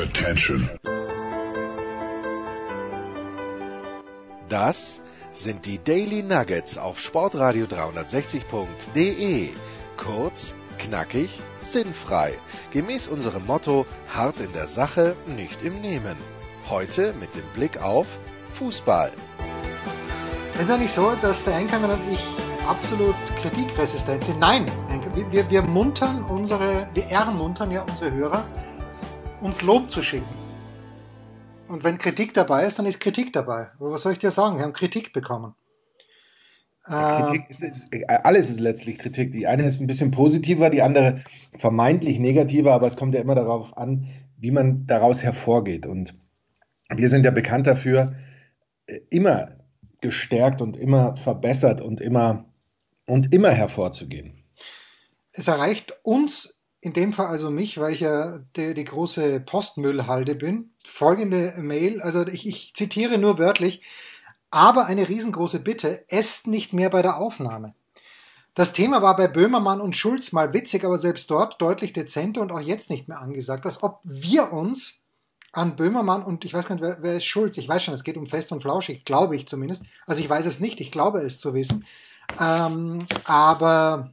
Attention. 0.00 0.70
Das 4.48 5.02
sind 5.32 5.66
die 5.66 5.78
Daily 5.78 6.22
Nuggets 6.22 6.78
auf 6.78 6.98
Sportradio 6.98 7.66
360.de. 7.66 9.50
Kurz, 9.98 10.54
knackig, 10.78 11.42
sinnfrei. 11.60 12.32
Gemäß 12.70 13.08
unserem 13.08 13.44
Motto: 13.44 13.84
hart 14.08 14.40
in 14.40 14.54
der 14.54 14.68
Sache, 14.68 15.16
nicht 15.26 15.60
im 15.62 15.82
Nehmen. 15.82 16.16
Heute 16.70 17.12
mit 17.20 17.34
dem 17.34 17.46
Blick 17.52 17.82
auf 17.82 18.06
Fußball. 18.54 19.12
Es 20.54 20.62
ist 20.62 20.70
ja 20.70 20.78
nicht 20.78 20.92
so, 20.92 21.14
dass 21.20 21.44
der 21.44 21.56
Einkommen 21.56 21.90
und 21.90 22.00
ich 22.10 22.20
absolut 22.66 23.16
kritikresistent 23.42 24.24
sind. 24.24 24.38
Nein, 24.38 24.70
wir, 25.30 25.50
wir 25.50 25.62
muntern 25.62 26.22
unsere, 26.22 26.88
wir 26.94 27.04
ermuntern 27.04 27.70
ja 27.70 27.82
unsere 27.82 28.12
Hörer, 28.12 28.46
uns 29.40 29.62
Lob 29.62 29.90
zu 29.90 30.02
schicken. 30.02 30.24
Und 31.68 31.84
wenn 31.84 31.98
Kritik 31.98 32.34
dabei 32.34 32.66
ist, 32.66 32.78
dann 32.78 32.86
ist 32.86 33.00
Kritik 33.00 33.32
dabei. 33.32 33.68
Aber 33.78 33.92
was 33.92 34.02
soll 34.02 34.12
ich 34.12 34.18
dir 34.18 34.30
sagen? 34.30 34.56
Wir 34.56 34.64
haben 34.64 34.72
Kritik 34.72 35.12
bekommen. 35.12 35.54
Kritik 36.82 37.48
ist, 37.50 37.62
ist, 37.62 37.94
alles 38.08 38.50
ist 38.50 38.58
letztlich 38.58 38.98
Kritik. 38.98 39.32
Die 39.32 39.46
eine 39.46 39.64
ist 39.64 39.80
ein 39.80 39.86
bisschen 39.86 40.10
positiver, 40.10 40.70
die 40.70 40.82
andere 40.82 41.22
vermeintlich 41.58 42.18
negativer, 42.18 42.72
aber 42.72 42.86
es 42.86 42.96
kommt 42.96 43.14
ja 43.14 43.20
immer 43.20 43.34
darauf 43.34 43.76
an, 43.76 44.08
wie 44.38 44.50
man 44.50 44.86
daraus 44.86 45.22
hervorgeht. 45.22 45.86
Und 45.86 46.14
wir 46.88 47.08
sind 47.08 47.24
ja 47.24 47.30
bekannt 47.30 47.66
dafür, 47.66 48.16
äh, 48.86 49.00
immer 49.10 49.56
gestärkt 50.00 50.62
und 50.62 50.76
immer 50.76 51.16
verbessert 51.16 51.80
und 51.80 52.00
immer 52.00 52.46
und 53.06 53.32
immer 53.34 53.50
hervorzugehen. 53.50 54.44
Es 55.32 55.46
erreicht 55.46 55.94
uns, 56.02 56.59
in 56.80 56.92
dem 56.92 57.12
Fall 57.12 57.26
also 57.26 57.50
mich, 57.50 57.78
weil 57.78 57.92
ich 57.92 58.00
ja 58.00 58.40
die, 58.56 58.74
die 58.74 58.84
große 58.84 59.40
Postmüllhalde 59.40 60.34
bin, 60.34 60.70
folgende 60.84 61.54
Mail, 61.58 62.00
also 62.00 62.26
ich, 62.26 62.46
ich 62.46 62.72
zitiere 62.74 63.18
nur 63.18 63.38
wörtlich, 63.38 63.82
aber 64.50 64.86
eine 64.86 65.08
riesengroße 65.08 65.60
Bitte, 65.60 66.04
esst 66.08 66.46
nicht 66.46 66.72
mehr 66.72 66.90
bei 66.90 67.02
der 67.02 67.18
Aufnahme. 67.18 67.74
Das 68.54 68.72
Thema 68.72 69.00
war 69.00 69.14
bei 69.14 69.28
Böhmermann 69.28 69.80
und 69.80 69.94
Schulz 69.94 70.32
mal 70.32 70.52
witzig, 70.52 70.84
aber 70.84 70.98
selbst 70.98 71.30
dort 71.30 71.60
deutlich 71.62 71.92
dezenter 71.92 72.40
und 72.40 72.50
auch 72.50 72.60
jetzt 72.60 72.90
nicht 72.90 73.08
mehr 73.08 73.20
angesagt, 73.20 73.64
als 73.64 73.82
ob 73.82 74.00
wir 74.02 74.52
uns 74.52 75.04
an 75.52 75.76
Böhmermann 75.76 76.22
und 76.22 76.44
ich 76.44 76.54
weiß 76.54 76.66
gar 76.66 76.74
nicht, 76.76 76.82
wer, 76.82 76.98
wer 77.00 77.16
ist 77.16 77.24
Schulz? 77.24 77.58
Ich 77.58 77.68
weiß 77.68 77.82
schon, 77.82 77.94
es 77.94 78.04
geht 78.04 78.16
um 78.16 78.26
Fest 78.26 78.52
und 78.52 78.62
Flauschig, 78.62 79.04
glaube 79.04 79.36
ich 79.36 79.46
zumindest. 79.46 79.84
Also 80.06 80.20
ich 80.20 80.30
weiß 80.30 80.46
es 80.46 80.60
nicht, 80.60 80.80
ich 80.80 80.90
glaube 80.90 81.20
es 81.20 81.38
zu 81.38 81.54
wissen. 81.54 81.86
Ähm, 82.40 83.04
aber 83.24 84.12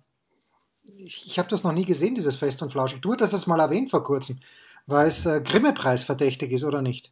ich, 0.98 1.26
ich 1.26 1.40
habe 1.40 1.50
das 1.50 1.64
noch 1.64 1.73
nie 1.73 1.86
gesehen, 1.86 2.16
dieses 2.16 2.36
Fest 2.36 2.62
und 2.62 2.72
Flauschig. 2.72 3.02
Du 3.02 3.14
hattest 3.14 3.34
das 3.34 3.48
mal 3.48 3.59
erwähnt 3.59 3.90
vor 3.90 4.03
kurzem, 4.03 4.40
weil 4.86 5.08
es 5.08 5.26
äh, 5.26 5.42
Grimme-Preis 5.42 6.04
verdächtig 6.04 6.52
ist, 6.52 6.64
oder 6.64 6.81
nicht? 6.81 7.12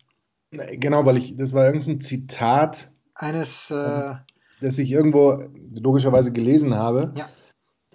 Genau, 0.52 1.05
weil 1.05 1.17
ich, 1.17 1.36
das 1.36 1.53
war 1.53 1.66
irgendein 1.66 2.02
Zitat 2.02 2.89
eines, 3.14 3.72
äh, 3.72 4.16
das 4.61 4.77
ich 4.77 4.92
irgendwo 4.92 5.39
logischerweise 5.73 6.31
gelesen 6.31 6.75
habe. 6.75 7.14
Ja. 7.16 7.30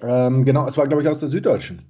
Ähm, 0.03 0.45
genau, 0.45 0.67
es 0.67 0.77
war, 0.77 0.87
glaube 0.87 1.03
ich, 1.03 1.09
aus 1.09 1.21
der 1.21 1.29
Süddeutschen. 1.29 1.87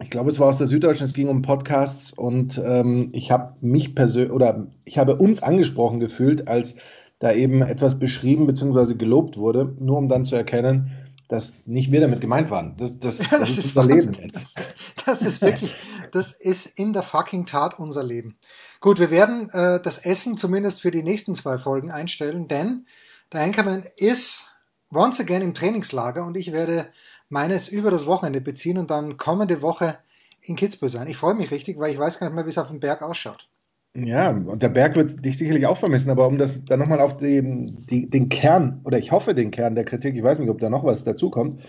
Ich 0.00 0.10
glaube, 0.10 0.30
es 0.30 0.40
war 0.40 0.48
aus 0.48 0.58
der 0.58 0.66
Süddeutschen, 0.66 1.06
es 1.06 1.14
ging 1.14 1.28
um 1.28 1.42
Podcasts 1.42 2.12
und 2.12 2.60
ähm, 2.62 3.10
ich 3.12 3.30
habe 3.30 3.54
mich 3.60 3.94
persönlich 3.94 4.32
oder 4.32 4.66
ich 4.84 4.98
habe 4.98 5.16
uns 5.16 5.42
angesprochen 5.42 6.00
gefühlt, 6.00 6.48
als 6.48 6.76
da 7.20 7.32
eben 7.32 7.62
etwas 7.62 7.98
beschrieben 7.98 8.46
bzw. 8.46 8.94
gelobt 8.94 9.36
wurde, 9.36 9.74
nur 9.78 9.98
um 9.98 10.08
dann 10.08 10.24
zu 10.24 10.34
erkennen, 10.34 10.90
dass 11.28 11.66
nicht 11.66 11.90
wir 11.90 12.00
damit 12.00 12.20
gemeint 12.20 12.50
waren. 12.50 12.76
Das, 12.76 12.98
das, 12.98 13.18
ja, 13.18 13.24
das, 13.38 13.40
das 13.40 13.58
ist 13.58 13.76
unser 13.76 13.94
Leben 13.94 14.12
jetzt. 14.14 14.58
Das, 14.58 14.74
das, 15.04 15.22
ist 15.22 15.42
wirklich, 15.42 15.74
das 16.12 16.32
ist 16.32 16.66
in 16.78 16.92
der 16.92 17.02
fucking 17.02 17.46
Tat 17.46 17.78
unser 17.78 18.02
Leben. 18.02 18.36
Gut, 18.80 18.98
wir 18.98 19.10
werden 19.10 19.50
äh, 19.50 19.80
das 19.82 19.98
Essen 19.98 20.36
zumindest 20.36 20.82
für 20.82 20.90
die 20.90 21.02
nächsten 21.02 21.34
zwei 21.34 21.58
Folgen 21.58 21.90
einstellen, 21.90 22.48
denn 22.48 22.86
der 23.32 23.40
Anchorman 23.42 23.84
ist 23.96 24.52
once 24.92 25.20
again 25.20 25.42
im 25.42 25.54
Trainingslager 25.54 26.24
und 26.24 26.36
ich 26.36 26.52
werde 26.52 26.88
meines 27.28 27.68
über 27.68 27.90
das 27.90 28.06
Wochenende 28.06 28.40
beziehen 28.40 28.78
und 28.78 28.90
dann 28.90 29.16
kommende 29.16 29.62
Woche 29.62 29.98
in 30.40 30.56
Kitzbühel 30.56 30.90
sein. 30.90 31.08
Ich 31.08 31.16
freue 31.16 31.34
mich 31.34 31.50
richtig, 31.50 31.78
weil 31.78 31.92
ich 31.92 31.98
weiß 31.98 32.18
gar 32.18 32.28
nicht 32.28 32.36
mehr, 32.36 32.44
wie 32.44 32.50
es 32.50 32.58
auf 32.58 32.68
dem 32.68 32.80
Berg 32.80 33.02
ausschaut. 33.02 33.48
Ja, 33.96 34.30
und 34.30 34.62
der 34.62 34.70
Berg 34.70 34.96
wird 34.96 35.24
dich 35.24 35.38
sicherlich 35.38 35.66
auch 35.66 35.78
vermissen, 35.78 36.10
aber 36.10 36.26
um 36.26 36.36
das 36.36 36.64
dann 36.64 36.80
nochmal 36.80 37.00
auf 37.00 37.16
den, 37.16 37.86
die, 37.86 38.10
den 38.10 38.28
Kern, 38.28 38.80
oder 38.84 38.98
ich 38.98 39.12
hoffe 39.12 39.34
den 39.34 39.52
Kern 39.52 39.76
der 39.76 39.84
Kritik, 39.84 40.16
ich 40.16 40.22
weiß 40.22 40.40
nicht, 40.40 40.50
ob 40.50 40.58
da 40.58 40.68
noch 40.68 40.84
was 40.84 41.04
dazukommt, 41.04 41.62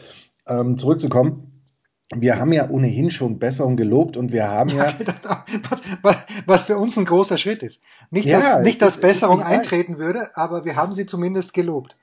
ähm, 0.48 0.76
zurückzukommen. 0.78 1.52
Wir 2.16 2.40
haben 2.40 2.52
ja 2.52 2.70
ohnehin 2.70 3.12
schon 3.12 3.38
Besserung 3.38 3.78
gelobt 3.78 4.18
und 4.18 4.32
wir 4.32 4.48
haben 4.48 4.70
ja. 4.70 4.94
was, 5.70 5.84
was, 6.02 6.18
was, 6.46 6.62
für 6.64 6.78
uns 6.78 6.98
ein 6.98 7.06
großer 7.06 7.38
Schritt 7.38 7.62
ist. 7.62 7.82
Nicht, 8.10 8.32
dass, 8.32 8.44
ja, 8.44 8.60
nicht, 8.62 8.82
dass 8.82 9.02
Besserung 9.02 9.42
eintreten 9.42 10.00
würde, 10.00 10.36
aber 10.36 10.66
wir 10.66 10.76
haben 10.76 10.94
sie 10.94 11.06
zumindest 11.06 11.54
gelobt. 11.54 11.96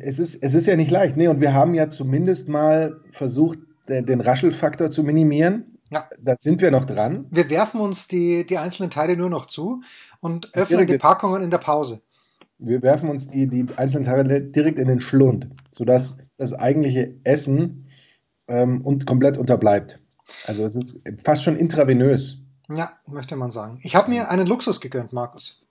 Es 0.00 0.18
ist, 0.18 0.42
es 0.42 0.54
ist 0.54 0.66
ja 0.66 0.76
nicht 0.76 0.90
leicht, 0.90 1.16
nee, 1.16 1.28
und 1.28 1.40
wir 1.40 1.52
haben 1.52 1.74
ja 1.74 1.88
zumindest 1.88 2.48
mal 2.48 3.00
versucht, 3.12 3.58
den 3.88 4.20
Raschelfaktor 4.20 4.90
zu 4.90 5.02
minimieren. 5.02 5.77
Ja. 5.90 6.08
Da 6.20 6.36
sind 6.36 6.60
wir 6.60 6.70
noch 6.70 6.84
dran. 6.84 7.26
Wir 7.30 7.48
werfen 7.50 7.80
uns 7.80 8.08
die, 8.08 8.46
die 8.46 8.58
einzelnen 8.58 8.90
Teile 8.90 9.16
nur 9.16 9.30
noch 9.30 9.46
zu 9.46 9.82
und 10.20 10.54
öffnen 10.54 10.78
direkt, 10.78 10.90
die 10.90 10.98
Packungen 10.98 11.42
in 11.42 11.50
der 11.50 11.58
Pause. 11.58 12.02
Wir 12.58 12.82
werfen 12.82 13.08
uns 13.08 13.28
die, 13.28 13.46
die 13.46 13.66
einzelnen 13.76 14.04
Teile 14.04 14.42
direkt 14.42 14.78
in 14.78 14.88
den 14.88 15.00
Schlund, 15.00 15.48
sodass 15.70 16.18
das 16.36 16.52
eigentliche 16.52 17.14
Essen 17.24 17.88
ähm, 18.48 18.82
und 18.82 19.06
komplett 19.06 19.38
unterbleibt. 19.38 20.00
Also 20.46 20.64
es 20.64 20.76
ist 20.76 21.00
fast 21.24 21.42
schon 21.42 21.56
intravenös. 21.56 22.38
Ja, 22.68 22.90
möchte 23.06 23.36
man 23.36 23.50
sagen. 23.50 23.78
Ich 23.82 23.96
habe 23.96 24.10
mir 24.10 24.30
einen 24.30 24.46
Luxus 24.46 24.80
gegönnt, 24.80 25.12
Markus. 25.12 25.62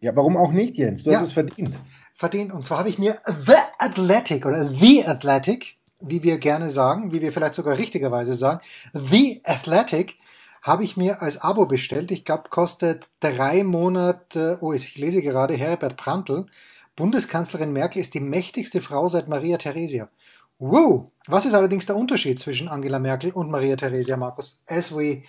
Ja, 0.00 0.14
warum 0.14 0.36
auch 0.36 0.52
nicht, 0.52 0.76
Jens? 0.76 1.04
Du 1.04 1.10
ja, 1.10 1.18
hast 1.18 1.28
es 1.28 1.32
verdient. 1.32 1.72
Verdient. 2.14 2.52
Und 2.52 2.64
zwar 2.64 2.78
habe 2.78 2.88
ich 2.88 2.98
mir 2.98 3.18
The 3.26 3.54
Athletic 3.78 4.44
oder 4.44 4.68
The 4.74 5.06
Athletic 5.06 5.75
wie 6.00 6.22
wir 6.22 6.38
gerne 6.38 6.70
sagen, 6.70 7.12
wie 7.12 7.20
wir 7.20 7.32
vielleicht 7.32 7.54
sogar 7.54 7.78
richtigerweise 7.78 8.34
sagen, 8.34 8.60
The 8.92 9.40
Athletic 9.44 10.16
habe 10.62 10.84
ich 10.84 10.96
mir 10.96 11.22
als 11.22 11.40
Abo 11.42 11.66
bestellt. 11.66 12.10
Ich 12.10 12.24
glaube, 12.24 12.48
kostet 12.50 13.06
drei 13.20 13.62
Monate, 13.62 14.58
oh, 14.60 14.72
ich 14.72 14.96
lese 14.96 15.22
gerade 15.22 15.54
Herbert 15.54 15.96
Prantl. 15.96 16.46
Bundeskanzlerin 16.96 17.72
Merkel 17.72 18.00
ist 18.00 18.14
die 18.14 18.20
mächtigste 18.20 18.82
Frau 18.82 19.06
seit 19.06 19.28
Maria 19.28 19.58
Theresia. 19.58 20.08
Wow! 20.58 21.10
Was 21.28 21.44
ist 21.44 21.54
allerdings 21.54 21.86
der 21.86 21.96
Unterschied 21.96 22.40
zwischen 22.40 22.68
Angela 22.68 22.98
Merkel 22.98 23.30
und 23.30 23.50
Maria 23.50 23.76
Theresia, 23.76 24.16
Markus? 24.16 24.62
As 24.66 24.96
we, 24.96 25.22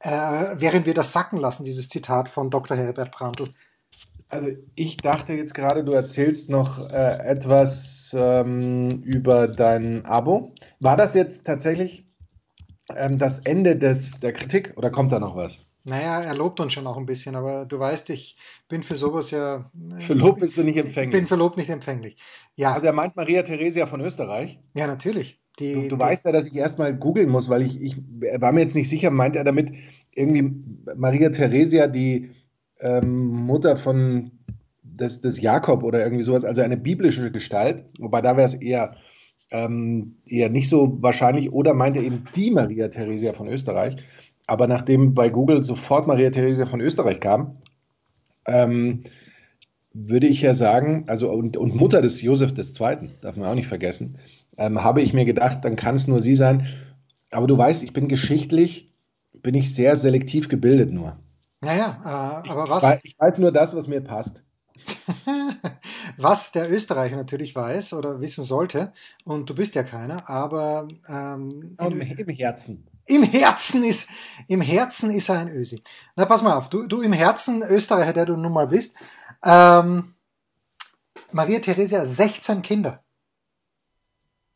äh, 0.00 0.56
während 0.56 0.84
wir 0.84 0.94
das 0.94 1.12
sacken 1.12 1.38
lassen, 1.38 1.64
dieses 1.64 1.88
Zitat 1.88 2.28
von 2.28 2.50
Dr. 2.50 2.76
Herbert 2.76 3.12
Prantl. 3.12 3.44
Also 4.32 4.48
ich 4.76 4.96
dachte 4.96 5.34
jetzt 5.34 5.54
gerade, 5.54 5.84
du 5.84 5.92
erzählst 5.92 6.48
noch 6.48 6.90
äh, 6.90 7.18
etwas 7.18 8.16
ähm, 8.18 9.02
über 9.02 9.46
dein 9.46 10.06
Abo. 10.06 10.54
War 10.80 10.96
das 10.96 11.12
jetzt 11.12 11.44
tatsächlich 11.44 12.06
ähm, 12.96 13.18
das 13.18 13.40
Ende 13.40 13.76
des, 13.76 14.20
der 14.20 14.32
Kritik 14.32 14.72
oder 14.76 14.88
kommt 14.88 15.12
da 15.12 15.20
noch 15.20 15.36
was? 15.36 15.66
Naja, 15.84 16.22
er 16.22 16.34
lobt 16.34 16.60
uns 16.60 16.72
schon 16.72 16.86
auch 16.86 16.96
ein 16.96 17.04
bisschen, 17.04 17.36
aber 17.36 17.66
du 17.66 17.78
weißt, 17.78 18.08
ich 18.08 18.38
bin 18.68 18.82
für 18.82 18.96
sowas 18.96 19.30
ja. 19.32 19.70
Äh, 19.98 20.00
für 20.00 20.14
Lob 20.14 20.40
bist 20.40 20.56
du 20.56 20.62
nicht 20.62 20.78
empfänglich. 20.78 21.14
Ich 21.14 21.20
bin 21.20 21.28
für 21.28 21.36
Lob 21.36 21.58
nicht 21.58 21.68
empfänglich. 21.68 22.16
Ja. 22.56 22.72
Also 22.72 22.86
er 22.86 22.94
meint 22.94 23.16
Maria 23.16 23.42
Theresia 23.42 23.86
von 23.86 24.00
Österreich. 24.00 24.58
Ja, 24.72 24.86
natürlich. 24.86 25.38
Die, 25.58 25.74
du, 25.74 25.80
du 25.82 25.96
die, 25.96 25.98
weißt 25.98 26.24
ja, 26.24 26.32
dass 26.32 26.46
ich 26.46 26.54
erstmal 26.54 26.96
googeln 26.96 27.28
muss, 27.28 27.50
weil 27.50 27.60
ich, 27.60 27.78
ich 27.82 27.98
war 28.38 28.52
mir 28.52 28.60
jetzt 28.60 28.76
nicht 28.76 28.88
sicher, 28.88 29.10
meint 29.10 29.36
er 29.36 29.44
damit 29.44 29.72
irgendwie 30.14 30.54
Maria 30.96 31.28
Theresia, 31.28 31.86
die 31.86 32.30
ähm, 32.82 33.28
Mutter 33.46 33.76
von 33.76 34.32
des, 34.82 35.20
des 35.20 35.40
Jakob 35.40 35.82
oder 35.82 36.02
irgendwie 36.02 36.22
sowas, 36.22 36.44
also 36.44 36.60
eine 36.60 36.76
biblische 36.76 37.30
Gestalt, 37.30 37.84
wobei 37.98 38.20
da 38.20 38.36
wäre 38.36 38.46
es 38.46 38.54
eher, 38.54 38.96
ähm, 39.50 40.16
eher 40.26 40.50
nicht 40.50 40.68
so 40.68 40.98
wahrscheinlich, 41.00 41.52
oder 41.52 41.74
meinte 41.74 42.00
eben 42.00 42.24
die 42.36 42.50
Maria 42.50 42.88
Theresia 42.88 43.32
von 43.32 43.48
Österreich. 43.48 43.96
Aber 44.46 44.66
nachdem 44.66 45.14
bei 45.14 45.28
Google 45.28 45.64
sofort 45.64 46.06
Maria 46.06 46.30
Theresia 46.30 46.66
von 46.66 46.80
Österreich 46.80 47.20
kam, 47.20 47.58
ähm, 48.46 49.04
würde 49.94 50.26
ich 50.26 50.42
ja 50.42 50.54
sagen, 50.54 51.04
also 51.06 51.30
und, 51.30 51.56
und 51.56 51.74
Mutter 51.74 52.02
des 52.02 52.22
Josef 52.22 52.52
II., 52.56 53.10
darf 53.20 53.36
man 53.36 53.48
auch 53.48 53.54
nicht 53.54 53.68
vergessen, 53.68 54.18
ähm, 54.56 54.82
habe 54.82 55.02
ich 55.02 55.14
mir 55.14 55.24
gedacht, 55.24 55.64
dann 55.64 55.76
kann 55.76 55.94
es 55.94 56.08
nur 56.08 56.20
sie 56.20 56.34
sein. 56.34 56.66
Aber 57.30 57.46
du 57.46 57.56
weißt, 57.56 57.82
ich 57.82 57.92
bin 57.92 58.08
geschichtlich, 58.08 58.90
bin 59.32 59.54
ich 59.54 59.74
sehr 59.74 59.96
selektiv 59.96 60.48
gebildet 60.48 60.92
nur. 60.92 61.16
Naja, 61.62 62.00
äh, 62.04 62.48
aber 62.50 62.68
was? 62.68 62.82
Ich 62.82 62.90
weiß, 62.90 63.00
ich 63.04 63.18
weiß 63.18 63.38
nur 63.38 63.52
das, 63.52 63.74
was 63.74 63.86
mir 63.86 64.00
passt. 64.00 64.42
was 66.16 66.50
der 66.50 66.70
Österreicher 66.70 67.16
natürlich 67.16 67.54
weiß 67.54 67.94
oder 67.94 68.20
wissen 68.20 68.42
sollte, 68.42 68.92
und 69.24 69.48
du 69.48 69.54
bist 69.54 69.76
ja 69.76 69.84
keiner, 69.84 70.28
aber 70.28 70.88
ähm, 71.08 71.76
in, 71.80 72.00
im 72.00 72.28
Herzen. 72.28 72.88
Im 73.06 73.22
Herzen 73.22 73.84
ist, 73.84 74.10
im 74.48 74.60
Herzen 74.60 75.12
ist 75.12 75.28
er 75.28 75.38
ein 75.38 75.48
Ösi. 75.48 75.82
Na, 76.16 76.24
pass 76.24 76.42
mal 76.42 76.56
auf, 76.56 76.68
du, 76.68 76.86
du 76.86 77.00
im 77.00 77.12
Herzen 77.12 77.62
Österreicher, 77.62 78.12
der 78.12 78.26
du 78.26 78.36
nun 78.36 78.52
mal 78.52 78.66
bist, 78.66 78.96
ähm, 79.44 80.14
Maria 81.30 81.60
Theresia 81.60 82.04
16 82.04 82.62
Kinder. 82.62 83.01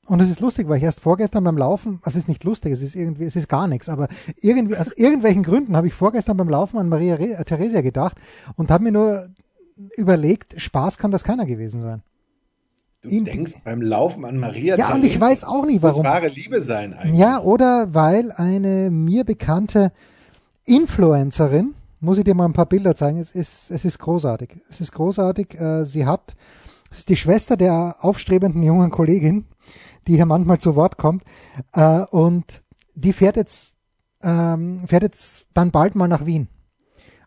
Und 0.06 0.22
es 0.22 0.30
ist 0.30 0.40
lustig, 0.40 0.68
weil 0.68 0.78
ich 0.78 0.84
erst 0.84 1.00
vorgestern 1.00 1.44
beim 1.44 1.58
Laufen, 1.58 1.98
also 2.02 2.16
es 2.16 2.24
ist 2.24 2.28
nicht 2.28 2.44
lustig, 2.44 2.72
es 2.72 2.82
ist 2.82 2.94
irgendwie, 2.94 3.24
es 3.24 3.34
ist 3.34 3.48
gar 3.48 3.66
nichts, 3.66 3.88
aber 3.88 4.08
irgendwie, 4.40 4.76
aus 4.76 4.92
irgendwelchen 4.92 5.42
Gründen 5.42 5.76
habe 5.76 5.88
ich 5.88 5.94
vorgestern 5.94 6.36
beim 6.36 6.48
Laufen 6.48 6.78
an 6.78 6.88
Maria 6.88 7.16
Re 7.16 7.44
Theresia 7.44 7.80
gedacht 7.80 8.16
und 8.56 8.70
habe 8.70 8.84
mir 8.84 8.92
nur 8.92 9.28
überlegt, 9.96 10.60
Spaß 10.60 10.98
kann 10.98 11.10
das 11.10 11.24
keiner 11.24 11.44
gewesen 11.44 11.80
sein. 11.80 12.02
Du 13.02 13.08
In, 13.08 13.24
denkst 13.24 13.54
beim 13.64 13.82
Laufen 13.82 14.24
an 14.24 14.38
Maria 14.38 14.76
Ja, 14.76 14.94
und 14.94 15.04
ich 15.04 15.20
weiß 15.20 15.44
auch 15.44 15.66
nicht, 15.66 15.82
warum. 15.82 16.04
Wahre 16.04 16.28
Liebe 16.28 16.62
sein 16.62 16.94
eigentlich. 16.94 17.18
Ja, 17.18 17.40
oder 17.40 17.94
weil 17.94 18.32
eine 18.32 18.90
mir 18.90 19.24
bekannte 19.24 19.92
Influencerin, 20.64 21.74
muss 22.00 22.18
ich 22.18 22.24
dir 22.24 22.34
mal 22.34 22.46
ein 22.46 22.52
paar 22.52 22.66
Bilder 22.66 22.94
zeigen, 22.96 23.18
es 23.18 23.30
ist, 23.30 23.70
es 23.70 23.84
ist 23.84 23.98
großartig. 23.98 24.56
Es 24.70 24.80
ist 24.80 24.92
großartig. 24.92 25.60
Äh, 25.60 25.84
sie 25.84 26.06
hat, 26.06 26.34
es 26.90 27.00
ist 27.00 27.08
die 27.08 27.16
Schwester 27.16 27.56
der 27.56 27.96
aufstrebenden 28.00 28.62
jungen 28.62 28.90
Kollegin, 28.90 29.44
die 30.06 30.16
hier 30.16 30.26
manchmal 30.26 30.58
zu 30.58 30.76
Wort 30.76 30.96
kommt. 30.96 31.24
Äh, 31.72 32.00
und 32.10 32.62
die 32.94 33.12
fährt 33.12 33.36
jetzt, 33.36 33.76
ähm, 34.22 34.80
fährt 34.86 35.02
jetzt 35.02 35.48
dann 35.54 35.70
bald 35.70 35.94
mal 35.94 36.08
nach 36.08 36.26
Wien. 36.26 36.48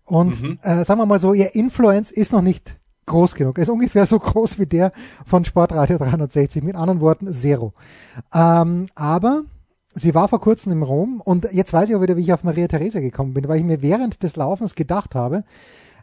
Und 0.05 0.41
mhm. 0.41 0.59
äh, 0.63 0.83
sagen 0.83 0.99
wir 0.99 1.05
mal 1.05 1.19
so, 1.19 1.33
ihr 1.33 1.55
Influence 1.55 2.11
ist 2.11 2.33
noch 2.33 2.41
nicht 2.41 2.79
groß 3.05 3.35
genug. 3.35 3.57
Er 3.57 3.63
ist 3.63 3.69
ungefähr 3.69 4.05
so 4.05 4.19
groß 4.19 4.59
wie 4.59 4.65
der 4.65 4.91
von 5.25 5.45
Sportradio 5.45 5.97
360. 5.97 6.63
Mit 6.63 6.75
anderen 6.75 7.01
Worten, 7.01 7.31
Zero. 7.33 7.73
Ähm, 8.33 8.87
aber 8.95 9.43
sie 9.93 10.15
war 10.15 10.27
vor 10.27 10.39
kurzem 10.39 10.71
in 10.71 10.83
Rom 10.83 11.21
und 11.23 11.47
jetzt 11.51 11.73
weiß 11.73 11.89
ich 11.89 11.95
auch 11.95 12.01
wieder, 12.01 12.17
wie 12.17 12.21
ich 12.21 12.33
auf 12.33 12.43
Maria 12.43 12.67
Theresa 12.67 12.99
gekommen 12.99 13.33
bin, 13.33 13.47
weil 13.47 13.57
ich 13.57 13.65
mir 13.65 13.81
während 13.81 14.23
des 14.23 14.35
Laufens 14.35 14.75
gedacht 14.75 15.15
habe, 15.15 15.43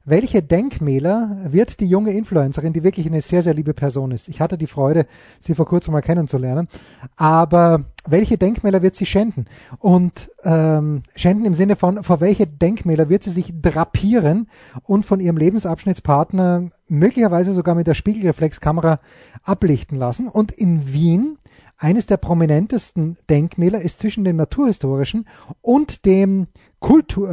welche 0.06 0.40
Denkmäler 0.40 1.36
wird 1.48 1.80
die 1.80 1.86
junge 1.86 2.12
Influencerin, 2.12 2.72
die 2.72 2.84
wirklich 2.84 3.06
eine 3.06 3.20
sehr, 3.20 3.42
sehr 3.42 3.54
liebe 3.54 3.74
Person 3.74 4.12
ist? 4.12 4.28
Ich 4.28 4.40
hatte 4.40 4.56
die 4.56 4.68
Freude, 4.68 5.06
sie 5.40 5.56
vor 5.56 5.66
kurzem 5.66 5.92
mal 5.92 6.00
kennenzulernen. 6.00 6.68
Aber 7.16 7.84
welche 8.08 8.38
Denkmäler 8.38 8.82
wird 8.82 8.94
sie 8.94 9.04
schänden? 9.04 9.46
Und 9.80 10.30
ähm, 10.44 11.02
schänden 11.16 11.44
im 11.44 11.54
Sinne 11.54 11.74
von, 11.74 12.04
vor 12.04 12.20
welche 12.20 12.46
Denkmäler 12.46 13.08
wird 13.08 13.24
sie 13.24 13.30
sich 13.30 13.52
drapieren 13.60 14.48
und 14.84 15.04
von 15.04 15.18
ihrem 15.18 15.36
Lebensabschnittspartner 15.36 16.70
möglicherweise 16.86 17.52
sogar 17.52 17.74
mit 17.74 17.88
der 17.88 17.94
Spiegelreflexkamera 17.94 18.98
ablichten 19.42 19.98
lassen? 19.98 20.28
Und 20.28 20.52
in 20.52 20.92
Wien 20.92 21.36
eines 21.78 22.06
der 22.06 22.16
prominentesten 22.16 23.16
Denkmäler 23.28 23.80
ist 23.80 23.98
zwischen 23.98 24.24
dem 24.24 24.36
naturhistorischen 24.36 25.26
und 25.62 26.06
dem 26.06 26.46
Kultur 26.78 27.28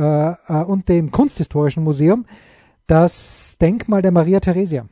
äh, 0.50 0.54
äh 0.54 0.64
und 0.64 0.90
dem 0.90 1.12
kunsthistorischen 1.12 1.84
Museum 1.84 2.26
das 2.88 3.58
Denkmal 3.60 4.02
der 4.02 4.12
Maria 4.12 4.40
Theresia. 4.40 4.86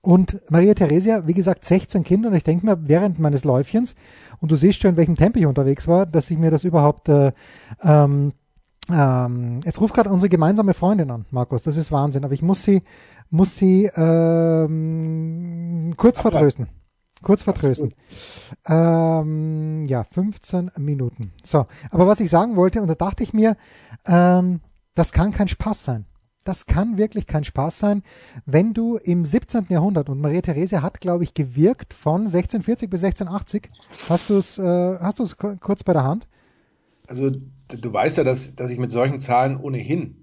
Und 0.00 0.40
Maria 0.50 0.74
Theresia, 0.74 1.26
wie 1.26 1.34
gesagt, 1.34 1.64
16 1.64 2.02
Kinder 2.02 2.28
und 2.28 2.34
ich 2.34 2.42
denke 2.42 2.66
mir 2.66 2.88
während 2.88 3.18
meines 3.18 3.44
Läufchens, 3.44 3.94
und 4.40 4.50
du 4.50 4.56
siehst 4.56 4.82
schon, 4.82 4.90
in 4.90 4.96
welchem 4.96 5.14
Tempo 5.14 5.38
ich 5.38 5.46
unterwegs 5.46 5.86
war, 5.86 6.04
dass 6.04 6.30
ich 6.30 6.36
mir 6.36 6.50
das 6.50 6.64
überhaupt 6.64 7.08
äh, 7.08 7.30
ähm, 7.84 8.32
ähm, 8.90 9.60
jetzt 9.64 9.80
ruft 9.80 9.94
gerade 9.94 10.10
unsere 10.10 10.28
gemeinsame 10.28 10.74
Freundin 10.74 11.12
an, 11.12 11.26
Markus. 11.30 11.62
Das 11.62 11.76
ist 11.76 11.92
Wahnsinn. 11.92 12.24
Aber 12.24 12.34
ich 12.34 12.42
muss 12.42 12.64
sie, 12.64 12.82
muss 13.30 13.56
sie 13.56 13.88
ähm, 13.94 15.94
kurz 15.96 16.18
Aber 16.18 16.32
vertrösten. 16.32 16.66
Kurz 17.22 17.42
vertrösten. 17.42 17.90
Ähm, 18.66 19.86
ja, 19.86 20.02
15 20.02 20.72
Minuten. 20.78 21.30
So, 21.44 21.66
aber 21.92 22.08
was 22.08 22.18
ich 22.18 22.30
sagen 22.30 22.56
wollte, 22.56 22.82
und 22.82 22.88
da 22.88 22.96
dachte 22.96 23.22
ich 23.22 23.32
mir, 23.32 23.56
ähm, 24.06 24.60
das 24.96 25.12
kann 25.12 25.30
kein 25.30 25.46
Spaß 25.46 25.84
sein 25.84 26.06
das 26.44 26.66
kann 26.66 26.98
wirklich 26.98 27.26
kein 27.26 27.44
Spaß 27.44 27.78
sein, 27.78 28.02
wenn 28.46 28.74
du 28.74 28.96
im 28.96 29.24
17. 29.24 29.66
Jahrhundert, 29.68 30.08
und 30.08 30.20
Maria 30.20 30.40
Theresia 30.40 30.82
hat, 30.82 31.00
glaube 31.00 31.24
ich, 31.24 31.34
gewirkt 31.34 31.94
von 31.94 32.22
1640 32.22 32.90
bis 32.90 33.04
1680. 33.04 33.70
Hast 34.08 34.30
du 34.30 34.38
es 34.38 34.58
äh, 34.58 34.62
hast 34.98 35.18
du's 35.18 35.36
kurz 35.36 35.84
bei 35.84 35.92
der 35.92 36.04
Hand? 36.04 36.26
Also 37.06 37.30
du 37.30 37.92
weißt 37.92 38.18
ja, 38.18 38.24
dass, 38.24 38.54
dass 38.54 38.70
ich 38.70 38.78
mit 38.78 38.92
solchen 38.92 39.20
Zahlen 39.20 39.58
ohnehin 39.58 40.16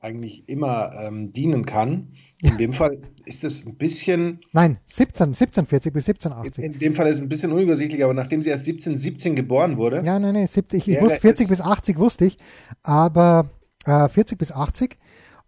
eigentlich 0.00 0.48
immer 0.48 0.92
ähm, 0.94 1.32
dienen 1.32 1.66
kann. 1.66 2.12
In 2.40 2.56
dem 2.56 2.72
Fall 2.72 2.98
ist 3.24 3.42
es 3.42 3.66
ein 3.66 3.74
bisschen. 3.76 4.40
Nein, 4.52 4.78
17, 4.86 5.28
1740 5.28 5.92
bis 5.92 6.08
1780. 6.08 6.64
In 6.64 6.78
dem 6.78 6.94
Fall 6.94 7.08
ist 7.08 7.16
es 7.16 7.22
ein 7.22 7.28
bisschen 7.28 7.50
unübersichtlich, 7.50 8.04
aber 8.04 8.14
nachdem 8.14 8.44
sie 8.44 8.50
erst 8.50 8.66
1717 8.68 9.34
geboren 9.34 9.76
wurde. 9.76 10.02
Ja, 10.04 10.20
nein, 10.20 10.34
nein, 10.34 10.46
70, 10.46 10.86
ich, 10.86 10.94
ich 10.94 11.00
wusste 11.00 11.18
40 11.18 11.48
bis 11.48 11.60
80 11.60 11.98
wusste 11.98 12.26
ich, 12.26 12.38
aber 12.84 13.50
äh, 13.86 14.08
40 14.08 14.38
bis 14.38 14.52
80 14.52 14.96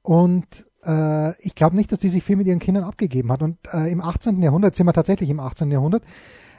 und 0.03 0.47
äh, 0.85 1.39
ich 1.45 1.55
glaube 1.55 1.77
nicht, 1.77 1.93
dass 1.93 1.99
die 1.99 2.09
sich 2.09 2.23
viel 2.23 2.37
mit 2.37 2.47
ihren 2.47 2.59
Kindern 2.59 2.85
abgegeben 2.85 3.31
hat. 3.31 3.43
Und 3.43 3.59
äh, 3.73 3.91
im 3.91 4.01
18. 4.01 4.43
Jahrhundert 4.43 4.75
sind 4.75 4.87
wir 4.87 4.93
tatsächlich 4.93 5.31
im 5.31 5.41
18. 5.41 5.71
Jahrhundert. 5.71 6.03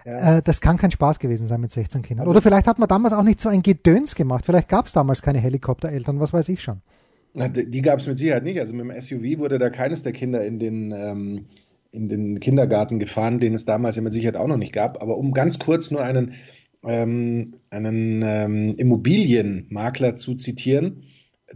Ja. 0.06 0.38
Äh, 0.38 0.42
das 0.42 0.62
kann 0.62 0.78
kein 0.78 0.92
Spaß 0.92 1.20
gewesen 1.20 1.48
sein 1.48 1.62
mit 1.62 1.72
16 1.72 2.02
Kindern. 2.02 2.26
Also 2.26 2.32
Oder 2.32 2.42
vielleicht 2.42 2.68
hat 2.68 2.80
man 2.80 2.88
damals 2.88 3.14
auch 3.14 3.24
nicht 3.24 3.40
so 3.40 3.50
ein 3.50 3.62
Gedöns 3.62 4.16
gemacht. 4.16 4.46
Vielleicht 4.46 4.70
gab 4.70 4.88
es 4.88 4.94
damals 4.94 5.22
keine 5.22 5.40
Helikoptereltern, 5.40 6.20
was 6.20 6.34
weiß 6.34 6.50
ich 6.50 6.62
schon. 6.62 6.82
Na, 7.34 7.48
die 7.48 7.82
gab 7.82 8.00
es 8.00 8.08
mit 8.08 8.18
Sicherheit 8.18 8.44
nicht. 8.44 8.60
Also 8.60 8.74
mit 8.74 8.86
dem 8.86 9.02
SUV 9.02 9.40
wurde 9.40 9.58
da 9.58 9.70
keines 9.70 10.04
der 10.04 10.12
Kinder 10.12 10.44
in 10.44 10.60
den, 10.60 10.92
ähm, 10.92 11.46
in 11.92 12.10
den 12.10 12.40
Kindergarten 12.40 13.00
gefahren, 13.00 13.40
den 13.40 13.54
es 13.54 13.66
damals 13.66 13.96
ja 13.96 14.02
mit 14.02 14.14
Sicherheit 14.14 14.38
auch 14.38 14.48
noch 14.48 14.58
nicht 14.58 14.74
gab. 14.74 15.02
Aber 15.02 15.18
um 15.18 15.32
ganz 15.32 15.60
kurz 15.60 15.92
nur 15.92 16.04
einen, 16.04 16.34
ähm, 16.84 17.56
einen 17.70 18.22
ähm, 18.24 18.76
Immobilienmakler 18.76 20.16
zu 20.16 20.36
zitieren, 20.36 21.04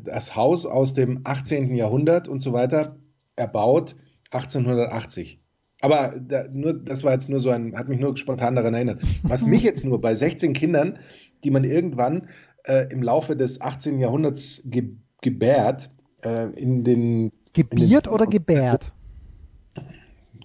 das 0.04 0.36
Haus 0.36 0.66
aus 0.66 0.94
dem 0.94 1.22
18. 1.24 1.76
Jahrhundert 1.76 2.28
und 2.28 2.42
so 2.42 2.54
weiter 2.54 2.98
erbaut 3.36 3.96
1880. 4.32 5.40
Aber 5.82 6.20
da, 6.20 6.46
nur, 6.52 6.74
das 6.74 7.04
war 7.04 7.14
jetzt 7.14 7.30
nur 7.30 7.40
so 7.40 7.50
ein, 7.50 7.78
hat 7.78 7.90
mich 7.90 8.00
nur 8.00 8.16
spontan 8.18 8.56
daran 8.56 8.74
erinnert. 8.74 9.02
Was 9.24 9.46
mich 9.46 9.64
jetzt 9.64 9.86
nur 9.86 10.02
bei 10.02 10.16
16 10.16 10.54
Kindern, 10.54 11.00
die 11.44 11.52
man 11.52 11.64
irgendwann 11.64 12.30
äh, 12.64 12.92
im 12.92 13.04
Laufe 13.04 13.36
des 13.36 13.62
18. 13.62 14.00
Jahrhunderts 14.00 14.64
ge 14.66 14.96
gebärt, 15.22 15.90
äh, 16.24 16.50
in 16.52 16.84
den. 16.84 17.32
Gebiert 17.54 18.08
oder 18.08 18.28
gebärt? 18.28 18.92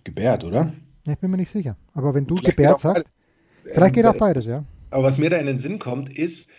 Gebärt, 0.04 0.44
oder? 0.44 0.72
Ja, 1.06 1.12
ich 1.12 1.18
bin 1.18 1.30
mir 1.30 1.36
nicht 1.36 1.50
sicher. 1.50 1.76
Aber 1.92 2.14
wenn 2.14 2.26
du 2.26 2.36
vielleicht 2.36 2.56
gebärt 2.56 2.80
sagst, 2.80 3.06
vielleicht 3.64 3.94
geht 3.94 4.06
auch 4.06 4.16
beides, 4.16 4.46
ja. 4.46 4.64
Aber 4.90 5.04
was 5.04 5.18
mir 5.18 5.30
da 5.30 5.36
in 5.36 5.46
den 5.46 5.58
Sinn 5.58 5.78
kommt, 5.78 6.16
ist, 6.16 6.50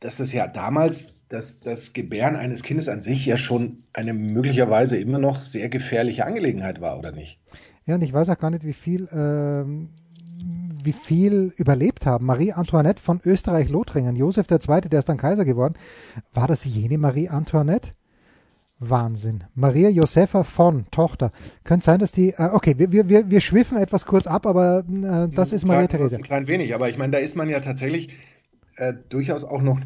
dass 0.00 0.18
das 0.18 0.32
ja 0.32 0.46
damals 0.46 1.14
dass 1.34 1.60
das 1.60 1.92
Gebären 1.92 2.36
eines 2.36 2.62
Kindes 2.62 2.88
an 2.88 3.00
sich 3.00 3.26
ja 3.26 3.36
schon 3.36 3.82
eine 3.92 4.14
möglicherweise 4.14 4.98
immer 4.98 5.18
noch 5.18 5.42
sehr 5.42 5.68
gefährliche 5.68 6.24
Angelegenheit 6.24 6.80
war, 6.80 6.98
oder 6.98 7.12
nicht? 7.12 7.40
Ja, 7.86 7.96
und 7.96 8.02
ich 8.02 8.12
weiß 8.12 8.28
auch 8.28 8.38
gar 8.38 8.50
nicht, 8.50 8.64
wie 8.64 8.72
viel, 8.72 9.08
ähm, 9.12 9.90
wie 10.82 10.92
viel 10.92 11.52
überlebt 11.56 12.06
haben. 12.06 12.26
Marie 12.26 12.52
Antoinette 12.52 13.02
von 13.02 13.20
Österreich-Lothringen, 13.24 14.16
Josef 14.16 14.46
II., 14.50 14.82
der 14.82 15.00
ist 15.00 15.08
dann 15.08 15.18
Kaiser 15.18 15.44
geworden. 15.44 15.74
War 16.32 16.46
das 16.46 16.64
jene 16.64 16.98
Marie 16.98 17.28
Antoinette? 17.28 17.92
Wahnsinn. 18.78 19.44
Maria 19.54 19.88
Josefa 19.88 20.44
von, 20.44 20.86
Tochter. 20.90 21.32
Könnte 21.64 21.86
sein, 21.86 22.00
dass 22.00 22.12
die, 22.12 22.30
äh, 22.30 22.50
okay, 22.52 22.74
wir, 22.76 23.08
wir, 23.08 23.30
wir 23.30 23.40
schwiffen 23.40 23.78
etwas 23.78 24.04
kurz 24.04 24.26
ab, 24.26 24.46
aber 24.46 24.84
äh, 24.88 25.28
das 25.34 25.52
ist 25.52 25.64
Maria 25.64 25.86
Therese. 25.86 26.16
Ein 26.16 26.22
klein 26.22 26.46
wenig, 26.46 26.74
aber 26.74 26.88
ich 26.88 26.98
meine, 26.98 27.12
da 27.12 27.18
ist 27.18 27.36
man 27.36 27.48
ja 27.48 27.60
tatsächlich 27.60 28.10
äh, 28.76 28.94
durchaus 29.08 29.44
auch 29.44 29.62
noch 29.62 29.80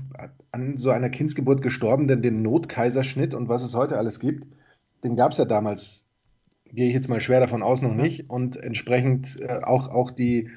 an 0.50 0.76
so 0.76 0.90
einer 0.90 1.11
Kindsgeburt 1.11 1.62
gestorben, 1.62 2.09
denn 2.09 2.23
den 2.23 2.42
Notkaiserschnitt 2.42 3.35
und 3.35 3.49
was 3.49 3.62
es 3.62 3.75
heute 3.75 3.99
alles 3.99 4.21
gibt, 4.21 4.47
den 5.04 5.16
gab 5.16 5.33
es 5.33 5.38
ja 5.38 5.45
damals, 5.45 6.07
gehe 6.73 6.88
ich 6.88 6.95
jetzt 6.95 7.09
mal 7.09 7.21
schwer 7.21 7.40
davon 7.40 7.62
aus, 7.62 7.83
noch 7.83 7.95
nicht. 7.95 8.30
Und 8.30 8.57
entsprechend 8.57 9.40
äh, 9.40 9.61
auch, 9.62 9.88
auch 9.88 10.11
die, 10.11 10.50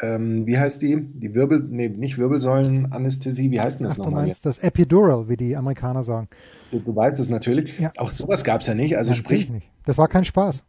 ähm, 0.00 0.46
wie 0.46 0.58
heißt 0.58 0.80
die? 0.82 0.96
Die 1.14 1.34
Wirbel, 1.34 1.66
nee, 1.68 1.88
nicht 1.88 2.18
Wirbelsäulenanästhesie, 2.18 3.50
wie 3.50 3.60
heißt 3.60 3.80
denn 3.80 3.88
das 3.88 3.98
nochmal? 3.98 4.22
Du 4.22 4.28
meinst 4.28 4.46
das 4.46 4.58
Epidural, 4.58 5.28
wie 5.28 5.36
die 5.36 5.56
Amerikaner 5.56 6.02
sagen. 6.04 6.28
Du, 6.70 6.78
du 6.78 6.94
weißt 6.94 7.20
es 7.20 7.28
natürlich. 7.28 7.78
Ja. 7.78 7.92
Auch 7.98 8.10
sowas 8.10 8.44
gab 8.44 8.62
es 8.62 8.66
ja 8.66 8.74
nicht. 8.74 8.96
Also 8.96 9.10
ja, 9.10 9.16
sprich. 9.16 9.50
Nicht. 9.50 9.68
Das 9.84 9.98
war 9.98 10.08
kein 10.08 10.24
Spaß. 10.24 10.64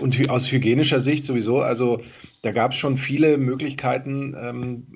Und 0.00 0.30
aus 0.30 0.50
hygienischer 0.50 1.00
Sicht 1.00 1.26
sowieso, 1.26 1.60
also 1.60 2.00
da 2.42 2.52
gab 2.52 2.72
es 2.72 2.78
schon 2.78 2.98
viele 2.98 3.36
Möglichkeiten 3.36 4.36
ähm, 4.40 4.86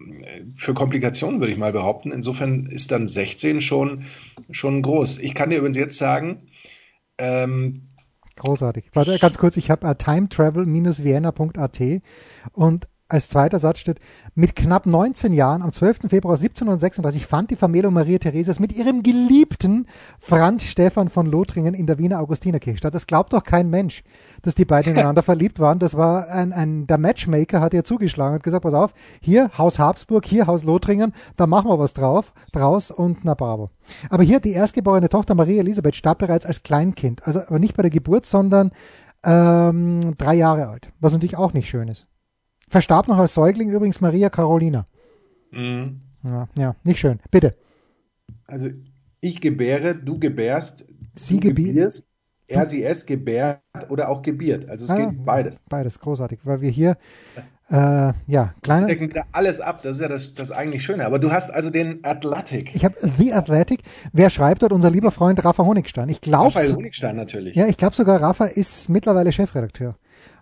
für 0.56 0.74
Komplikationen, 0.74 1.40
würde 1.40 1.52
ich 1.52 1.58
mal 1.58 1.72
behaupten. 1.72 2.12
Insofern 2.12 2.66
ist 2.66 2.90
dann 2.92 3.08
16 3.08 3.60
schon, 3.60 4.04
schon 4.50 4.82
groß. 4.82 5.18
Ich 5.18 5.34
kann 5.34 5.50
dir 5.50 5.58
übrigens 5.58 5.78
jetzt 5.78 5.98
sagen, 5.98 6.48
ähm, 7.18 7.88
Großartig. 8.36 8.86
Warte, 8.94 9.18
ganz 9.18 9.36
kurz, 9.36 9.58
ich 9.58 9.70
habe 9.70 9.86
uh, 9.86 9.92
timetravel-vienna.at 9.94 11.80
und 12.52 12.88
als 13.12 13.28
zweiter 13.28 13.58
Satz 13.58 13.78
steht, 13.78 13.98
mit 14.34 14.56
knapp 14.56 14.86
19 14.86 15.32
Jahren, 15.32 15.62
am 15.62 15.72
12. 15.72 16.08
Februar 16.08 16.36
1736, 16.36 17.26
fand 17.26 17.50
die 17.50 17.56
Familie 17.56 17.90
Maria 17.90 18.18
Theresias 18.18 18.58
mit 18.58 18.74
ihrem 18.74 19.02
geliebten 19.02 19.86
Franz 20.18 20.64
Stephan 20.64 21.08
von 21.08 21.26
Lothringen 21.26 21.74
in 21.74 21.86
der 21.86 21.98
Wiener 21.98 22.20
Augustinerkirche 22.20 22.78
statt. 22.78 22.94
Das 22.94 23.06
glaubt 23.06 23.32
doch 23.32 23.44
kein 23.44 23.68
Mensch, 23.68 24.02
dass 24.42 24.54
die 24.54 24.64
beiden 24.64 24.92
ineinander 24.92 25.22
verliebt 25.22 25.60
waren. 25.60 25.78
Das 25.78 25.96
war 25.96 26.28
ein, 26.28 26.52
ein, 26.52 26.86
der 26.86 26.98
Matchmaker 26.98 27.60
hat 27.60 27.74
ihr 27.74 27.84
zugeschlagen 27.84 28.36
und 28.36 28.42
gesagt, 28.42 28.62
pass 28.62 28.74
auf, 28.74 28.94
hier 29.20 29.50
Haus 29.58 29.78
Habsburg, 29.78 30.24
hier 30.24 30.46
Haus 30.46 30.64
Lothringen, 30.64 31.12
da 31.36 31.46
machen 31.46 31.68
wir 31.68 31.78
was 31.78 31.92
drauf, 31.92 32.32
draus 32.52 32.90
und 32.90 33.24
na 33.24 33.34
bravo. 33.34 33.68
Aber 34.08 34.22
hier 34.22 34.40
die 34.40 34.52
erstgeborene 34.52 35.08
Tochter 35.08 35.34
Maria 35.34 35.60
Elisabeth 35.60 35.96
starb 35.96 36.18
bereits 36.18 36.46
als 36.46 36.62
Kleinkind. 36.62 37.26
Also 37.26 37.40
aber 37.40 37.58
nicht 37.58 37.76
bei 37.76 37.82
der 37.82 37.90
Geburt, 37.90 38.24
sondern 38.24 38.70
ähm, 39.24 40.00
drei 40.16 40.34
Jahre 40.34 40.68
alt, 40.68 40.90
was 41.00 41.12
natürlich 41.12 41.36
auch 41.36 41.52
nicht 41.52 41.68
schön 41.68 41.88
ist. 41.88 42.06
Verstarb 42.72 43.06
noch 43.06 43.18
als 43.18 43.34
Säugling 43.34 43.70
übrigens 43.70 44.00
Maria 44.00 44.30
Carolina. 44.30 44.86
Mhm. 45.50 46.00
Ja, 46.24 46.48
ja, 46.56 46.76
nicht 46.84 46.98
schön. 46.98 47.20
Bitte. 47.30 47.52
Also 48.46 48.68
ich 49.20 49.40
gebäre, 49.40 49.94
du 49.94 50.18
gebärst, 50.18 50.86
Sie 51.14 51.38
du 51.40 51.48
gebi- 51.48 51.66
gebierst, 51.66 52.14
er, 52.46 52.66
sie, 52.66 52.82
es 52.82 53.06
gebärt 53.06 53.60
oder 53.90 54.08
auch 54.08 54.22
gebiert. 54.22 54.68
Also 54.68 54.84
es 54.86 54.90
Ah, 54.90 54.96
geht 55.10 55.24
beides. 55.24 55.62
Beides, 55.68 55.98
großartig, 56.00 56.40
weil 56.44 56.60
wir 56.60 56.70
hier, 56.70 56.96
äh, 57.70 58.12
ja, 58.26 58.54
kleine, 58.62 58.86
Decken 58.86 59.08
wieder 59.10 59.24
alles 59.32 59.60
ab, 59.60 59.82
das 59.82 59.96
ist 59.96 60.00
ja 60.02 60.08
das, 60.08 60.34
das 60.34 60.50
eigentlich 60.50 60.84
Schöne. 60.84 61.04
Aber 61.06 61.18
du 61.18 61.30
hast 61.30 61.50
also 61.50 61.70
den 61.70 62.02
Athletic. 62.04 62.74
ich 62.74 62.84
habe 62.84 62.94
The 63.18 63.32
Athletic. 63.32 63.82
Wer 64.12 64.30
schreibt 64.30 64.62
dort? 64.62 64.72
Unser 64.72 64.90
lieber 64.90 65.10
Freund 65.10 65.42
Rafa 65.44 65.64
Honigstein. 65.64 66.08
Ich 66.08 66.20
glaube, 66.20 66.46
Raphael 66.56 66.74
Honigstein 66.74 67.16
natürlich. 67.16 67.54
ja, 67.56 67.66
ich 67.66 67.76
glaube 67.76 67.94
sogar 67.94 68.20
Rafa 68.20 68.46
ist 68.46 68.88
mittlerweile 68.88 69.32
Chefredakteur, 69.32 69.96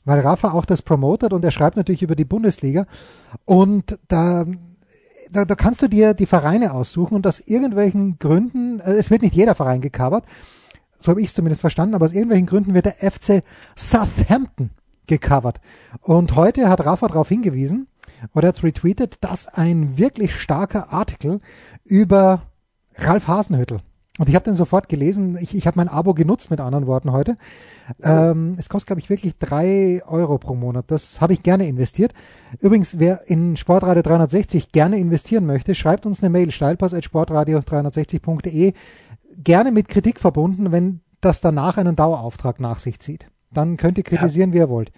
weil 0.04 0.20
Rafa 0.20 0.52
auch 0.52 0.64
das 0.64 0.82
promotet 0.82 1.32
und 1.32 1.44
er 1.44 1.50
schreibt 1.50 1.76
natürlich 1.76 2.02
über 2.02 2.16
die 2.16 2.24
Bundesliga 2.24 2.86
und 3.44 3.98
da 4.08 4.44
da, 5.32 5.44
da 5.44 5.54
kannst 5.54 5.82
du 5.82 5.88
dir 5.88 6.14
die 6.14 6.26
Vereine 6.26 6.74
aussuchen 6.74 7.14
und 7.14 7.26
aus 7.26 7.40
irgendwelchen 7.40 8.18
Gründen, 8.18 8.80
äh, 8.80 8.94
es 8.94 9.10
wird 9.10 9.22
nicht 9.22 9.34
jeder 9.34 9.54
Verein 9.54 9.80
gecovert, 9.80 10.24
so 10.98 11.10
habe 11.10 11.20
ich 11.20 11.28
es 11.28 11.34
zumindest 11.34 11.60
verstanden, 11.60 11.94
aber 11.94 12.04
aus 12.04 12.12
irgendwelchen 12.12 12.46
Gründen 12.46 12.74
wird 12.74 12.86
der 12.86 13.10
FC 13.10 13.42
Southampton 13.76 14.70
gecovert. 15.06 15.60
Und 16.02 16.36
heute 16.36 16.68
hat 16.68 16.84
Rafa 16.84 17.08
darauf 17.08 17.28
hingewiesen, 17.28 17.86
oder 18.34 18.48
hat 18.48 18.62
retweetet, 18.62 19.16
dass 19.22 19.46
ein 19.48 19.96
wirklich 19.96 20.34
starker 20.34 20.92
Artikel 20.92 21.40
über 21.84 22.42
Ralf 22.96 23.28
Hasenhüttel. 23.28 23.78
Und 24.20 24.28
ich 24.28 24.34
habe 24.34 24.44
den 24.44 24.54
sofort 24.54 24.90
gelesen. 24.90 25.38
Ich, 25.40 25.54
ich 25.54 25.66
habe 25.66 25.78
mein 25.78 25.88
Abo 25.88 26.12
genutzt, 26.12 26.50
mit 26.50 26.60
anderen 26.60 26.86
Worten 26.86 27.10
heute. 27.10 27.38
Ähm, 28.02 28.52
es 28.58 28.68
kostet, 28.68 28.88
glaube 28.88 29.00
ich, 29.00 29.08
wirklich 29.08 29.38
drei 29.38 30.02
Euro 30.06 30.36
pro 30.36 30.54
Monat. 30.54 30.84
Das 30.88 31.22
habe 31.22 31.32
ich 31.32 31.42
gerne 31.42 31.66
investiert. 31.66 32.12
Übrigens, 32.60 32.98
wer 32.98 33.30
in 33.30 33.56
Sportradio 33.56 34.02
360 34.02 34.72
gerne 34.72 34.98
investieren 34.98 35.46
möchte, 35.46 35.74
schreibt 35.74 36.04
uns 36.04 36.20
eine 36.20 36.28
Mail, 36.28 36.50
steilpass.sportradio360.de. 36.50 38.74
Gerne 39.42 39.72
mit 39.72 39.88
Kritik 39.88 40.20
verbunden, 40.20 40.70
wenn 40.70 41.00
das 41.22 41.40
danach 41.40 41.78
einen 41.78 41.96
Dauerauftrag 41.96 42.60
nach 42.60 42.78
sich 42.78 43.00
zieht. 43.00 43.28
Dann 43.50 43.78
könnt 43.78 43.96
ihr 43.96 44.04
kritisieren, 44.04 44.52
wie 44.52 44.58
ihr 44.58 44.68
wollt. 44.68 44.92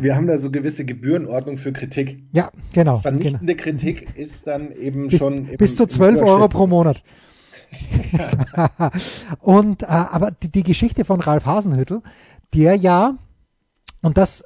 Wir 0.00 0.16
haben 0.16 0.26
da 0.26 0.36
so 0.36 0.50
gewisse 0.50 0.84
Gebührenordnung 0.84 1.58
für 1.58 1.72
Kritik. 1.72 2.24
Ja, 2.32 2.50
genau. 2.72 2.72
genau. 2.72 2.98
Vernichtende 3.02 3.54
Kritik 3.54 4.16
ist 4.16 4.48
dann 4.48 4.72
eben 4.72 5.06
Bis, 5.06 5.20
schon 5.20 5.46
bis 5.58 5.76
zu 5.76 5.84
im 5.84 5.88
12 5.88 6.22
Euro 6.22 6.48
pro 6.48 6.66
Monat. 6.66 7.04
und 9.40 9.82
äh, 9.82 9.86
aber 9.86 10.30
die, 10.30 10.50
die 10.50 10.62
Geschichte 10.62 11.04
von 11.04 11.20
Ralf 11.20 11.46
Hasenhüttel, 11.46 12.02
der 12.54 12.76
ja, 12.76 13.16
und 14.02 14.16
das, 14.16 14.44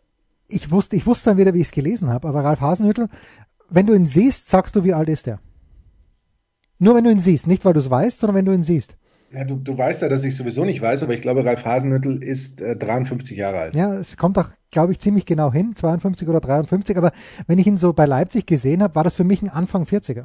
ich 0.48 0.70
wusste, 0.70 0.96
ich 0.96 1.06
wusste 1.06 1.30
dann 1.30 1.38
wieder, 1.38 1.54
wie 1.54 1.60
ich 1.60 1.68
es 1.68 1.72
gelesen 1.72 2.08
habe, 2.08 2.28
aber 2.28 2.44
Ralf 2.44 2.60
Hasenhüttel, 2.60 3.08
wenn 3.68 3.86
du 3.86 3.94
ihn 3.94 4.06
siehst, 4.06 4.48
sagst 4.48 4.76
du, 4.76 4.84
wie 4.84 4.94
alt 4.94 5.08
ist 5.08 5.26
der? 5.26 5.40
Nur 6.78 6.94
wenn 6.94 7.04
du 7.04 7.10
ihn 7.10 7.18
siehst, 7.18 7.46
nicht 7.46 7.64
weil 7.64 7.74
du 7.74 7.80
es 7.80 7.90
weißt, 7.90 8.20
sondern 8.20 8.36
wenn 8.36 8.44
du 8.44 8.52
ihn 8.52 8.62
siehst. 8.62 8.96
Ja, 9.32 9.44
du, 9.44 9.56
du 9.56 9.76
weißt 9.76 10.02
ja, 10.02 10.08
dass 10.08 10.24
ich 10.24 10.36
sowieso 10.36 10.64
nicht 10.64 10.80
weiß, 10.80 11.02
aber 11.02 11.12
ich 11.12 11.20
glaube, 11.20 11.44
Ralf 11.44 11.64
Hasenhüttl 11.64 12.22
ist 12.22 12.62
äh, 12.62 12.76
53 12.76 13.36
Jahre 13.36 13.58
alt. 13.58 13.74
Ja, 13.74 13.94
es 13.94 14.16
kommt 14.16 14.38
auch, 14.38 14.48
glaube 14.70 14.92
ich, 14.92 15.00
ziemlich 15.00 15.26
genau 15.26 15.52
hin, 15.52 15.76
52 15.76 16.28
oder 16.28 16.40
53, 16.40 16.96
aber 16.96 17.12
wenn 17.46 17.58
ich 17.58 17.66
ihn 17.66 17.76
so 17.76 17.92
bei 17.92 18.06
Leipzig 18.06 18.46
gesehen 18.46 18.82
habe, 18.82 18.94
war 18.94 19.04
das 19.04 19.16
für 19.16 19.24
mich 19.24 19.42
ein 19.42 19.50
Anfang 19.50 19.84
40er. 19.84 20.24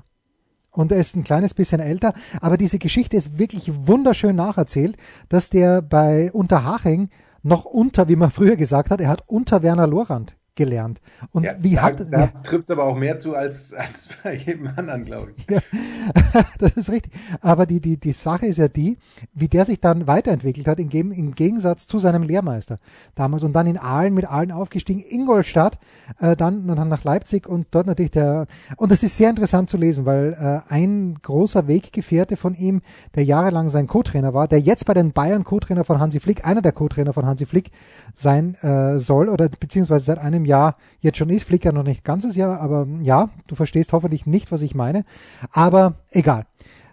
Und 0.73 0.91
er 0.91 0.97
ist 0.97 1.15
ein 1.15 1.23
kleines 1.23 1.53
bisschen 1.53 1.79
älter, 1.79 2.13
aber 2.41 2.57
diese 2.57 2.79
Geschichte 2.79 3.15
ist 3.15 3.37
wirklich 3.37 3.71
wunderschön 3.87 4.35
nacherzählt, 4.35 4.97
dass 5.29 5.49
der 5.49 5.81
bei 5.81 6.31
Unterhaching 6.31 7.09
noch 7.43 7.65
unter, 7.65 8.09
wie 8.09 8.15
man 8.15 8.31
früher 8.31 8.55
gesagt 8.55 8.89
hat, 8.89 8.99
er 8.99 9.09
hat 9.09 9.23
unter 9.27 9.61
Werner 9.61 9.87
Lorand 9.87 10.35
gelernt. 10.55 11.01
Und 11.31 11.43
Ja, 11.43 11.53
wie 11.59 11.75
da, 11.75 11.81
hat, 11.81 12.11
da 12.11 12.27
trifft 12.43 12.65
es 12.65 12.71
aber 12.71 12.83
auch 12.83 12.95
mehr 12.95 13.17
zu 13.17 13.35
als, 13.35 13.73
als 13.73 14.07
bei 14.23 14.35
jedem 14.35 14.67
anderen, 14.67 15.05
glaube 15.05 15.33
ich. 15.35 15.45
das 16.59 16.73
ist 16.73 16.89
richtig. 16.89 17.13
Aber 17.41 17.65
die, 17.65 17.79
die, 17.79 17.97
die 17.97 18.11
Sache 18.11 18.45
ist 18.45 18.57
ja 18.57 18.67
die, 18.67 18.97
wie 19.33 19.47
der 19.47 19.65
sich 19.65 19.79
dann 19.79 20.07
weiterentwickelt 20.07 20.67
hat, 20.67 20.79
im, 20.79 21.11
im 21.11 21.33
Gegensatz 21.33 21.87
zu 21.87 21.99
seinem 21.99 22.23
Lehrmeister 22.23 22.79
damals 23.15 23.43
und 23.43 23.53
dann 23.53 23.67
in 23.67 23.77
Aalen 23.77 24.13
mit 24.13 24.29
Aalen 24.29 24.51
aufgestiegen, 24.51 25.03
Ingolstadt, 25.07 25.79
äh, 26.19 26.35
dann, 26.35 26.67
dann 26.67 26.89
nach 26.89 27.03
Leipzig 27.03 27.47
und 27.47 27.67
dort 27.71 27.87
natürlich 27.87 28.11
der, 28.11 28.47
und 28.77 28.91
das 28.91 29.03
ist 29.03 29.17
sehr 29.17 29.29
interessant 29.29 29.69
zu 29.69 29.77
lesen, 29.77 30.05
weil 30.05 30.33
äh, 30.39 30.71
ein 30.71 31.17
großer 31.21 31.67
Weggefährte 31.67 32.37
von 32.37 32.53
ihm, 32.53 32.81
der 33.15 33.23
jahrelang 33.23 33.69
sein 33.69 33.87
Co-Trainer 33.87 34.33
war, 34.33 34.47
der 34.47 34.59
jetzt 34.59 34.85
bei 34.85 34.93
den 34.93 35.13
Bayern 35.13 35.43
Co-Trainer 35.43 35.83
von 35.83 35.99
Hansi 35.99 36.19
Flick, 36.19 36.45
einer 36.45 36.61
der 36.61 36.71
Co-Trainer 36.71 37.13
von 37.13 37.25
Hansi 37.25 37.45
Flick 37.45 37.71
sein 38.13 38.55
äh, 38.61 38.99
soll 38.99 39.29
oder 39.29 39.49
beziehungsweise 39.49 40.05
seit 40.05 40.19
einem 40.19 40.42
Jahr 40.45 40.77
jetzt 40.99 41.17
schon 41.17 41.29
ist, 41.29 41.45
Flick 41.45 41.65
ja 41.65 41.71
noch 41.71 41.83
nicht 41.83 42.03
ganzes 42.03 42.35
Jahr, 42.35 42.59
aber 42.59 42.87
ja, 43.01 43.29
du 43.47 43.55
verstehst 43.55 43.93
hoffentlich 43.93 44.25
nicht, 44.25 44.51
was 44.51 44.61
ich 44.61 44.75
meine, 44.75 45.05
aber 45.51 45.95
egal. 46.11 46.45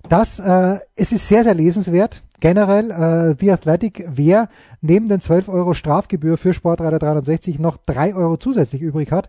Das, 0.09 0.39
äh, 0.39 0.79
es 0.97 1.13
ist 1.13 1.29
sehr, 1.29 1.45
sehr 1.45 1.55
lesenswert. 1.55 2.23
Generell, 2.41 2.91
äh, 2.91 3.37
The 3.39 3.53
Athletic, 3.53 4.07
wer 4.09 4.49
neben 4.81 5.09
den 5.09 5.21
12 5.21 5.49
Euro 5.49 5.75
Strafgebühr 5.75 6.39
für 6.39 6.55
Sportreiter 6.55 6.99
360 6.99 7.59
noch 7.59 7.77
3 7.77 8.15
Euro 8.15 8.39
zusätzlich 8.39 8.81
übrig 8.81 9.13
hat, 9.13 9.29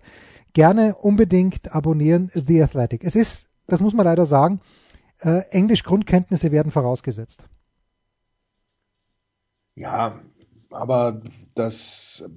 gerne 0.53 0.95
unbedingt 0.95 1.75
abonnieren 1.75 2.29
The 2.33 2.63
Athletic. 2.63 3.03
Es 3.03 3.15
ist, 3.15 3.49
das 3.67 3.81
muss 3.81 3.93
man 3.93 4.05
leider 4.05 4.25
sagen, 4.25 4.61
äh, 5.19 5.41
Englisch-Grundkenntnisse 5.51 6.51
werden 6.51 6.71
vorausgesetzt. 6.71 7.45
Ja, 9.75 10.19
aber 10.71 11.21
das, 11.55 12.29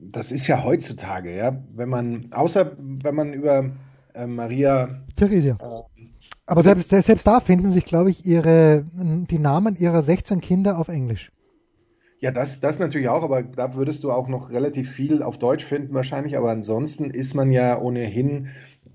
das 0.00 0.32
ist 0.32 0.46
ja 0.46 0.64
heutzutage, 0.64 1.36
ja. 1.36 1.62
Wenn 1.74 1.88
man, 1.88 2.32
außer 2.32 2.72
wenn 2.78 3.14
man 3.14 3.32
über 3.32 3.70
äh, 4.14 4.26
Maria, 4.26 5.02
Theresia. 5.16 5.58
Aber 6.46 6.62
selbst, 6.62 6.90
selbst 6.90 7.26
da 7.26 7.40
finden 7.40 7.70
sich, 7.70 7.84
glaube 7.84 8.10
ich, 8.10 8.26
ihre, 8.26 8.84
die 8.92 9.38
Namen 9.38 9.76
ihrer 9.76 10.02
16 10.02 10.40
Kinder 10.40 10.78
auf 10.78 10.88
Englisch. 10.88 11.30
ja, 12.20 12.30
das, 12.30 12.60
das 12.60 12.78
natürlich 12.78 13.08
auch, 13.08 13.22
aber 13.22 13.42
da 13.42 13.74
würdest 13.74 14.04
du 14.04 14.10
auch 14.10 14.28
noch 14.28 14.50
relativ 14.50 14.90
viel 14.90 15.22
auf 15.22 15.38
Deutsch 15.38 15.64
finden 15.64 15.94
wahrscheinlich, 15.94 16.36
aber 16.36 16.50
ansonsten 16.50 17.10
ist 17.10 17.34
man 17.34 17.50
ja 17.50 17.80
ohnehin 17.80 18.48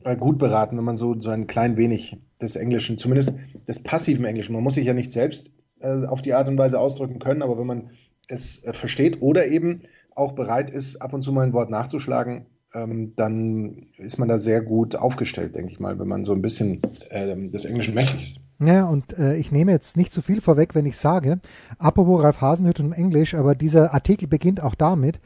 äh, 0.04 0.16
gut 0.16 0.38
beraten, 0.38 0.78
wenn 0.78 0.84
man 0.84 0.98
so, 0.98 1.20
so 1.20 1.30
ein 1.30 1.48
klein 1.48 1.78
wenig 1.78 2.18
des 2.42 2.56
Englischen, 2.56 2.98
zumindest 2.98 3.38
des 3.68 3.82
passiven 3.82 4.26
Englischen, 4.26 4.54
man 4.54 4.64
muss 4.64 4.76
sich 4.76 4.86
ja 4.86 4.94
nicht 4.94 5.12
selbst 5.12 5.52
äh, 5.80 6.06
auf 6.06 6.22
die 6.22 6.34
Art 6.34 6.48
und 6.48 6.58
Weise 6.58 6.80
ausdrücken 6.80 7.20
können, 7.20 7.42
aber 7.42 7.58
wenn 7.58 7.68
man 7.68 7.90
es 8.28 8.64
äh, 8.64 8.74
versteht 8.74 9.22
oder 9.22 9.48
eben 9.48 9.82
auch 10.16 10.34
bereit 10.34 10.70
ist, 10.70 11.02
ab 11.02 11.14
und 11.14 11.22
zu 11.22 11.32
mal 11.32 11.46
ein 11.46 11.54
Wort 11.54 11.70
nachzuschlagen, 11.70 12.46
ähm, 12.74 13.14
dann 13.16 13.88
ist 13.98 14.18
man 14.18 14.28
da 14.28 14.40
sehr 14.40 14.62
gut 14.62 14.96
aufgestellt, 14.96 15.56
denke 15.56 15.72
ich 15.72 15.80
mal, 15.80 16.00
wenn 16.00 16.08
man 16.08 16.24
so 16.24 16.34
ein 16.34 16.42
bisschen 16.42 16.82
ähm, 17.10 17.52
des 17.52 17.66
Englischen 17.66 17.94
mächtig 17.94 18.22
ist. 18.22 18.40
Ja, 18.60 18.86
und 18.86 19.18
äh, 19.18 19.36
ich 19.36 19.52
nehme 19.52 19.72
jetzt 19.72 19.98
nicht 19.98 20.14
zu 20.14 20.22
viel 20.22 20.40
vorweg, 20.40 20.76
wenn 20.76 20.86
ich 20.86 20.98
sage, 20.98 21.40
apropos 21.78 22.24
Ralf 22.24 22.42
Hasenhüttl 22.42 22.84
und 22.84 22.94
Englisch, 22.94 23.34
aber 23.34 23.56
dieser 23.56 23.94
Artikel 23.94 24.28
beginnt 24.28 24.64
auch 24.64 24.76
damit, 24.76 25.20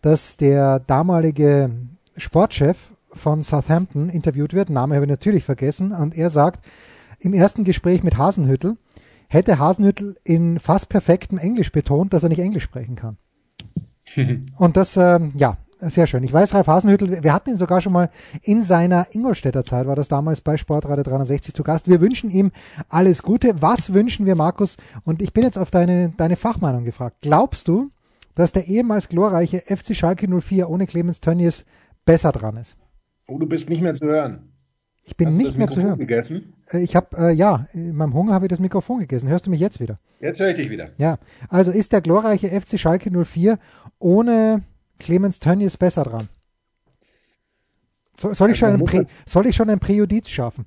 dass 0.00 0.36
der 0.36 0.80
damalige 0.80 1.70
Sportchef 2.16 2.90
von 3.12 3.42
Southampton 3.44 4.08
interviewt 4.08 4.52
wird, 4.52 4.70
Name 4.70 4.96
habe 4.96 5.04
ich 5.04 5.10
natürlich 5.10 5.44
vergessen, 5.44 5.92
und 5.92 6.16
er 6.16 6.30
sagt, 6.30 6.66
im 7.20 7.34
ersten 7.34 7.62
Gespräch 7.62 8.02
mit 8.02 8.18
Hasenhüttl 8.18 8.76
hätte 9.32 9.58
Hasenhüttl 9.58 10.16
in 10.24 10.58
fast 10.58 10.88
perfektem 10.88 11.38
Englisch 11.38 11.72
betont, 11.72 12.12
dass 12.12 12.22
er 12.22 12.28
nicht 12.28 12.40
Englisch 12.40 12.64
sprechen 12.64 12.96
kann. 12.96 13.16
Und 14.58 14.76
das, 14.76 14.96
ähm, 14.96 15.32
ja, 15.36 15.56
sehr 15.78 16.06
schön. 16.06 16.22
Ich 16.22 16.32
weiß, 16.32 16.54
Ralf 16.54 16.66
Hasenhüttl, 16.66 17.22
wir 17.22 17.32
hatten 17.32 17.50
ihn 17.50 17.56
sogar 17.56 17.80
schon 17.80 17.92
mal 17.92 18.10
in 18.42 18.62
seiner 18.62 19.06
Ingolstädter 19.12 19.64
Zeit, 19.64 19.86
war 19.86 19.96
das 19.96 20.08
damals 20.08 20.40
bei 20.40 20.56
Sportradio 20.56 21.02
360 21.02 21.54
zu 21.54 21.64
Gast. 21.64 21.88
Wir 21.88 22.00
wünschen 22.00 22.30
ihm 22.30 22.52
alles 22.88 23.22
Gute. 23.22 23.60
Was 23.60 23.92
wünschen 23.92 24.26
wir, 24.26 24.36
Markus? 24.36 24.76
Und 25.04 25.22
ich 25.22 25.32
bin 25.32 25.42
jetzt 25.42 25.58
auf 25.58 25.70
deine, 25.70 26.12
deine 26.16 26.36
Fachmeinung 26.36 26.84
gefragt. 26.84 27.16
Glaubst 27.20 27.66
du, 27.66 27.90
dass 28.34 28.52
der 28.52 28.66
ehemals 28.66 29.08
glorreiche 29.08 29.60
FC 29.60 29.96
Schalke 29.96 30.28
04 30.28 30.70
ohne 30.70 30.86
Clemens 30.86 31.20
Tönnies 31.20 31.64
besser 32.04 32.32
dran 32.32 32.56
ist? 32.56 32.76
Oh, 33.26 33.38
du 33.38 33.46
bist 33.46 33.68
nicht 33.68 33.82
mehr 33.82 33.94
zu 33.94 34.06
hören. 34.06 34.51
Ich 35.04 35.16
bin 35.16 35.26
Hast 35.28 35.36
nicht 35.36 35.58
mehr 35.58 35.68
zu 35.68 35.82
hören. 35.82 35.98
gegessen? 35.98 36.52
Äh, 36.70 36.82
Ich 36.82 36.94
habe, 36.94 37.16
äh, 37.16 37.32
ja, 37.32 37.66
in 37.72 37.94
meinem 37.96 38.14
Hunger 38.14 38.34
habe 38.34 38.46
ich 38.46 38.50
das 38.50 38.60
Mikrofon 38.60 39.00
gegessen. 39.00 39.28
Hörst 39.28 39.46
du 39.46 39.50
mich 39.50 39.60
jetzt 39.60 39.80
wieder? 39.80 39.98
Jetzt 40.20 40.38
höre 40.38 40.50
ich 40.50 40.54
dich 40.54 40.70
wieder. 40.70 40.90
Ja, 40.96 41.18
also 41.48 41.72
ist 41.72 41.92
der 41.92 42.00
glorreiche 42.00 42.48
FC 42.48 42.78
Schalke 42.78 43.10
04 43.10 43.58
ohne 43.98 44.62
Clemens 45.00 45.40
Tönnies 45.40 45.76
besser 45.76 46.04
dran? 46.04 46.28
So, 48.16 48.32
soll, 48.34 48.50
ich 48.50 48.62
Also 48.62 48.86
schon 48.86 48.98
halt- 48.98 49.08
soll 49.26 49.46
ich 49.46 49.56
schon 49.56 49.70
ein 49.70 49.80
Präjudiz 49.80 50.28
schaffen? 50.28 50.66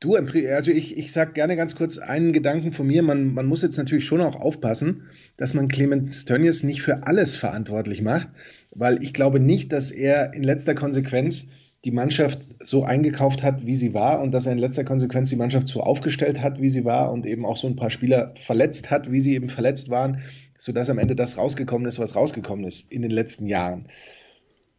Du, 0.00 0.14
also 0.16 0.70
ich, 0.70 0.98
ich 0.98 1.12
sag 1.12 1.34
gerne 1.34 1.56
ganz 1.56 1.74
kurz 1.76 1.96
einen 1.98 2.32
Gedanken 2.34 2.72
von 2.72 2.86
mir. 2.86 3.02
Man, 3.02 3.32
man 3.32 3.46
muss 3.46 3.62
jetzt 3.62 3.78
natürlich 3.78 4.04
schon 4.04 4.20
auch 4.20 4.36
aufpassen, 4.36 5.08
dass 5.38 5.54
man 5.54 5.66
Clemens 5.68 6.26
Tönnies 6.26 6.62
nicht 6.62 6.82
für 6.82 7.06
alles 7.06 7.36
verantwortlich 7.36 8.02
macht, 8.02 8.28
weil 8.70 9.02
ich 9.02 9.14
glaube 9.14 9.40
nicht, 9.40 9.72
dass 9.72 9.90
er 9.90 10.34
in 10.34 10.42
letzter 10.44 10.74
Konsequenz 10.74 11.48
die 11.84 11.90
Mannschaft 11.90 12.48
so 12.60 12.82
eingekauft 12.82 13.42
hat, 13.42 13.66
wie 13.66 13.76
sie 13.76 13.92
war 13.92 14.20
und 14.20 14.32
dass 14.32 14.46
er 14.46 14.52
in 14.52 14.58
letzter 14.58 14.84
Konsequenz 14.84 15.28
die 15.28 15.36
Mannschaft 15.36 15.68
so 15.68 15.82
aufgestellt 15.82 16.40
hat, 16.40 16.60
wie 16.60 16.70
sie 16.70 16.84
war 16.84 17.12
und 17.12 17.26
eben 17.26 17.44
auch 17.44 17.58
so 17.58 17.68
ein 17.68 17.76
paar 17.76 17.90
Spieler 17.90 18.34
verletzt 18.42 18.90
hat, 18.90 19.12
wie 19.12 19.20
sie 19.20 19.34
eben 19.34 19.50
verletzt 19.50 19.90
waren, 19.90 20.22
sodass 20.56 20.88
am 20.88 20.98
Ende 20.98 21.14
das 21.14 21.36
rausgekommen 21.36 21.86
ist, 21.86 21.98
was 21.98 22.16
rausgekommen 22.16 22.64
ist 22.64 22.90
in 22.90 23.02
den 23.02 23.10
letzten 23.10 23.46
Jahren. 23.46 23.88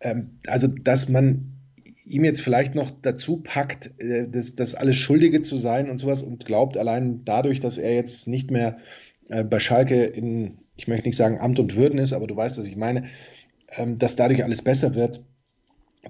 ähm, 0.01 0.39
also 0.47 0.67
dass 0.67 1.09
man 1.09 1.51
ihm 2.05 2.23
jetzt 2.23 2.41
vielleicht 2.41 2.75
noch 2.75 2.91
dazu 3.01 3.37
packt, 3.37 3.91
äh, 3.99 4.27
das, 4.29 4.55
das 4.55 4.75
alles 4.75 4.95
Schuldige 4.95 5.41
zu 5.41 5.57
sein 5.57 5.89
und 5.89 5.99
sowas 5.99 6.23
und 6.23 6.45
glaubt 6.45 6.77
allein 6.77 7.23
dadurch, 7.25 7.59
dass 7.59 7.77
er 7.77 7.93
jetzt 7.93 8.27
nicht 8.27 8.51
mehr 8.51 8.77
äh, 9.29 9.43
bei 9.43 9.59
Schalke 9.59 10.03
in, 10.05 10.57
ich 10.75 10.87
möchte 10.87 11.07
nicht 11.07 11.17
sagen 11.17 11.39
Amt 11.39 11.59
und 11.59 11.75
Würden 11.75 11.99
ist, 11.99 12.13
aber 12.13 12.27
du 12.27 12.35
weißt, 12.35 12.57
was 12.57 12.67
ich 12.67 12.75
meine, 12.75 13.05
ähm, 13.71 13.97
dass 13.99 14.15
dadurch 14.15 14.43
alles 14.43 14.61
besser 14.61 14.95
wird, 14.95 15.23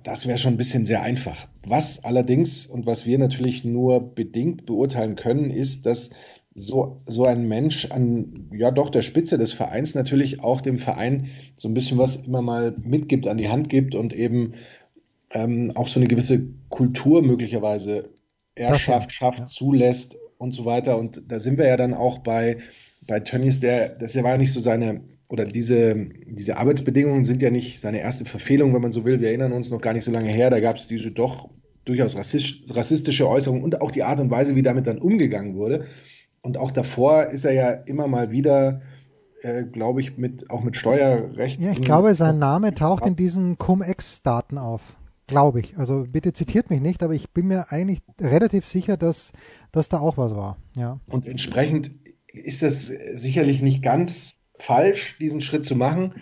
das 0.03 0.27
wäre 0.27 0.37
schon 0.37 0.53
ein 0.53 0.57
bisschen 0.57 0.85
sehr 0.85 1.01
einfach. 1.01 1.47
Was 1.65 2.03
allerdings 2.03 2.65
und 2.65 2.85
was 2.85 3.05
wir 3.05 3.17
natürlich 3.17 3.63
nur 3.63 4.13
bedingt 4.13 4.65
beurteilen 4.65 5.15
können, 5.15 5.49
ist, 5.49 5.85
dass 5.85 6.11
so, 6.53 7.01
so 7.05 7.25
ein 7.25 7.47
Mensch 7.47 7.91
an, 7.91 8.49
ja 8.53 8.71
doch, 8.71 8.89
der 8.89 9.01
Spitze 9.01 9.37
des 9.37 9.51
Vereins 9.51 9.93
natürlich 9.93 10.41
auch 10.41 10.61
dem 10.61 10.79
Verein 10.79 11.29
so 11.57 11.67
ein 11.67 11.73
bisschen 11.73 11.97
was 11.97 12.15
immer 12.15 12.41
mal 12.41 12.73
mitgibt, 12.77 13.27
an 13.27 13.37
die 13.37 13.49
Hand 13.49 13.69
gibt 13.69 13.93
und 13.93 14.13
eben 14.13 14.53
ähm, 15.31 15.73
auch 15.75 15.89
so 15.89 15.99
eine 15.99 16.07
gewisse 16.07 16.47
Kultur 16.69 17.21
möglicherweise 17.21 18.09
erschafft, 18.55 19.11
schafft, 19.11 19.49
zulässt 19.49 20.15
und 20.37 20.53
so 20.53 20.63
weiter. 20.63 20.97
Und 20.97 21.23
da 21.27 21.39
sind 21.39 21.57
wir 21.57 21.67
ja 21.67 21.75
dann 21.77 21.93
auch 21.93 22.19
bei, 22.19 22.59
bei 23.05 23.19
Tönnies, 23.19 23.59
der, 23.59 23.89
das 23.89 24.15
war 24.15 24.31
ja 24.31 24.37
nicht 24.37 24.53
so 24.53 24.61
seine, 24.61 25.01
oder 25.27 25.46
diese, 25.46 25.96
diese 26.27 26.58
Arbeitsbedingungen 26.58 27.25
sind 27.25 27.41
ja 27.41 27.50
nicht 27.50 27.79
seine 27.79 28.00
erste 28.00 28.25
Verfehlung, 28.25 28.74
wenn 28.74 28.82
man 28.82 28.91
so 28.91 29.05
will. 29.05 29.22
Wir 29.22 29.29
erinnern 29.29 29.53
uns 29.53 29.70
noch 29.70 29.82
gar 29.82 29.94
nicht 29.94 30.03
so 30.03 30.12
lange 30.12 30.29
her, 30.29 30.50
da 30.50 30.60
gab 30.60 30.75
es 30.75 30.88
diese 30.88 31.12
doch 31.12 31.50
durchaus 31.84 32.15
rassistische 32.15 33.29
Äußerungen 33.29 33.63
und 33.63 33.82
auch 33.82 33.91
die 33.91 34.03
Art 34.03 34.20
und 34.20 34.32
Weise, 34.32 34.55
wie 34.55 34.63
damit 34.63 34.88
dann 34.88 34.98
umgegangen 34.98 35.55
wurde. 35.55 35.86
Und 36.41 36.58
auch 36.58 36.72
davor 36.72 37.27
ist 37.27 37.46
er 37.46 37.53
ja 37.53 37.72
immer 37.72 38.08
mal 38.08 38.32
wieder, 38.32 38.82
äh, 39.41 39.63
glaube 39.63 40.01
ich, 40.01 40.17
mit, 40.17 40.50
auch 40.50 40.63
mit 40.63 40.75
Steuerrecht. 40.75 41.60
Ja, 41.60 41.72
ich 41.72 41.82
glaube, 41.82 42.13
sein 42.15 42.39
Name 42.39 42.74
taucht 42.74 43.05
in 43.05 43.15
diesen 43.15 43.58
Cum-Ex-Daten 43.58 44.58
auf. 44.58 44.98
Glaube 45.27 45.60
ich. 45.60 45.75
Also 45.77 46.05
bitte 46.08 46.34
zitiert 46.34 46.70
mich 46.70 46.82
nicht, 46.82 47.01
aber 47.01 47.13
ich 47.13 47.32
bin 47.32 47.48
mir 47.48 47.72
eigentlich 47.72 48.00
relativ 48.22 48.67
sicher, 48.67 48.96
dass, 48.96 49.32
dass 49.72 49.89
da 49.89 50.00
auch 50.00 50.17
was 50.17 50.36
war. 50.36 50.58
Ja. 50.75 51.00
Und 51.08 51.25
entsprechend 51.25 51.91
ist 52.32 52.62
es 52.62 52.88
sicherlich 53.13 53.62
nicht 53.63 53.82
ganz 53.82 54.38
falsch, 54.59 55.17
diesen 55.19 55.41
Schritt 55.41 55.65
zu 55.65 55.75
machen. 55.75 56.13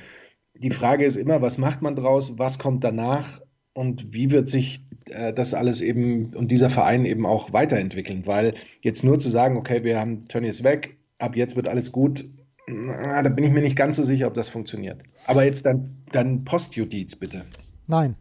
Die 0.56 0.72
Frage 0.72 1.06
ist 1.06 1.16
immer, 1.16 1.42
was 1.42 1.58
macht 1.58 1.82
man 1.82 1.96
draus, 1.96 2.38
was 2.38 2.60
kommt 2.60 2.84
danach 2.84 3.42
und 3.74 4.14
wie 4.14 4.32
wird 4.32 4.50
sich 4.50 4.86
äh, 5.10 5.34
das 5.34 5.54
alles 5.54 5.82
eben 5.82 6.34
und 6.36 6.52
dieser 6.52 6.70
Verein 6.70 7.06
eben 7.06 7.26
auch 7.26 7.54
weiterentwickeln, 7.54 8.26
weil 8.26 8.56
jetzt 8.82 9.04
nur 9.04 9.20
zu 9.20 9.30
sagen, 9.30 9.58
okay, 9.58 9.84
wir 9.84 10.00
haben 10.00 10.28
Tönnies 10.28 10.64
weg, 10.64 10.98
ab 11.18 11.36
jetzt 11.36 11.56
wird 11.56 11.68
alles 11.68 11.92
gut, 11.92 12.26
na, 12.68 13.22
da 13.22 13.30
bin 13.30 13.44
ich 13.44 13.52
mir 13.52 13.62
nicht 13.62 13.76
ganz 13.76 13.98
so 13.98 14.04
sicher, 14.04 14.28
ob 14.28 14.34
das 14.36 14.50
funktioniert. 14.50 15.04
Aber 15.26 15.44
jetzt 15.44 15.66
dann, 15.66 16.04
dann 16.12 16.46
Postjudiz 16.46 17.18
bitte. 17.18 17.46
Nein. 17.88 18.16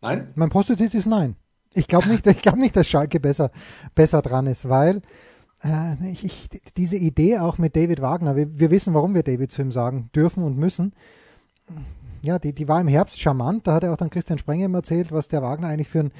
Nein? 0.00 0.28
Mein 0.34 0.48
Postjudiz 0.48 0.94
ist 0.94 1.06
nein. 1.06 1.36
Ich 1.72 1.86
glaube 1.86 2.08
nicht, 2.08 2.26
ich 2.26 2.42
glaube 2.42 2.58
nicht, 2.58 2.74
dass 2.74 2.88
Schalke 2.88 3.20
besser, 3.20 3.52
besser 3.94 4.22
dran 4.22 4.46
ist, 4.46 4.68
weil 4.68 5.02
äh, 5.62 6.10
ich, 6.10 6.24
ich, 6.24 6.48
diese 6.76 6.96
Idee 6.96 7.38
auch 7.38 7.58
mit 7.58 7.76
David 7.76 8.00
Wagner, 8.00 8.36
wir, 8.36 8.58
wir 8.58 8.70
wissen, 8.70 8.94
warum 8.94 9.14
wir 9.14 9.22
David 9.22 9.50
zu 9.50 9.62
ihm 9.62 9.72
sagen 9.72 10.10
dürfen 10.14 10.42
und 10.42 10.56
müssen 10.56 10.92
ja, 12.22 12.38
die, 12.38 12.52
die 12.52 12.68
war 12.68 12.80
im 12.80 12.88
Herbst 12.88 13.20
charmant. 13.20 13.66
Da 13.66 13.74
hat 13.74 13.84
er 13.84 13.92
auch 13.92 13.96
dann 13.96 14.10
Christian 14.10 14.38
Sprenger 14.38 14.74
erzählt, 14.74 15.12
was 15.12 15.28
der 15.28 15.42
Wagner 15.42 15.68
eigentlich 15.68 15.88
für 15.88 16.00
ein, 16.00 16.12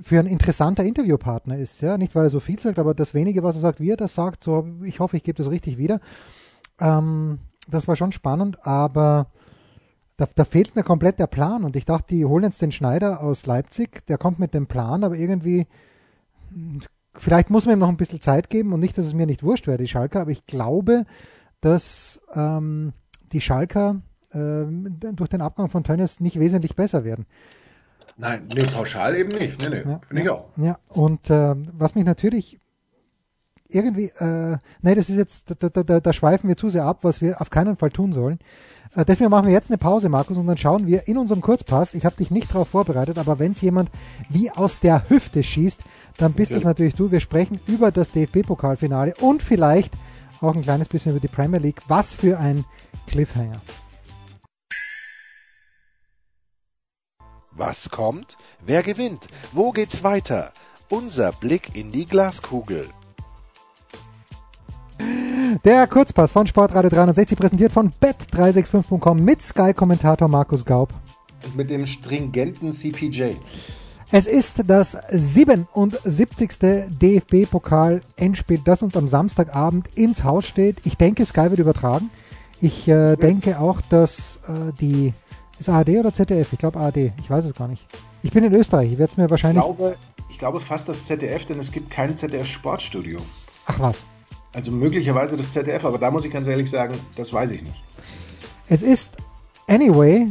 für 0.00 0.18
ein 0.18 0.26
interessanter 0.26 0.84
Interviewpartner 0.84 1.58
ist. 1.58 1.80
Ja, 1.80 1.98
nicht 1.98 2.14
weil 2.14 2.24
er 2.24 2.30
so 2.30 2.40
viel 2.40 2.58
sagt, 2.58 2.78
aber 2.78 2.94
das 2.94 3.14
wenige, 3.14 3.42
was 3.42 3.56
er 3.56 3.60
sagt, 3.60 3.80
wie 3.80 3.90
er 3.90 3.96
das 3.96 4.14
sagt, 4.14 4.44
so, 4.44 4.66
ich 4.82 5.00
hoffe, 5.00 5.16
ich 5.16 5.22
gebe 5.22 5.36
das 5.36 5.50
richtig 5.50 5.78
wieder. 5.78 6.00
Ähm, 6.80 7.38
das 7.68 7.88
war 7.88 7.96
schon 7.96 8.12
spannend, 8.12 8.66
aber 8.66 9.28
da, 10.16 10.26
da 10.34 10.44
fehlt 10.44 10.76
mir 10.76 10.82
komplett 10.82 11.18
der 11.18 11.26
Plan. 11.26 11.64
Und 11.64 11.76
ich 11.76 11.84
dachte, 11.84 12.14
die 12.14 12.24
holen 12.24 12.44
jetzt 12.44 12.62
den 12.62 12.72
Schneider 12.72 13.22
aus 13.22 13.46
Leipzig, 13.46 14.06
der 14.06 14.18
kommt 14.18 14.38
mit 14.38 14.54
dem 14.54 14.66
Plan, 14.66 15.04
aber 15.04 15.16
irgendwie, 15.16 15.66
vielleicht 17.16 17.50
muss 17.50 17.66
man 17.66 17.76
ihm 17.76 17.80
noch 17.80 17.88
ein 17.88 17.96
bisschen 17.96 18.20
Zeit 18.20 18.50
geben 18.50 18.72
und 18.72 18.80
nicht, 18.80 18.96
dass 18.98 19.06
es 19.06 19.14
mir 19.14 19.26
nicht 19.26 19.42
wurscht 19.42 19.66
wäre, 19.66 19.78
die 19.78 19.88
Schalker, 19.88 20.20
aber 20.20 20.30
ich 20.30 20.46
glaube, 20.46 21.04
dass 21.60 22.20
ähm, 22.34 22.92
die 23.32 23.40
Schalker 23.40 24.02
ähm, 24.32 24.98
durch 25.00 25.30
den 25.30 25.40
Abgang 25.40 25.68
von 25.68 25.84
Tönnies 25.84 26.20
nicht 26.20 26.38
wesentlich 26.38 26.76
besser 26.76 27.04
werden. 27.04 27.26
Nein, 28.16 28.48
nee, 28.54 28.62
pauschal 28.64 29.16
eben 29.16 29.30
nicht. 29.30 29.60
Nee, 29.60 29.68
nee, 29.70 29.82
ja, 29.84 30.00
finde 30.06 30.22
ich 30.22 30.28
auch. 30.28 30.56
Ja, 30.56 30.78
und 30.88 31.30
äh, 31.30 31.54
was 31.72 31.94
mich 31.94 32.04
natürlich 32.04 32.60
irgendwie, 33.74 34.10
äh, 34.18 34.56
nee, 34.82 34.94
das 34.94 35.10
ist 35.10 35.16
jetzt, 35.16 35.54
da, 35.58 35.68
da, 35.68 36.00
da, 36.00 36.12
schweifen 36.12 36.48
wir 36.48 36.56
zu 36.56 36.68
sehr 36.68 36.84
ab, 36.84 36.98
was 37.02 37.20
wir 37.20 37.40
auf 37.40 37.50
keinen 37.50 37.76
Fall 37.76 37.90
tun 37.90 38.12
sollen. 38.12 38.38
Äh, 38.94 39.04
deswegen 39.04 39.30
machen 39.30 39.46
wir 39.46 39.52
jetzt 39.52 39.70
eine 39.70 39.78
Pause, 39.78 40.08
Markus, 40.08 40.36
und 40.36 40.46
dann 40.46 40.56
schauen 40.56 40.86
wir 40.86 41.08
in 41.08 41.18
unserem 41.18 41.40
Kurzpass. 41.40 41.94
Ich 41.94 42.04
habe 42.04 42.16
dich 42.16 42.30
nicht 42.30 42.52
darauf 42.52 42.68
vorbereitet, 42.68 43.18
aber 43.18 43.38
wenn 43.38 43.52
es 43.52 43.60
jemand 43.60 43.90
wie 44.28 44.50
aus 44.50 44.80
der 44.80 45.08
Hüfte 45.08 45.42
schießt, 45.42 45.82
dann 46.16 46.32
bist 46.32 46.52
es 46.52 46.64
natürlich 46.64 46.94
du. 46.94 47.10
Wir 47.10 47.20
sprechen 47.20 47.60
über 47.66 47.90
das 47.90 48.12
DFB-Pokalfinale 48.12 49.14
und 49.20 49.42
vielleicht 49.42 49.94
auch 50.40 50.54
ein 50.54 50.62
kleines 50.62 50.88
bisschen 50.88 51.12
über 51.12 51.20
die 51.20 51.28
Premier 51.28 51.60
League. 51.60 51.82
Was 51.88 52.14
für 52.14 52.38
ein 52.38 52.64
Cliffhanger. 53.06 53.60
Was 57.56 57.88
kommt? 57.88 58.36
Wer 58.64 58.82
gewinnt? 58.82 59.28
Wo 59.52 59.70
geht's 59.70 60.02
weiter? 60.02 60.52
Unser 60.88 61.32
Blick 61.32 61.76
in 61.76 61.92
die 61.92 62.06
Glaskugel. 62.06 62.88
Der 65.62 65.86
Kurzpass 65.86 66.32
von 66.32 66.46
Sportradio 66.46 66.90
360 66.90 67.38
präsentiert 67.38 67.70
von 67.70 67.92
bet365.com 68.00 69.20
mit 69.20 69.40
Sky-Kommentator 69.40 70.26
Markus 70.26 70.64
Gaub. 70.64 70.92
Und 71.44 71.54
mit 71.56 71.70
dem 71.70 71.86
stringenten 71.86 72.72
CPJ. 72.72 73.34
Es 74.10 74.26
ist 74.26 74.64
das 74.66 74.96
77. 75.10 76.50
DFB-Pokal-Endspiel, 76.88 78.62
das 78.64 78.82
uns 78.82 78.96
am 78.96 79.06
Samstagabend 79.06 79.88
ins 79.94 80.24
Haus 80.24 80.46
steht. 80.46 80.78
Ich 80.84 80.96
denke, 80.96 81.24
Sky 81.24 81.50
wird 81.50 81.60
übertragen. 81.60 82.10
Ich 82.60 82.88
äh, 82.88 83.16
denke 83.16 83.60
auch, 83.60 83.80
dass 83.82 84.40
äh, 84.48 84.72
die 84.80 85.12
ist 85.58 85.68
ARD 85.68 85.90
oder 85.90 86.12
ZDF? 86.12 86.52
Ich 86.52 86.58
glaube 86.58 86.80
ARD. 86.80 87.12
Ich 87.20 87.30
weiß 87.30 87.44
es 87.44 87.54
gar 87.54 87.68
nicht. 87.68 87.86
Ich 88.22 88.32
bin 88.32 88.42
in 88.42 88.52
Österreich. 88.54 88.92
Ich 88.92 88.98
werde 88.98 89.12
es 89.12 89.16
mir 89.16 89.30
wahrscheinlich. 89.30 89.62
Ich 89.62 89.76
glaube, 89.76 89.96
ich 90.30 90.38
glaube 90.38 90.60
fast 90.60 90.88
das 90.88 91.04
ZDF, 91.04 91.44
denn 91.44 91.60
es 91.60 91.70
gibt 91.70 91.90
kein 91.90 92.16
ZDF-Sportstudio. 92.16 93.20
Ach 93.66 93.78
was. 93.78 94.04
Also 94.54 94.70
möglicherweise 94.70 95.36
das 95.36 95.50
ZDF, 95.50 95.84
aber 95.84 95.98
da 95.98 96.10
muss 96.10 96.24
ich 96.24 96.32
ganz 96.32 96.46
ehrlich 96.46 96.70
sagen, 96.70 96.94
das 97.16 97.32
weiß 97.32 97.50
ich 97.50 97.62
nicht. 97.62 97.76
Es 98.68 98.82
ist 98.82 99.16
anyway 99.66 100.28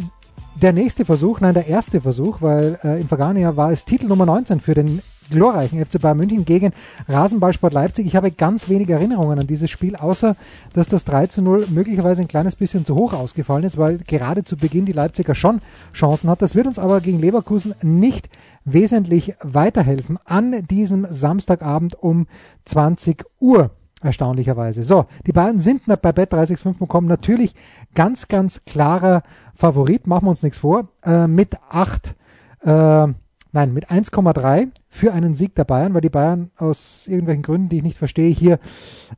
der 0.56 0.72
nächste 0.72 1.04
Versuch, 1.04 1.40
nein, 1.40 1.54
der 1.54 1.68
erste 1.68 2.00
Versuch, 2.00 2.42
weil 2.42 2.80
äh, 2.84 3.02
im 3.02 3.08
vergangenen 3.08 3.44
Jahr 3.44 3.58
war 3.58 3.72
es 3.72 3.86
Titel 3.86 4.08
Nummer 4.08 4.26
19 4.26 4.60
für 4.60 4.74
den 4.74 5.02
glorreichen 5.30 5.84
FC 5.84 6.00
Bayern 6.00 6.18
München 6.18 6.46
gegen 6.46 6.74
Rasenballsport 7.08 7.74
Leipzig. 7.74 8.06
Ich 8.06 8.16
habe 8.16 8.32
ganz 8.32 8.70
wenig 8.70 8.90
Erinnerungen 8.90 9.40
an 9.40 9.48
dieses 9.48 9.70
Spiel, 9.70 9.96
außer 9.96 10.36
dass 10.74 10.88
das 10.88 11.06
3 11.06 11.28
zu 11.28 11.42
0 11.42 11.68
möglicherweise 11.70 12.22
ein 12.22 12.28
kleines 12.28 12.56
bisschen 12.56 12.86
zu 12.86 12.96
hoch 12.96 13.14
ausgefallen 13.14 13.64
ist, 13.64 13.78
weil 13.78 13.98
gerade 13.98 14.44
zu 14.44 14.58
Beginn 14.58 14.86
die 14.86 14.92
Leipziger 14.92 15.34
schon 15.34 15.62
Chancen 15.94 16.30
hat. 16.30 16.42
Das 16.42 16.56
wird 16.56 16.68
uns 16.68 16.80
aber 16.80 17.02
gegen 17.02 17.20
Leverkusen 17.20 17.74
nicht 17.82 18.30
wesentlich 18.64 19.34
weiterhelfen 19.42 20.20
an 20.26 20.66
diesem 20.68 21.08
Samstagabend 21.10 21.96
um 22.02 22.28
20 22.66 23.26
Uhr. 23.40 23.72
Erstaunlicherweise. 24.04 24.84
So, 24.84 25.06
die 25.26 25.32
beiden 25.32 25.60
sind 25.60 25.86
bei 25.86 26.10
bet365.com 26.10 27.06
natürlich 27.06 27.56
ganz, 27.96 28.28
ganz 28.28 28.66
klarer 28.66 29.22
Favorit, 29.56 30.08
machen 30.08 30.26
wir 30.26 30.32
uns 30.32 30.44
nichts 30.44 30.60
vor, 30.60 30.90
äh, 31.06 31.28
mit 31.28 31.56
8 31.70 32.16
äh, 32.62 33.08
Nein, 33.56 33.72
mit 33.72 33.92
1,3 33.92 34.70
für 34.90 35.14
einen 35.14 35.36
Sieg 35.36 35.54
der 35.54 35.64
Bayern, 35.64 35.94
weil 35.94 36.02
die 36.02 36.10
Bayern 36.10 36.50
aus 36.58 37.06
irgendwelchen 37.06 37.44
Gründen, 37.44 37.70
die 37.70 37.78
ich 37.78 37.84
nicht 37.84 38.00
verstehe, 38.00 38.34
hier 38.34 38.58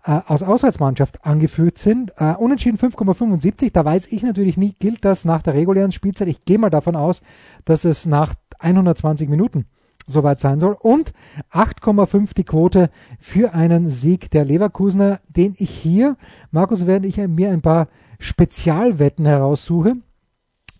äh, 0.03 0.19
aus 0.27 0.43
Auswärtsmannschaft 0.43 1.23
angeführt 1.23 1.77
sind. 1.77 2.11
Äh, 2.17 2.33
unentschieden 2.33 2.77
5,75, 2.77 3.71
da 3.71 3.85
weiß 3.85 4.07
ich 4.07 4.23
natürlich 4.23 4.57
nie, 4.57 4.75
gilt 4.77 5.05
das 5.05 5.23
nach 5.23 5.41
der 5.41 5.53
regulären 5.53 5.93
Spielzeit. 5.93 6.27
Ich 6.27 6.43
gehe 6.43 6.59
mal 6.59 6.69
davon 6.69 6.97
aus, 6.97 7.21
dass 7.63 7.85
es 7.85 8.05
nach 8.05 8.33
120 8.59 9.29
Minuten 9.29 9.67
soweit 10.07 10.39
sein 10.39 10.59
soll. 10.59 10.77
Und 10.79 11.13
8,5 11.51 12.33
die 12.35 12.43
Quote 12.43 12.89
für 13.19 13.53
einen 13.53 13.89
Sieg 13.89 14.31
der 14.31 14.45
Leverkusener, 14.45 15.19
den 15.27 15.55
ich 15.57 15.69
hier, 15.69 16.17
Markus, 16.51 16.85
während 16.85 17.05
ich 17.05 17.17
mir 17.17 17.51
ein 17.51 17.61
paar 17.61 17.87
Spezialwetten 18.19 19.25
heraussuche, 19.25 19.97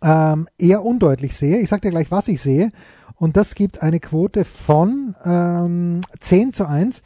ähm, 0.03 0.47
eher 0.57 0.83
undeutlich 0.83 1.35
sehe. 1.35 1.59
Ich 1.59 1.69
sage 1.69 1.81
dir 1.81 1.91
gleich, 1.91 2.11
was 2.11 2.27
ich 2.27 2.41
sehe. 2.41 2.69
Und 3.15 3.37
das 3.37 3.55
gibt 3.55 3.81
eine 3.81 3.99
Quote 3.99 4.43
von 4.43 5.15
ähm, 5.23 6.01
10 6.19 6.53
zu 6.53 6.67
1. 6.67 6.99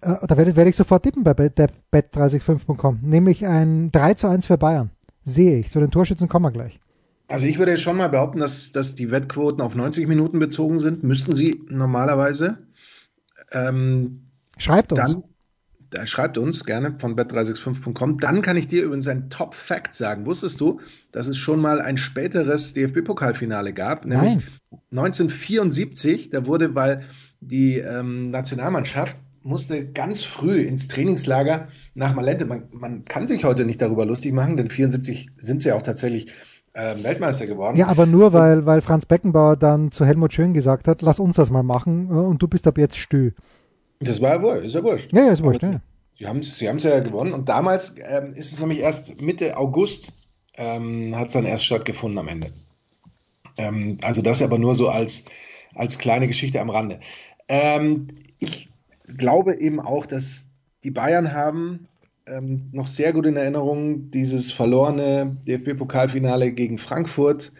Äh, 0.00 0.14
da 0.26 0.36
werde, 0.36 0.56
werde 0.56 0.70
ich 0.70 0.76
sofort 0.76 1.04
tippen 1.04 1.24
bei 1.24 1.32
bet365.com. 1.32 3.00
Nämlich 3.02 3.46
ein 3.46 3.90
3 3.92 4.14
zu 4.14 4.28
1 4.28 4.46
für 4.46 4.58
Bayern. 4.58 4.90
Sehe 5.24 5.58
ich. 5.58 5.70
Zu 5.70 5.80
den 5.80 5.90
Torschützen 5.90 6.28
kommen 6.28 6.46
wir 6.46 6.52
gleich. 6.52 6.80
Also 7.28 7.44
ich 7.44 7.58
würde 7.58 7.76
schon 7.76 7.98
mal 7.98 8.08
behaupten, 8.08 8.40
dass, 8.40 8.72
dass 8.72 8.94
die 8.94 9.10
Wettquoten 9.10 9.60
auf 9.60 9.74
90 9.74 10.08
Minuten 10.08 10.38
bezogen 10.38 10.80
sind. 10.80 11.04
Müssten 11.04 11.34
sie 11.34 11.62
normalerweise. 11.68 12.58
Ähm, 13.52 14.30
Schreibt 14.56 14.92
uns. 14.92 15.12
Dann, 15.12 15.24
da 15.90 16.06
schreibt 16.06 16.38
uns 16.38 16.64
gerne 16.64 16.98
von 16.98 17.16
bet365.com. 17.16 18.18
Dann 18.18 18.40
kann 18.40 18.56
ich 18.56 18.66
dir 18.66 18.82
übrigens 18.82 19.08
ein 19.08 19.28
Top-Fact 19.28 19.94
sagen. 19.94 20.24
Wusstest 20.24 20.58
du, 20.60 20.80
dass 21.12 21.26
es 21.26 21.36
schon 21.36 21.60
mal 21.60 21.82
ein 21.82 21.98
späteres 21.98 22.72
DFB-Pokalfinale 22.72 23.74
gab? 23.74 24.06
Nämlich 24.06 24.36
Nein. 24.36 24.42
1974. 24.90 26.30
Da 26.30 26.46
wurde, 26.46 26.74
weil 26.74 27.04
die 27.40 27.76
ähm, 27.76 28.30
Nationalmannschaft 28.30 29.16
musste 29.42 29.92
ganz 29.92 30.24
früh 30.24 30.62
ins 30.62 30.88
Trainingslager 30.88 31.68
nach 31.94 32.14
Malente. 32.14 32.46
Man, 32.46 32.64
man 32.72 33.04
kann 33.04 33.26
sich 33.26 33.44
heute 33.44 33.66
nicht 33.66 33.82
darüber 33.82 34.06
lustig 34.06 34.32
machen, 34.32 34.56
denn 34.56 34.70
74 34.70 35.30
sind 35.38 35.62
sie 35.62 35.68
ja 35.68 35.74
auch 35.74 35.82
tatsächlich 35.82 36.28
äh, 36.28 36.32
Weltmeister 37.02 37.46
geworden. 37.46 37.76
Ja, 37.76 37.88
aber 37.88 38.06
nur 38.06 38.32
weil, 38.32 38.66
weil 38.66 38.80
Franz 38.82 39.06
Beckenbauer 39.06 39.56
dann 39.56 39.90
zu 39.90 40.04
Helmut 40.04 40.32
Schön 40.32 40.54
gesagt 40.54 40.88
hat, 40.88 41.02
lass 41.02 41.18
uns 41.18 41.36
das 41.36 41.50
mal 41.50 41.62
machen 41.62 42.08
äh, 42.10 42.14
und 42.14 42.42
du 42.42 42.48
bist 42.48 42.66
ab 42.66 42.78
jetzt 42.78 42.96
stü. 42.96 43.32
Das 44.00 44.20
war 44.20 44.36
ja 44.36 44.42
wohl, 44.42 44.56
ist 44.58 44.74
ja 44.74 44.82
wurscht. 44.84 45.12
Ja, 45.12 45.24
ja, 45.24 45.32
ist 45.32 45.42
wurscht, 45.42 45.62
ja. 45.62 45.80
Sie 46.18 46.26
haben 46.26 46.38
es 46.40 46.58
sie 46.58 46.64
ja 46.64 47.00
gewonnen 47.00 47.32
und 47.32 47.48
damals 47.48 47.94
ähm, 47.98 48.32
ist 48.32 48.52
es 48.52 48.60
nämlich 48.60 48.80
erst 48.80 49.20
Mitte 49.20 49.56
August 49.56 50.12
ähm, 50.56 51.16
hat 51.16 51.28
es 51.28 51.32
dann 51.32 51.46
erst 51.46 51.64
stattgefunden 51.64 52.18
am 52.18 52.28
Ende. 52.28 52.50
Ähm, 53.56 53.98
also 54.02 54.22
das 54.22 54.42
aber 54.42 54.58
nur 54.58 54.74
so 54.74 54.88
als, 54.88 55.24
als 55.74 55.98
kleine 55.98 56.26
Geschichte 56.26 56.60
am 56.60 56.70
Rande. 56.70 57.00
Ähm, 57.48 58.08
ich 58.38 58.68
glaube 59.16 59.60
eben 59.60 59.80
auch, 59.80 60.06
dass 60.06 60.46
die 60.84 60.90
Bayern 60.90 61.32
haben 61.32 61.88
ähm, 62.30 62.68
noch 62.72 62.86
sehr 62.86 63.12
gut 63.12 63.26
in 63.26 63.36
Erinnerung 63.36 64.10
dieses 64.10 64.52
verlorene 64.52 65.36
DFB-Pokalfinale 65.46 66.52
gegen 66.52 66.78
Frankfurt, 66.78 67.52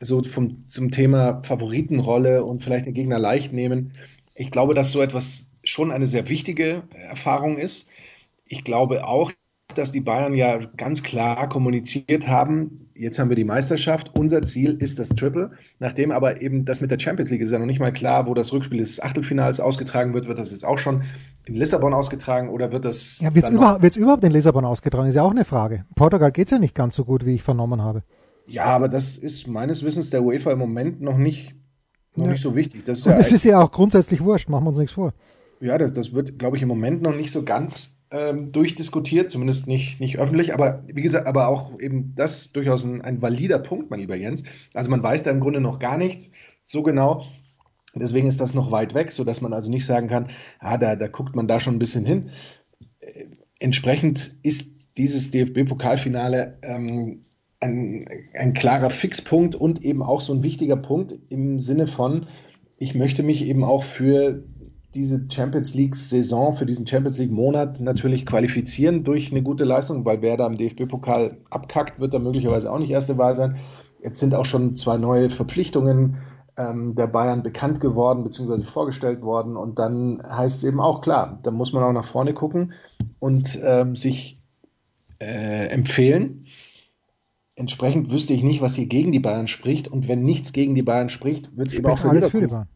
so 0.00 0.22
vom, 0.22 0.68
zum 0.68 0.90
Thema 0.90 1.42
Favoritenrolle 1.44 2.44
und 2.44 2.60
vielleicht 2.60 2.86
den 2.86 2.94
Gegner 2.94 3.18
leicht 3.18 3.52
nehmen. 3.52 3.92
Ich 4.34 4.50
glaube, 4.50 4.74
dass 4.74 4.92
so 4.92 5.02
etwas 5.02 5.46
schon 5.64 5.90
eine 5.90 6.06
sehr 6.06 6.28
wichtige 6.28 6.82
Erfahrung 6.94 7.58
ist. 7.58 7.88
Ich 8.46 8.64
glaube 8.64 9.06
auch, 9.06 9.32
dass 9.72 9.92
die 9.92 10.00
Bayern 10.00 10.34
ja 10.34 10.58
ganz 10.76 11.02
klar 11.02 11.48
kommuniziert 11.48 12.26
haben, 12.28 12.88
jetzt 12.94 13.18
haben 13.18 13.28
wir 13.28 13.36
die 13.36 13.44
Meisterschaft, 13.44 14.12
unser 14.16 14.42
Ziel 14.42 14.76
ist 14.78 14.98
das 14.98 15.08
Triple. 15.08 15.52
Nachdem 15.78 16.10
aber 16.12 16.42
eben 16.42 16.64
das 16.64 16.80
mit 16.80 16.90
der 16.90 16.98
Champions 16.98 17.30
League 17.30 17.40
ist 17.40 17.50
ja 17.50 17.58
noch 17.58 17.66
nicht 17.66 17.80
mal 17.80 17.92
klar, 17.92 18.26
wo 18.26 18.34
das 18.34 18.52
Rückspiel 18.52 18.78
des 18.78 19.00
Achtelfinals 19.00 19.58
ausgetragen 19.60 20.14
wird, 20.14 20.28
wird 20.28 20.38
das 20.38 20.52
jetzt 20.52 20.64
auch 20.64 20.78
schon 20.78 21.04
in 21.46 21.54
Lissabon 21.54 21.94
ausgetragen 21.94 22.50
oder 22.50 22.72
wird 22.72 22.84
das. 22.84 23.20
Ja, 23.20 23.34
wird 23.34 23.46
es 23.46 23.50
überhaupt, 23.50 23.96
überhaupt 23.96 24.24
in 24.24 24.32
Lissabon 24.32 24.64
ausgetragen? 24.64 25.08
Ist 25.08 25.14
ja 25.14 25.22
auch 25.22 25.30
eine 25.30 25.44
Frage. 25.44 25.84
Portugal 25.94 26.30
geht 26.30 26.46
es 26.46 26.50
ja 26.50 26.58
nicht 26.58 26.74
ganz 26.74 26.94
so 26.94 27.04
gut, 27.04 27.24
wie 27.24 27.34
ich 27.34 27.42
vernommen 27.42 27.82
habe. 27.82 28.02
Ja, 28.46 28.64
aber 28.64 28.88
das 28.88 29.16
ist 29.16 29.46
meines 29.48 29.84
Wissens 29.84 30.10
der 30.10 30.22
UEFA 30.22 30.52
im 30.52 30.58
Moment 30.58 31.00
noch 31.00 31.16
nicht, 31.16 31.54
noch 32.16 32.26
ja. 32.26 32.32
nicht 32.32 32.42
so 32.42 32.54
wichtig. 32.54 32.84
Das 32.84 32.98
ist, 32.98 33.06
Und 33.06 33.12
ja 33.12 33.18
das 33.18 33.32
ist 33.32 33.44
ja 33.44 33.60
auch 33.60 33.70
grundsätzlich 33.70 34.20
wurscht, 34.22 34.48
machen 34.48 34.64
wir 34.64 34.70
uns 34.70 34.78
nichts 34.78 34.92
vor. 34.92 35.14
Ja, 35.60 35.78
das, 35.78 35.92
das 35.92 36.12
wird, 36.12 36.38
glaube 36.38 36.56
ich, 36.56 36.62
im 36.62 36.68
Moment 36.68 37.02
noch 37.02 37.14
nicht 37.14 37.32
so 37.32 37.44
ganz 37.44 37.99
ähm, 38.10 38.50
durchdiskutiert, 38.50 39.30
zumindest 39.30 39.66
nicht, 39.66 40.00
nicht 40.00 40.18
öffentlich, 40.18 40.52
aber 40.52 40.82
wie 40.86 41.02
gesagt, 41.02 41.26
aber 41.26 41.48
auch 41.48 41.78
eben 41.78 42.14
das 42.16 42.52
durchaus 42.52 42.84
ein, 42.84 43.02
ein 43.02 43.22
valider 43.22 43.58
Punkt, 43.58 43.90
mein 43.90 44.00
lieber 44.00 44.16
Jens. 44.16 44.44
Also 44.74 44.90
man 44.90 45.02
weiß 45.02 45.22
da 45.22 45.30
im 45.30 45.40
Grunde 45.40 45.60
noch 45.60 45.78
gar 45.78 45.96
nichts 45.96 46.30
so 46.70 46.82
genau. 46.82 47.24
Deswegen 47.94 48.28
ist 48.28 48.40
das 48.40 48.54
noch 48.54 48.70
weit 48.70 48.94
weg, 48.94 49.10
sodass 49.10 49.40
man 49.40 49.52
also 49.52 49.70
nicht 49.70 49.84
sagen 49.84 50.06
kann, 50.06 50.30
ah, 50.60 50.78
da, 50.78 50.94
da 50.94 51.08
guckt 51.08 51.34
man 51.34 51.48
da 51.48 51.58
schon 51.58 51.74
ein 51.74 51.80
bisschen 51.80 52.04
hin. 52.04 52.30
Äh, 53.00 53.26
entsprechend 53.58 54.36
ist 54.44 54.76
dieses 54.96 55.32
DFB-Pokalfinale 55.32 56.58
ähm, 56.62 57.22
ein, 57.58 58.06
ein 58.34 58.54
klarer 58.54 58.90
Fixpunkt 58.90 59.56
und 59.56 59.82
eben 59.84 60.02
auch 60.02 60.20
so 60.20 60.32
ein 60.32 60.44
wichtiger 60.44 60.76
Punkt 60.76 61.18
im 61.28 61.58
Sinne 61.58 61.88
von, 61.88 62.28
ich 62.78 62.94
möchte 62.94 63.24
mich 63.24 63.44
eben 63.44 63.64
auch 63.64 63.82
für 63.82 64.44
diese 64.94 65.24
Champions 65.30 65.74
League-Saison, 65.74 66.54
für 66.54 66.66
diesen 66.66 66.86
Champions 66.86 67.18
League-Monat 67.18 67.80
natürlich 67.80 68.26
qualifizieren 68.26 69.04
durch 69.04 69.30
eine 69.30 69.42
gute 69.42 69.64
Leistung, 69.64 70.04
weil 70.04 70.20
wer 70.22 70.36
da 70.36 70.46
im 70.46 70.56
DFB-Pokal 70.56 71.38
abkackt, 71.48 72.00
wird 72.00 72.14
da 72.14 72.18
möglicherweise 72.18 72.70
auch 72.70 72.78
nicht 72.78 72.90
erste 72.90 73.16
Wahl 73.16 73.36
sein. 73.36 73.56
Jetzt 74.02 74.18
sind 74.18 74.34
auch 74.34 74.46
schon 74.46 74.74
zwei 74.76 74.96
neue 74.96 75.30
Verpflichtungen 75.30 76.16
ähm, 76.56 76.94
der 76.96 77.06
Bayern 77.06 77.42
bekannt 77.42 77.80
geworden 77.80 78.24
bzw. 78.24 78.64
vorgestellt 78.64 79.22
worden 79.22 79.56
und 79.56 79.78
dann 79.78 80.20
heißt 80.28 80.58
es 80.58 80.64
eben 80.64 80.80
auch 80.80 81.02
klar, 81.02 81.38
da 81.42 81.50
muss 81.50 81.72
man 81.72 81.84
auch 81.84 81.92
nach 81.92 82.06
vorne 82.06 82.34
gucken 82.34 82.72
und 83.20 83.58
ähm, 83.62 83.94
sich 83.94 84.40
äh, 85.20 85.66
empfehlen. 85.68 86.46
Entsprechend 87.54 88.10
wüsste 88.10 88.32
ich 88.32 88.42
nicht, 88.42 88.62
was 88.62 88.74
hier 88.74 88.86
gegen 88.86 89.12
die 89.12 89.20
Bayern 89.20 89.46
spricht 89.46 89.86
und 89.86 90.08
wenn 90.08 90.24
nichts 90.24 90.52
gegen 90.52 90.74
die 90.74 90.82
Bayern 90.82 91.10
spricht, 91.10 91.56
wird 91.56 91.68
es 91.68 91.74
eben 91.74 91.86
auch 91.86 91.98
für 91.98 92.12
Leverkusen 92.12 92.66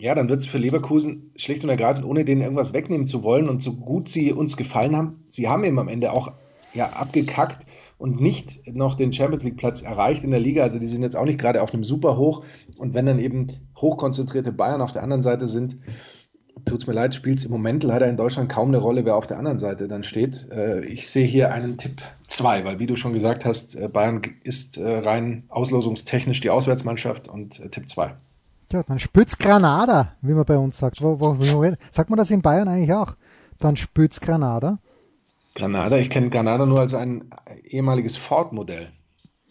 ja, 0.00 0.14
dann 0.14 0.30
wird 0.30 0.40
es 0.40 0.46
für 0.46 0.58
Leverkusen 0.58 1.30
schlicht 1.36 1.62
und 1.62 1.70
ergreifend, 1.70 2.06
ohne 2.06 2.24
denen 2.24 2.40
irgendwas 2.40 2.72
wegnehmen 2.72 3.06
zu 3.06 3.22
wollen 3.22 3.48
und 3.48 3.62
so 3.62 3.74
gut 3.74 4.08
sie 4.08 4.32
uns 4.32 4.56
gefallen 4.56 4.96
haben, 4.96 5.12
sie 5.28 5.48
haben 5.48 5.62
eben 5.62 5.78
am 5.78 5.88
Ende 5.88 6.12
auch 6.12 6.32
ja, 6.72 6.86
abgekackt 6.90 7.66
und 7.98 8.18
nicht 8.20 8.66
noch 8.74 8.94
den 8.94 9.12
Champions 9.12 9.44
League 9.44 9.58
Platz 9.58 9.82
erreicht 9.82 10.24
in 10.24 10.30
der 10.30 10.40
Liga. 10.40 10.62
Also 10.62 10.78
die 10.78 10.86
sind 10.86 11.02
jetzt 11.02 11.16
auch 11.16 11.26
nicht 11.26 11.38
gerade 11.38 11.60
auf 11.60 11.74
einem 11.74 11.84
super 11.84 12.16
hoch. 12.16 12.44
Und 12.78 12.94
wenn 12.94 13.04
dann 13.04 13.18
eben 13.18 13.48
hochkonzentrierte 13.76 14.52
Bayern 14.52 14.80
auf 14.80 14.92
der 14.92 15.02
anderen 15.02 15.22
Seite 15.22 15.48
sind, 15.48 15.76
tut 16.64 16.80
es 16.80 16.86
mir 16.86 16.94
leid, 16.94 17.14
spielt 17.14 17.38
es 17.38 17.44
im 17.44 17.50
Moment 17.50 17.84
leider 17.84 18.06
in 18.08 18.16
Deutschland 18.16 18.48
kaum 18.48 18.68
eine 18.68 18.78
Rolle, 18.78 19.04
wer 19.04 19.16
auf 19.16 19.26
der 19.26 19.38
anderen 19.38 19.58
Seite 19.58 19.86
dann 19.86 20.02
steht. 20.02 20.48
Äh, 20.50 20.84
ich 20.86 21.08
sehe 21.10 21.26
hier 21.26 21.52
einen 21.52 21.76
Tipp 21.76 22.00
2, 22.26 22.64
weil 22.64 22.78
wie 22.78 22.86
du 22.86 22.96
schon 22.96 23.12
gesagt 23.12 23.44
hast, 23.44 23.74
äh, 23.74 23.88
Bayern 23.88 24.22
ist 24.44 24.78
äh, 24.78 24.98
rein 24.98 25.44
auslosungstechnisch 25.50 26.40
die 26.40 26.50
Auswärtsmannschaft 26.50 27.28
und 27.28 27.60
Tipp 27.70 27.88
2. 27.88 28.14
Ja, 28.72 28.84
dann 28.84 28.98
spütz 28.98 29.36
Granada, 29.36 30.12
wie 30.22 30.32
man 30.32 30.44
bei 30.44 30.56
uns 30.56 30.78
sagt. 30.78 31.02
Wo, 31.02 31.18
wo, 31.18 31.36
wo, 31.38 31.72
sagt 31.90 32.10
man 32.10 32.16
das 32.16 32.30
in 32.30 32.42
Bayern 32.42 32.68
eigentlich 32.68 32.92
auch? 32.92 33.16
Dann 33.58 33.76
spütz 33.76 34.20
Granada. 34.20 34.78
Granada, 35.54 35.96
ich 35.98 36.08
kenne 36.08 36.30
Granada 36.30 36.66
nur 36.66 36.80
als 36.80 36.94
ein 36.94 37.30
ehemaliges 37.64 38.16
Ford-Modell. 38.16 38.88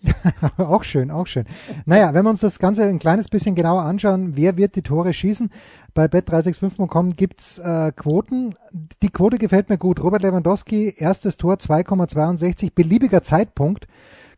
auch 0.57 0.83
schön, 0.83 1.11
auch 1.11 1.27
schön. 1.27 1.43
Naja, 1.85 2.13
wenn 2.13 2.23
wir 2.23 2.29
uns 2.29 2.39
das 2.39 2.59
Ganze 2.59 2.83
ein 2.83 2.99
kleines 2.99 3.27
bisschen 3.27 3.55
genauer 3.55 3.83
anschauen, 3.83 4.35
wer 4.35 4.55
wird 4.55 4.77
die 4.77 4.81
Tore 4.81 5.11
schießen? 5.11 5.51
Bei 5.93 6.05
bet365.com 6.05 7.15
gibt's 7.17 7.57
äh, 7.57 7.91
Quoten. 7.93 8.55
Die 9.01 9.09
Quote 9.09 9.37
gefällt 9.37 9.69
mir 9.69 9.77
gut. 9.77 10.01
Robert 10.01 10.23
Lewandowski, 10.23 10.93
erstes 10.97 11.35
Tor 11.35 11.55
2,62, 11.55 12.71
beliebiger 12.73 13.21
Zeitpunkt. 13.23 13.87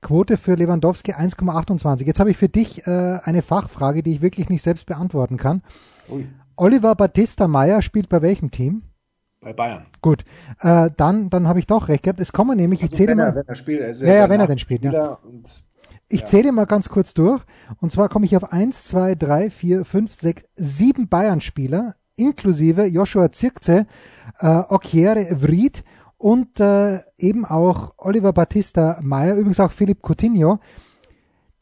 Quote 0.01 0.37
für 0.37 0.55
Lewandowski 0.55 1.13
1,28. 1.13 2.05
Jetzt 2.05 2.19
habe 2.19 2.31
ich 2.31 2.37
für 2.37 2.49
dich 2.49 2.85
äh, 2.87 3.19
eine 3.23 3.41
Fachfrage, 3.41 4.01
die 4.03 4.13
ich 4.13 4.21
wirklich 4.21 4.49
nicht 4.49 4.63
selbst 4.63 4.85
beantworten 4.85 5.37
kann. 5.37 5.61
Ui. 6.09 6.27
Oliver 6.55 6.95
Battista 6.95 7.47
Meyer 7.47 7.81
spielt 7.81 8.09
bei 8.09 8.21
welchem 8.21 8.51
Team? 8.51 8.83
Bei 9.41 9.53
Bayern. 9.53 9.87
Gut, 10.01 10.23
äh, 10.59 10.91
dann, 10.95 11.29
dann 11.31 11.47
habe 11.47 11.59
ich 11.59 11.65
doch 11.65 11.87
recht 11.87 12.03
gehabt. 12.03 12.19
Es 12.19 12.31
kommen 12.31 12.57
nämlich, 12.57 12.83
also 12.83 12.91
ich 12.91 12.97
zähle 12.97 13.15
mal. 13.15 13.33
Wenn 13.33 13.47
er 13.47 13.55
spielt, 13.55 13.81
er 13.81 13.93
ja, 13.93 14.13
ja, 14.13 14.29
wenn 14.29 14.39
er 14.39 14.47
denn 14.47 14.59
spielt. 14.59 14.83
Ja. 14.83 15.17
Und, 15.23 15.63
ich 16.09 16.21
ja. 16.21 16.25
zähle 16.25 16.51
mal 16.51 16.65
ganz 16.65 16.89
kurz 16.89 17.13
durch. 17.13 17.41
Und 17.79 17.91
zwar 17.91 18.09
komme 18.09 18.25
ich 18.25 18.35
auf 18.37 18.51
1, 18.51 18.87
2, 18.89 19.15
3, 19.15 19.49
4, 19.49 19.85
5, 19.85 20.13
6, 20.13 20.43
7 20.55 21.09
Bayern-Spieler, 21.09 21.95
inklusive 22.17 22.85
Joshua 22.85 23.31
Zirkze, 23.31 23.87
äh, 24.39 24.61
Okiere 24.69 25.41
Vried 25.41 25.83
und 26.21 26.59
äh, 26.59 26.99
eben 27.17 27.45
auch 27.45 27.95
Oliver 27.97 28.31
Battista 28.31 28.99
Meyer, 29.01 29.35
übrigens 29.35 29.59
auch 29.59 29.71
Philipp 29.71 30.03
Coutinho, 30.03 30.59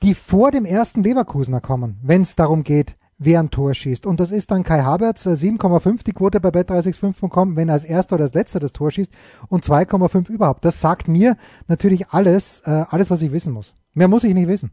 die 0.03 0.13
vor 0.13 0.51
dem 0.51 0.65
ersten 0.65 1.01
Leverkusener 1.01 1.61
kommen, 1.61 1.97
wenn 2.03 2.23
es 2.23 2.35
darum 2.35 2.63
geht, 2.63 2.97
wer 3.17 3.39
ein 3.39 3.51
Tor 3.51 3.73
schießt. 3.73 4.05
Und 4.05 4.19
das 4.19 4.31
ist 4.31 4.51
dann 4.51 4.63
Kai 4.63 4.81
Havertz, 4.81 5.25
7,5 5.25 5.87
äh, 5.93 6.03
die 6.05 6.11
Quote 6.11 6.41
bei 6.41 6.49
bet365.com, 6.49 7.55
wenn 7.55 7.69
er 7.69 7.73
als 7.73 7.85
erster 7.85 8.15
oder 8.15 8.25
als 8.25 8.33
letzter 8.33 8.59
das 8.59 8.73
Tor 8.73 8.91
schießt 8.91 9.13
und 9.47 9.63
2,5 9.63 10.29
überhaupt. 10.29 10.65
Das 10.65 10.81
sagt 10.81 11.07
mir 11.07 11.37
natürlich 11.67 12.09
alles, 12.09 12.61
äh, 12.65 12.83
alles, 12.89 13.09
was 13.09 13.21
ich 13.21 13.31
wissen 13.31 13.53
muss. 13.53 13.75
Mehr 13.93 14.09
muss 14.09 14.25
ich 14.25 14.33
nicht 14.33 14.49
wissen. 14.49 14.71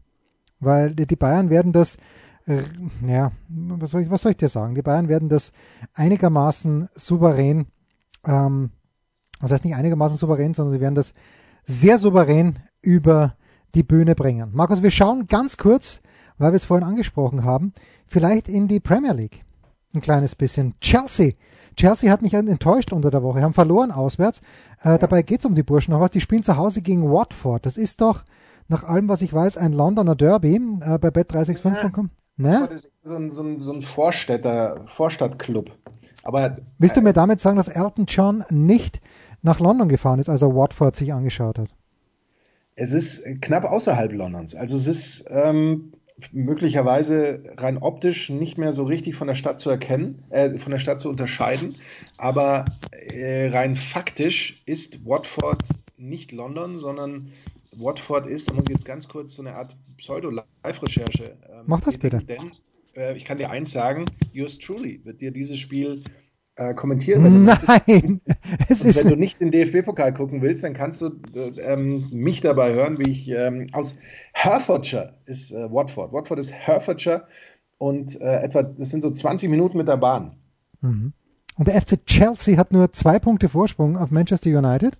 Weil 0.59 0.95
die 0.95 1.15
Bayern 1.15 1.49
werden 1.49 1.71
das, 1.71 1.97
äh, 2.45 2.61
ja, 3.05 3.31
was 3.47 3.91
soll, 3.91 4.01
ich, 4.01 4.11
was 4.11 4.21
soll 4.21 4.31
ich 4.31 4.37
dir 4.37 4.49
sagen? 4.49 4.75
Die 4.75 4.81
Bayern 4.81 5.07
werden 5.07 5.29
das 5.29 5.53
einigermaßen 5.93 6.89
souverän 6.93 7.67
ähm, 8.25 8.71
das 9.41 9.51
heißt 9.51 9.65
nicht 9.65 9.75
einigermaßen 9.75 10.17
souverän, 10.17 10.53
sondern 10.53 10.73
sie 10.73 10.81
werden 10.81 10.95
das 10.95 11.13
sehr 11.65 11.97
souverän 11.97 12.59
über 12.81 13.35
die 13.75 13.83
Bühne 13.83 14.15
bringen. 14.15 14.49
Markus, 14.53 14.81
wir 14.81 14.91
schauen 14.91 15.25
ganz 15.27 15.57
kurz, 15.57 16.01
weil 16.37 16.51
wir 16.51 16.57
es 16.57 16.65
vorhin 16.65 16.87
angesprochen 16.87 17.43
haben, 17.43 17.73
vielleicht 18.07 18.47
in 18.47 18.67
die 18.67 18.79
Premier 18.79 19.13
League. 19.13 19.43
Ein 19.93 20.01
kleines 20.01 20.35
bisschen. 20.35 20.75
Chelsea. 20.81 21.33
Chelsea 21.75 22.11
hat 22.11 22.21
mich 22.21 22.33
enttäuscht 22.33 22.91
unter 22.91 23.11
der 23.11 23.21
Woche, 23.21 23.41
haben 23.41 23.53
verloren 23.53 23.91
auswärts. 23.91 24.41
Äh, 24.81 24.97
dabei 24.97 25.21
geht 25.21 25.39
es 25.39 25.45
um 25.45 25.55
die 25.55 25.63
Burschen 25.63 25.91
noch 25.91 25.99
was. 25.99 26.11
Die 26.11 26.21
spielen 26.21 26.43
zu 26.43 26.57
Hause 26.57 26.81
gegen 26.81 27.11
Watford. 27.11 27.65
Das 27.65 27.77
ist 27.77 28.01
doch, 28.01 28.23
nach 28.67 28.83
allem, 28.83 29.07
was 29.07 29.21
ich 29.21 29.31
weiß, 29.31 29.57
ein 29.57 29.73
Londoner 29.73 30.15
Derby 30.15 30.55
äh, 30.55 30.97
bei 30.97 31.09
bet365.com. 31.09 32.09
Ne? 32.37 32.67
Das 32.67 32.85
ist 32.85 32.91
so 33.03 33.15
ein, 33.15 33.29
so 33.29 33.43
ein, 33.43 33.59
so 33.59 33.73
ein 33.73 33.81
Vorstädter, 33.81 34.85
Vorstadtclub. 34.87 35.71
Aber, 36.23 36.57
Willst 36.77 36.97
du 36.97 37.01
mir 37.01 37.13
damit 37.13 37.39
sagen, 37.39 37.57
dass 37.57 37.67
Elton 37.67 38.05
John 38.05 38.43
nicht 38.49 39.01
nach 39.41 39.59
London 39.59 39.89
gefahren 39.89 40.19
ist, 40.19 40.29
als 40.29 40.41
er 40.41 40.55
Watford 40.55 40.95
sich 40.95 41.13
angeschaut 41.13 41.59
hat? 41.59 41.69
Es 42.75 42.91
ist 42.91 43.23
knapp 43.41 43.65
außerhalb 43.65 44.11
Londons. 44.13 44.55
Also 44.55 44.77
es 44.77 44.87
ist, 44.87 45.25
ähm, 45.29 45.93
möglicherweise 46.31 47.43
rein 47.57 47.77
optisch 47.77 48.29
nicht 48.29 48.57
mehr 48.57 48.73
so 48.73 48.83
richtig 48.83 49.15
von 49.15 49.27
der 49.27 49.35
Stadt 49.35 49.59
zu 49.59 49.69
erkennen, 49.69 50.23
äh, 50.29 50.57
von 50.59 50.71
der 50.71 50.79
Stadt 50.79 50.99
zu 50.99 51.09
unterscheiden. 51.09 51.75
Aber 52.17 52.65
äh, 52.91 53.49
rein 53.49 53.75
faktisch 53.75 54.61
ist 54.65 55.05
Watford 55.05 55.63
nicht 55.97 56.31
London, 56.31 56.79
sondern 56.79 57.31
Watford 57.75 58.27
ist, 58.27 58.49
da 58.49 58.53
muss 58.53 58.65
ich 58.67 58.75
jetzt 58.75 58.85
ganz 58.85 59.07
kurz 59.07 59.35
so 59.35 59.41
eine 59.41 59.55
Art 59.55 59.75
Pseudo-Live-Recherche. 59.97 61.37
Ähm, 61.49 61.63
Mach 61.67 61.81
das 61.81 61.97
bitte. 61.97 62.17
Denn 62.19 62.51
äh, 62.95 63.15
ich 63.15 63.25
kann 63.25 63.37
dir 63.37 63.49
eins 63.49 63.71
sagen, 63.71 64.05
yours 64.33 64.57
truly 64.57 65.01
wird 65.03 65.21
dir 65.21 65.31
dieses 65.31 65.59
Spiel 65.59 66.03
äh, 66.57 66.73
kommentieren. 66.73 67.23
Wenn 67.23 67.45
Nein, 67.45 68.21
du 68.25 68.33
es 68.69 68.83
ist 68.83 69.03
wenn 69.03 69.11
du 69.11 69.15
nicht 69.15 69.39
den 69.39 69.51
DFB-Pokal 69.51 70.13
gucken 70.13 70.41
willst, 70.41 70.63
dann 70.63 70.73
kannst 70.73 71.01
du 71.01 71.11
äh, 71.35 71.49
ähm, 71.61 72.09
mich 72.11 72.41
dabei 72.41 72.73
hören, 72.73 72.99
wie 72.99 73.11
ich 73.11 73.29
ähm, 73.29 73.67
aus 73.71 73.97
Herefordshire 74.33 75.13
ist 75.25 75.51
äh, 75.51 75.71
Watford. 75.71 76.11
Watford 76.11 76.39
ist 76.39 76.51
Herefordshire 76.51 77.27
und 77.77 78.19
äh, 78.19 78.39
etwa, 78.41 78.63
das 78.63 78.89
sind 78.89 79.01
so 79.01 79.11
20 79.11 79.49
Minuten 79.49 79.77
mit 79.77 79.87
der 79.87 79.97
Bahn. 79.97 80.37
Mhm. 80.81 81.13
Und 81.57 81.67
der 81.67 81.81
FC 81.81 82.05
Chelsea 82.05 82.57
hat 82.57 82.71
nur 82.71 82.91
zwei 82.91 83.19
Punkte 83.19 83.49
Vorsprung 83.49 83.97
auf 83.97 84.11
Manchester 84.11 84.49
United. 84.49 84.97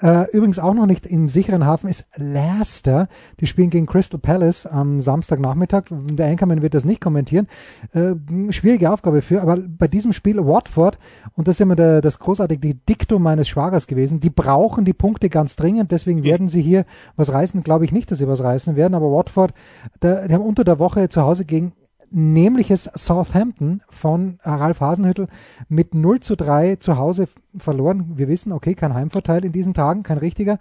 Äh, 0.00 0.30
übrigens 0.32 0.58
auch 0.58 0.74
noch 0.74 0.86
nicht 0.86 1.06
im 1.06 1.28
sicheren 1.28 1.64
Hafen 1.64 1.88
ist 1.88 2.06
Leicester. 2.16 3.08
Die 3.40 3.46
spielen 3.46 3.70
gegen 3.70 3.86
Crystal 3.86 4.20
Palace 4.20 4.66
am 4.66 5.00
Samstagnachmittag. 5.00 5.84
Der 5.90 6.26
Anchorman 6.28 6.62
wird 6.62 6.74
das 6.74 6.84
nicht 6.84 7.00
kommentieren. 7.00 7.46
Äh, 7.92 8.14
schwierige 8.50 8.90
Aufgabe 8.90 9.22
für, 9.22 9.42
aber 9.42 9.56
bei 9.56 9.88
diesem 9.88 10.12
Spiel 10.12 10.38
Watford, 10.44 10.98
und 11.34 11.48
das 11.48 11.56
ist 11.56 11.60
immer 11.60 11.76
der, 11.76 12.00
das 12.00 12.18
großartige 12.18 12.74
Diktum 12.74 13.22
meines 13.22 13.48
Schwagers 13.48 13.86
gewesen, 13.86 14.20
die 14.20 14.30
brauchen 14.30 14.84
die 14.84 14.92
Punkte 14.92 15.28
ganz 15.28 15.56
dringend, 15.56 15.92
deswegen 15.92 16.24
werden 16.24 16.48
sie 16.48 16.62
hier 16.62 16.84
was 17.16 17.32
reißen, 17.32 17.62
glaube 17.62 17.84
ich 17.84 17.92
nicht, 17.92 18.10
dass 18.10 18.18
sie 18.18 18.28
was 18.28 18.42
reißen 18.42 18.76
werden, 18.76 18.94
aber 18.94 19.10
Watford, 19.10 19.52
da, 20.00 20.26
die 20.26 20.34
haben 20.34 20.44
unter 20.44 20.64
der 20.64 20.78
Woche 20.78 21.08
zu 21.08 21.22
Hause 21.22 21.44
gegen 21.44 21.72
nämliches 22.10 22.84
Southampton 22.94 23.82
von 23.88 24.38
Ralf 24.42 24.80
Hasenhüttel 24.80 25.28
mit 25.68 25.94
0 25.94 26.20
zu 26.20 26.36
3 26.36 26.76
zu 26.76 26.98
Hause 26.98 27.28
verloren. 27.56 28.12
Wir 28.16 28.28
wissen, 28.28 28.52
okay, 28.52 28.74
kein 28.74 28.94
Heimvorteil 28.94 29.44
in 29.44 29.52
diesen 29.52 29.74
Tagen, 29.74 30.02
kein 30.02 30.18
richtiger. 30.18 30.58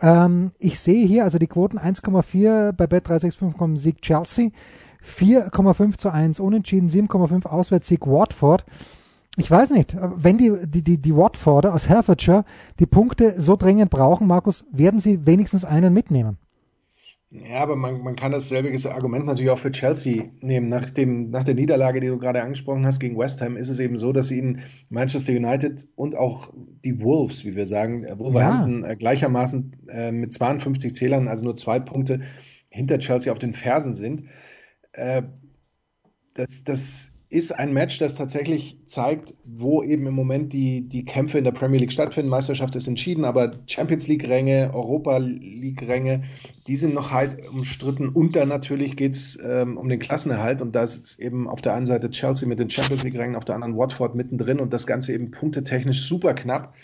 Ähm, 0.00 0.52
ich 0.58 0.80
sehe 0.80 1.06
hier 1.06 1.24
also 1.24 1.38
die 1.38 1.46
Quoten 1.46 1.78
1,4 1.78 2.72
bei 2.72 2.84
Bet365 2.84 3.56
kommen 3.56 3.76
Sieg 3.76 4.02
Chelsea, 4.02 4.50
4,5 5.04 5.98
zu 5.98 6.10
1 6.10 6.40
unentschieden, 6.40 6.88
7,5 6.88 7.46
Auswärtssieg 7.46 8.06
Watford. 8.06 8.64
Ich 9.38 9.50
weiß 9.50 9.70
nicht, 9.70 9.96
wenn 10.16 10.38
die, 10.38 10.52
die, 10.66 10.82
die, 10.82 10.98
die 10.98 11.16
Watforder 11.16 11.74
aus 11.74 11.88
Herefordshire 11.88 12.44
die 12.78 12.86
Punkte 12.86 13.40
so 13.40 13.56
dringend 13.56 13.90
brauchen, 13.90 14.26
Markus, 14.26 14.64
werden 14.72 14.98
sie 14.98 15.26
wenigstens 15.26 15.64
einen 15.64 15.92
mitnehmen. 15.92 16.38
Ja, 17.44 17.58
aber 17.58 17.76
man, 17.76 18.02
man 18.02 18.16
kann 18.16 18.32
dasselbe 18.32 18.70
Argument 18.90 19.26
natürlich 19.26 19.50
auch 19.50 19.58
für 19.58 19.72
Chelsea 19.72 20.30
nehmen. 20.40 20.68
Nach, 20.68 20.88
dem, 20.90 21.30
nach 21.30 21.44
der 21.44 21.54
Niederlage, 21.54 22.00
die 22.00 22.08
du 22.08 22.18
gerade 22.18 22.42
angesprochen 22.42 22.86
hast 22.86 22.98
gegen 22.98 23.18
West 23.18 23.40
Ham, 23.40 23.56
ist 23.56 23.68
es 23.68 23.80
eben 23.80 23.98
so, 23.98 24.12
dass 24.12 24.30
ihnen 24.30 24.60
Manchester 24.90 25.32
United 25.32 25.86
und 25.96 26.16
auch 26.16 26.52
die 26.84 27.00
Wolves, 27.00 27.44
wie 27.44 27.56
wir 27.56 27.66
sagen, 27.66 28.04
äh, 28.04 28.18
Wolverhampton 28.18 28.82
ja. 28.84 28.90
Äh, 28.90 28.96
gleichermaßen 28.96 29.76
äh, 29.88 30.12
mit 30.12 30.32
52 30.32 30.94
Zählern, 30.94 31.28
also 31.28 31.44
nur 31.44 31.56
zwei 31.56 31.80
Punkte 31.80 32.20
hinter 32.68 32.98
Chelsea 32.98 33.32
auf 33.32 33.38
den 33.38 33.54
Fersen 33.54 33.92
sind. 33.92 34.24
Äh, 34.92 35.22
das, 36.34 36.64
das 36.64 37.15
ist 37.28 37.50
ein 37.50 37.72
Match, 37.72 37.98
das 37.98 38.14
tatsächlich 38.14 38.78
zeigt, 38.86 39.34
wo 39.44 39.82
eben 39.82 40.06
im 40.06 40.14
Moment 40.14 40.52
die, 40.52 40.82
die 40.82 41.04
Kämpfe 41.04 41.38
in 41.38 41.44
der 41.44 41.50
Premier 41.50 41.80
League 41.80 41.90
stattfinden. 41.90 42.30
Meisterschaft 42.30 42.76
ist 42.76 42.86
entschieden, 42.86 43.24
aber 43.24 43.50
Champions 43.66 44.06
League-Ränge, 44.06 44.70
Europa 44.72 45.18
League-Ränge, 45.18 46.22
die 46.68 46.76
sind 46.76 46.94
noch 46.94 47.10
halt 47.10 47.48
umstritten. 47.48 48.10
Und 48.10 48.36
dann 48.36 48.48
natürlich 48.48 48.96
geht 48.96 49.14
es 49.14 49.38
ähm, 49.44 49.76
um 49.76 49.88
den 49.88 49.98
Klassenerhalt. 49.98 50.62
Und 50.62 50.76
da 50.76 50.84
ist 50.84 51.18
eben 51.18 51.48
auf 51.48 51.60
der 51.60 51.74
einen 51.74 51.86
Seite 51.86 52.10
Chelsea 52.10 52.48
mit 52.48 52.60
den 52.60 52.70
Champions 52.70 53.02
League-Rängen, 53.02 53.34
auf 53.34 53.44
der 53.44 53.56
anderen 53.56 53.76
Watford 53.76 54.14
mittendrin 54.14 54.60
und 54.60 54.72
das 54.72 54.86
Ganze 54.86 55.12
eben 55.12 55.32
punktetechnisch 55.32 56.06
super 56.08 56.32
knapp. 56.32 56.74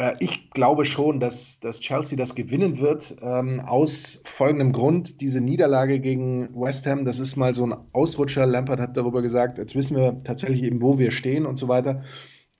Äh, 0.00 0.16
ich 0.18 0.50
glaube 0.50 0.84
schon, 0.84 1.20
dass, 1.20 1.60
dass 1.60 1.80
Chelsea 1.80 2.16
das 2.16 2.34
gewinnen 2.34 2.80
wird. 2.80 3.16
Ähm, 3.22 3.60
aus 3.60 4.22
folgendem 4.24 4.72
Grund, 4.72 5.20
diese 5.20 5.40
Niederlage 5.40 6.00
gegen 6.00 6.48
West 6.54 6.86
Ham, 6.86 7.04
das 7.04 7.18
ist 7.18 7.36
mal 7.36 7.54
so 7.54 7.66
ein 7.66 7.74
Ausrutscher. 7.92 8.46
Lampard 8.46 8.80
hat 8.80 8.96
darüber 8.96 9.22
gesagt, 9.22 9.58
jetzt 9.58 9.76
wissen 9.76 9.96
wir 9.96 10.22
tatsächlich 10.24 10.62
eben, 10.62 10.82
wo 10.82 10.98
wir 10.98 11.12
stehen 11.12 11.46
und 11.46 11.56
so 11.56 11.68
weiter. 11.68 12.02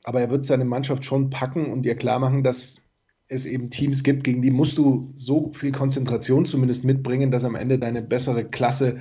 Aber 0.04 0.20
er 0.20 0.30
wird 0.30 0.44
seine 0.44 0.64
Mannschaft 0.64 1.04
schon 1.04 1.30
packen 1.30 1.72
und 1.72 1.86
ihr 1.86 1.94
klar 1.94 2.18
machen, 2.18 2.42
dass 2.42 2.80
es 3.28 3.46
eben 3.46 3.70
Teams 3.70 4.02
gibt, 4.02 4.24
gegen 4.24 4.42
die 4.42 4.50
musst 4.50 4.76
du 4.76 5.12
so 5.14 5.52
viel 5.54 5.70
Konzentration 5.70 6.46
zumindest 6.46 6.84
mitbringen, 6.84 7.30
dass 7.30 7.44
am 7.44 7.54
Ende 7.54 7.78
deine 7.78 8.02
bessere 8.02 8.44
Klasse 8.44 8.98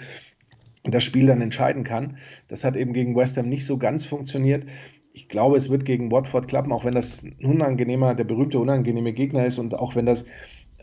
das 0.83 1.03
Spiel 1.03 1.25
dann 1.25 1.41
entscheiden 1.41 1.83
kann. 1.83 2.17
Das 2.47 2.63
hat 2.63 2.75
eben 2.75 2.93
gegen 2.93 3.15
West 3.15 3.37
Ham 3.37 3.49
nicht 3.49 3.65
so 3.65 3.79
ganz 3.79 4.05
funktioniert 4.05 4.65
ich 5.13 5.27
glaube, 5.27 5.57
es 5.57 5.69
wird 5.69 5.85
gegen 5.85 6.11
Watford 6.11 6.47
klappen, 6.47 6.71
auch 6.71 6.85
wenn 6.85 6.93
das 6.93 7.23
ein 7.23 7.35
unangenehmer, 7.43 8.15
der 8.15 8.23
berühmte 8.23 8.59
unangenehme 8.59 9.13
Gegner 9.13 9.45
ist 9.45 9.57
und 9.59 9.75
auch 9.75 9.95
wenn 9.95 10.05
das 10.05 10.25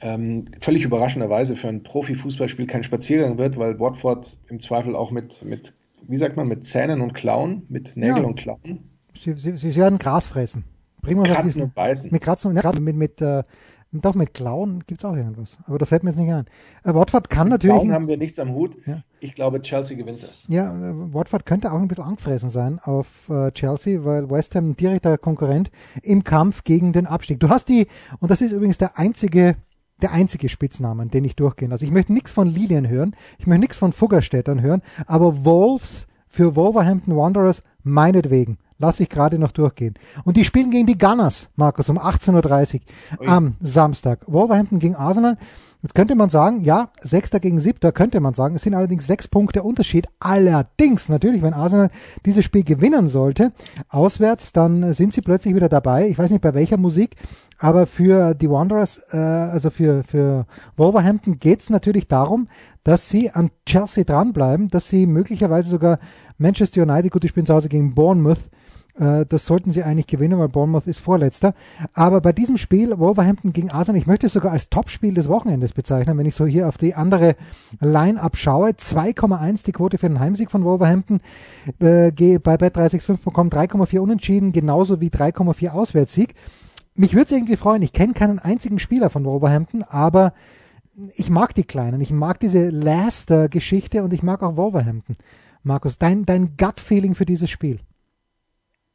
ähm, 0.01 0.45
völlig 0.61 0.85
überraschenderweise 0.85 1.57
für 1.57 1.69
ein 1.69 1.83
Profifußballspiel 1.83 2.67
kein 2.67 2.83
Spaziergang 2.83 3.39
wird, 3.39 3.57
weil 3.57 3.79
Watford 3.79 4.39
im 4.49 4.61
Zweifel 4.61 4.95
auch 4.95 5.11
mit, 5.11 5.43
mit 5.45 5.73
wie 6.07 6.17
sagt 6.17 6.37
man, 6.37 6.49
mit 6.49 6.67
Zähnen 6.67 7.01
und 7.01 7.15
Klauen, 7.15 7.63
mit 7.69 7.97
Nägeln 7.97 8.19
ja. 8.19 8.25
und 8.25 8.37
Klauen. 8.37 8.81
Sie, 9.19 9.35
sie, 9.35 9.57
sie 9.57 9.77
werden 9.77 9.99
Gras 9.99 10.27
fressen. 10.27 10.65
Bringen 11.01 11.25
wir 11.25 11.33
Kratzen 11.33 11.63
und 11.63 11.75
beißen. 11.75 12.11
Mit 12.11 12.23
Kratzen 12.23 12.51
und 12.51 12.81
mit, 12.81 12.97
mit, 12.97 13.23
äh, 13.99 14.01
doch, 14.01 14.15
mit 14.15 14.35
Klauen 14.35 14.85
gibt 14.87 15.03
es 15.03 15.05
auch 15.05 15.17
irgendwas. 15.17 15.59
Aber 15.67 15.79
da 15.79 15.87
fällt 15.87 16.03
mir 16.03 16.11
jetzt 16.11 16.19
nicht 16.19 16.33
ein. 16.33 16.47
Äh, 16.85 16.95
Watford 16.95 17.31
kann 17.31 17.49
mit 17.49 17.53
natürlich. 17.53 17.77
Klauen 17.77 17.93
haben 17.93 18.09
wir 18.09 18.17
nichts 18.17 18.39
am 18.39 18.55
Hut. 18.55 18.77
Ja. 18.87 19.03
Ich 19.21 19.35
glaube, 19.35 19.63
Chelsea 19.63 19.97
gewinnt 19.97 20.23
das. 20.23 20.45
Ja, 20.49 20.73
äh, 20.73 21.15
Watford 21.15 21.47
könnte 21.47 21.73
auch 21.73 21.81
ein 21.81 21.89
bisschen 21.89 22.05
angefressen 22.05 22.51
sein 22.51 22.79
auf 22.83 23.29
äh, 23.29 23.51
Chelsea, 23.53 24.05
weil 24.05 24.31
West 24.31 24.55
Ham 24.55 24.71
ein 24.71 24.77
direkter 24.77 25.19
Konkurrent 25.19 25.71
im 26.03 26.25
Kampf 26.25 26.65
gegen 26.65 26.93
den 26.93 27.07
Abstieg. 27.07 27.41
Du 27.41 27.49
hast 27.49 27.69
die, 27.69 27.87
und 28.21 28.31
das 28.31 28.41
ist 28.41 28.53
übrigens 28.53 28.79
der 28.79 28.99
einzige 28.99 29.57
der 30.03 30.13
einzige 30.13 30.51
Spitznamen, 30.51 31.11
den 31.11 31.25
ich 31.25 31.37
durchgehe. 31.37 31.71
Also 31.71 31.87
ich 31.87 31.91
möchte 31.91 32.13
nichts 32.13 32.31
von 32.31 32.47
Lilien 32.47 32.87
hören, 32.87 33.17
ich 33.39 33.47
möchte 33.47 33.61
nichts 33.61 33.77
von 33.79 33.93
Fuggerstädtern 33.93 34.61
hören, 34.61 34.83
aber 35.07 35.47
Wolves 35.47 36.07
für 36.29 36.55
Wolverhampton 36.55 37.17
Wanderers 37.17 37.63
meinetwegen. 37.83 38.59
Lass 38.79 39.01
ich 39.01 39.09
gerade 39.09 39.39
noch 39.39 39.53
durchgehen. 39.53 39.95
Und 40.25 40.37
die 40.37 40.45
spielen 40.45 40.71
gegen 40.71 40.87
die 40.87 40.99
Gunners, 40.99 41.49
Markus, 41.57 41.89
um 41.89 41.99
18.30 41.99 42.81
Uhr 43.21 43.29
am 43.29 43.57
Samstag. 43.61 44.21
Wolverhampton 44.27 44.79
gegen 44.79 44.95
Arsenal. 44.95 45.39
Jetzt 45.83 45.95
könnte 45.95 46.15
man 46.15 46.31
sagen, 46.31 46.63
ja, 46.63 46.89
Sechster 47.01 47.39
gegen 47.39 47.61
Siebter 47.61 47.93
könnte 47.93 48.21
man 48.21 48.35
sagen. 48.35 48.57
Es 48.57 48.63
sind 48.63 48.75
allerdings 48.75 49.07
sechs 49.07 49.29
Punkte 49.29 49.63
Unterschied. 49.63 50.09
Allerdings, 50.19 51.09
natürlich, 51.09 51.43
wenn 51.43 51.55
Arsenal 51.55 51.91
dieses 52.25 52.45
Spiel 52.45 52.65
gewinnen 52.65 53.07
sollte, 53.07 53.53
auswärts, 53.89 54.53
dann 54.53 54.93
sind 54.95 55.13
sie 55.13 55.21
plötzlich 55.21 55.55
wieder 55.55 55.69
dabei. 55.69 56.09
Ich 56.09 56.19
weiß 56.19 56.31
nicht 56.31 56.43
bei 56.43 56.55
welcher 56.55 56.77
Musik, 56.77 57.17
aber 57.59 57.87
für 57.87 58.35
die 58.35 58.51
Wanderers, 58.51 59.01
äh, 59.13 59.17
also 59.17 59.71
für, 59.71 60.03
für 60.03 60.47
Wolverhampton 60.77 61.39
geht 61.39 61.61
es 61.61 61.71
natürlich 61.71 62.09
darum, 62.09 62.49
dass 62.83 63.09
sie 63.09 63.31
an 63.31 63.51
Chelsea 63.65 64.05
dranbleiben, 64.05 64.69
dass 64.69 64.89
sie 64.89 65.07
möglicherweise 65.07 65.69
sogar 65.69 65.99
Manchester 66.39 66.83
United, 66.83 67.13
gut, 67.13 67.23
die 67.23 67.29
spielen 67.29 67.47
zu 67.47 67.55
Hause 67.55 67.69
gegen 67.69 67.95
Bournemouth, 67.95 68.51
das 68.99 69.47
sollten 69.47 69.73
sie 69.73 69.83
eigentlich 69.83 70.07
gewinnen, 70.07 70.39
weil 70.39 70.49
Bournemouth 70.49 70.87
ist 70.87 71.01
Vorletzter. 71.01 71.55
Aber 71.93 72.21
bei 72.21 72.33
diesem 72.33 72.57
Spiel, 72.57 72.99
Wolverhampton 72.99 73.53
gegen 73.53 73.71
Arsenal, 73.71 74.01
ich 74.01 74.07
möchte 74.07 74.27
es 74.27 74.33
sogar 74.33 74.53
als 74.53 74.71
Topspiel 74.71 75.13
des 75.15 75.29
Wochenendes 75.29 75.73
bezeichnen, 75.73 76.17
wenn 76.17 76.27
ich 76.27 76.35
so 76.35 76.47
hier 76.47 76.69
auf 76.69 76.79
die 76.79 76.95
andere 76.95 77.37
Line-Up 77.81 78.37
schaue. 78.37 78.71
2,1 78.71 79.65
die 79.65 79.73
Quote 79.73 79.99
für 79.99 80.09
den 80.09 80.21
Heimsieg 80.21 80.51
von 80.51 80.65
Wolverhampton. 80.65 81.21
Äh, 81.79 82.11
bei 82.39 82.55
Bet365 82.55 83.25
bekommen 83.25 83.51
3,4 83.51 83.99
Unentschieden, 83.99 84.53
genauso 84.53 85.01
wie 85.01 85.09
3,4 85.09 85.71
Auswärtssieg. 85.71 86.35
Mich 86.95 87.13
würde 87.13 87.27
es 87.27 87.33
irgendwie 87.33 87.57
freuen. 87.57 87.83
Ich 87.83 87.93
kenne 87.93 88.15
keinen 88.15 88.39
einzigen 88.39 88.79
Spieler 88.79 89.11
von 89.11 89.25
Wolverhampton, 89.25 89.83
aber 89.83 90.33
ich 91.15 91.29
mag 91.29 91.55
die 91.55 91.65
Kleinen. 91.65 92.01
Ich 92.01 92.11
mag 92.11 92.41
diese 92.41 92.71
Laster-Geschichte 92.71 94.03
und 94.03 94.15
ich 94.15 94.23
mag 94.23 94.43
auch 94.43 94.57
Wolverhampton. 94.57 95.17
Markus, 95.63 95.99
dein, 95.99 96.25
dein 96.25 96.57
Gut-Feeling 96.57 97.15
für 97.15 97.27
dieses 97.27 97.51
Spiel? 97.51 97.81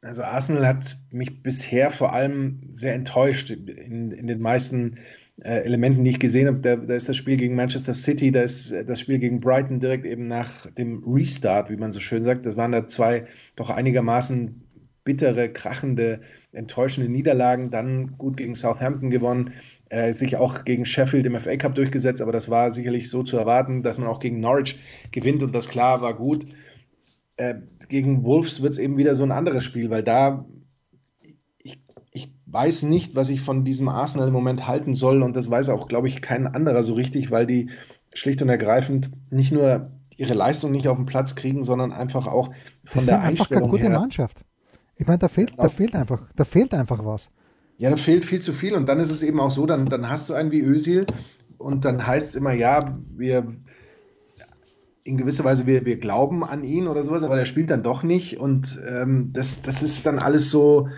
Also 0.02 0.24
Arsenal 0.24 0.66
hat 0.66 0.96
mich 1.12 1.44
bisher 1.44 1.92
vor 1.92 2.12
allem 2.12 2.60
sehr 2.72 2.92
enttäuscht 2.92 3.50
in, 3.50 4.10
in 4.10 4.26
den 4.26 4.40
meisten 4.40 4.98
äh, 5.40 5.62
Elementen, 5.62 6.02
die 6.02 6.10
ich 6.10 6.18
gesehen 6.18 6.48
habe. 6.48 6.58
Da, 6.58 6.74
da, 6.74 6.94
ist 6.94 7.08
das 7.08 7.16
Spiel 7.16 7.36
gegen 7.36 7.54
Manchester 7.54 7.94
City, 7.94 8.32
da 8.32 8.42
ist 8.42 8.72
das 8.72 8.98
Spiel 8.98 9.20
gegen 9.20 9.38
Brighton 9.38 9.78
direkt 9.78 10.04
eben 10.04 10.24
nach 10.24 10.68
dem 10.72 11.04
Restart, 11.06 11.70
wie 11.70 11.76
man 11.76 11.92
so 11.92 12.00
schön 12.00 12.24
sagt. 12.24 12.44
Das 12.46 12.56
waren 12.56 12.72
da 12.72 12.88
zwei 12.88 13.26
doch 13.54 13.70
einigermaßen 13.70 14.62
bittere, 15.04 15.48
krachende, 15.48 16.20
enttäuschende 16.50 17.08
Niederlagen. 17.08 17.70
Dann 17.70 18.18
gut 18.18 18.36
gegen 18.36 18.56
Southampton 18.56 19.08
gewonnen, 19.08 19.52
äh, 19.88 20.14
sich 20.14 20.36
auch 20.36 20.64
gegen 20.64 20.84
Sheffield 20.84 21.26
im 21.26 21.38
FA 21.38 21.56
Cup 21.56 21.76
durchgesetzt, 21.76 22.22
aber 22.22 22.32
das 22.32 22.50
war 22.50 22.72
sicherlich 22.72 23.08
so 23.08 23.22
zu 23.22 23.36
erwarten, 23.36 23.84
dass 23.84 23.98
man 23.98 24.08
auch 24.08 24.18
gegen 24.18 24.40
Norwich 24.40 24.80
gewinnt 25.12 25.44
und 25.44 25.54
das 25.54 25.68
klar 25.68 26.02
war 26.02 26.14
gut. 26.14 26.46
Äh, 27.36 27.54
gegen 27.88 28.24
Wolves 28.24 28.62
wird 28.62 28.72
es 28.72 28.78
eben 28.78 28.96
wieder 28.96 29.14
so 29.14 29.22
ein 29.22 29.32
anderes 29.32 29.64
Spiel, 29.64 29.90
weil 29.90 30.02
da 30.02 30.44
ich, 31.62 31.82
ich 32.12 32.32
weiß 32.46 32.82
nicht, 32.84 33.14
was 33.14 33.30
ich 33.30 33.40
von 33.40 33.64
diesem 33.64 33.88
Arsenal 33.88 34.28
im 34.28 34.34
Moment 34.34 34.66
halten 34.66 34.94
soll 34.94 35.22
und 35.22 35.36
das 35.36 35.50
weiß 35.50 35.68
auch, 35.68 35.88
glaube 35.88 36.08
ich, 36.08 36.22
kein 36.22 36.46
anderer 36.46 36.82
so 36.82 36.94
richtig, 36.94 37.30
weil 37.30 37.46
die 37.46 37.70
schlicht 38.14 38.42
und 38.42 38.48
ergreifend 38.48 39.10
nicht 39.30 39.52
nur 39.52 39.90
ihre 40.16 40.34
Leistung 40.34 40.72
nicht 40.72 40.88
auf 40.88 40.96
den 40.96 41.06
Platz 41.06 41.34
kriegen, 41.34 41.62
sondern 41.62 41.92
einfach 41.92 42.26
auch 42.26 42.48
von 42.48 42.54
das 42.84 42.92
der 42.92 43.02
sind 43.02 43.14
einfach 43.14 43.28
Einstellung 43.28 43.70
keine 43.70 43.70
gute. 43.70 43.90
Mannschaft. 43.90 44.44
Ich 44.96 45.06
meine, 45.06 45.18
da 45.18 45.28
fehlt, 45.28 45.54
da 45.56 45.68
fehlt 45.68 45.94
einfach, 45.94 46.28
da 46.36 46.44
fehlt 46.44 46.74
einfach 46.74 47.04
was. 47.04 47.30
Ja, 47.78 47.90
da 47.90 47.96
fehlt 47.96 48.24
viel 48.24 48.40
zu 48.40 48.52
viel 48.52 48.74
und 48.74 48.88
dann 48.88 49.00
ist 49.00 49.10
es 49.10 49.22
eben 49.22 49.40
auch 49.40 49.50
so, 49.50 49.66
dann, 49.66 49.86
dann 49.86 50.08
hast 50.08 50.28
du 50.28 50.34
einen 50.34 50.52
wie 50.52 50.60
Özil 50.60 51.06
und 51.58 51.84
dann 51.84 52.06
heißt 52.06 52.30
es 52.30 52.36
immer, 52.36 52.52
ja, 52.52 52.98
wir 53.16 53.56
in 55.04 55.16
gewisser 55.16 55.44
Weise, 55.44 55.66
wir, 55.66 55.84
wir 55.84 55.98
glauben 55.98 56.44
an 56.44 56.64
ihn 56.64 56.86
oder 56.86 57.02
sowas, 57.02 57.24
aber 57.24 57.36
der 57.36 57.44
spielt 57.44 57.70
dann 57.70 57.82
doch 57.82 58.02
nicht 58.02 58.38
und 58.38 58.78
ähm, 58.88 59.30
das, 59.32 59.62
das 59.62 59.82
ist 59.82 60.06
dann 60.06 60.18
alles 60.18 60.50
so, 60.50 60.88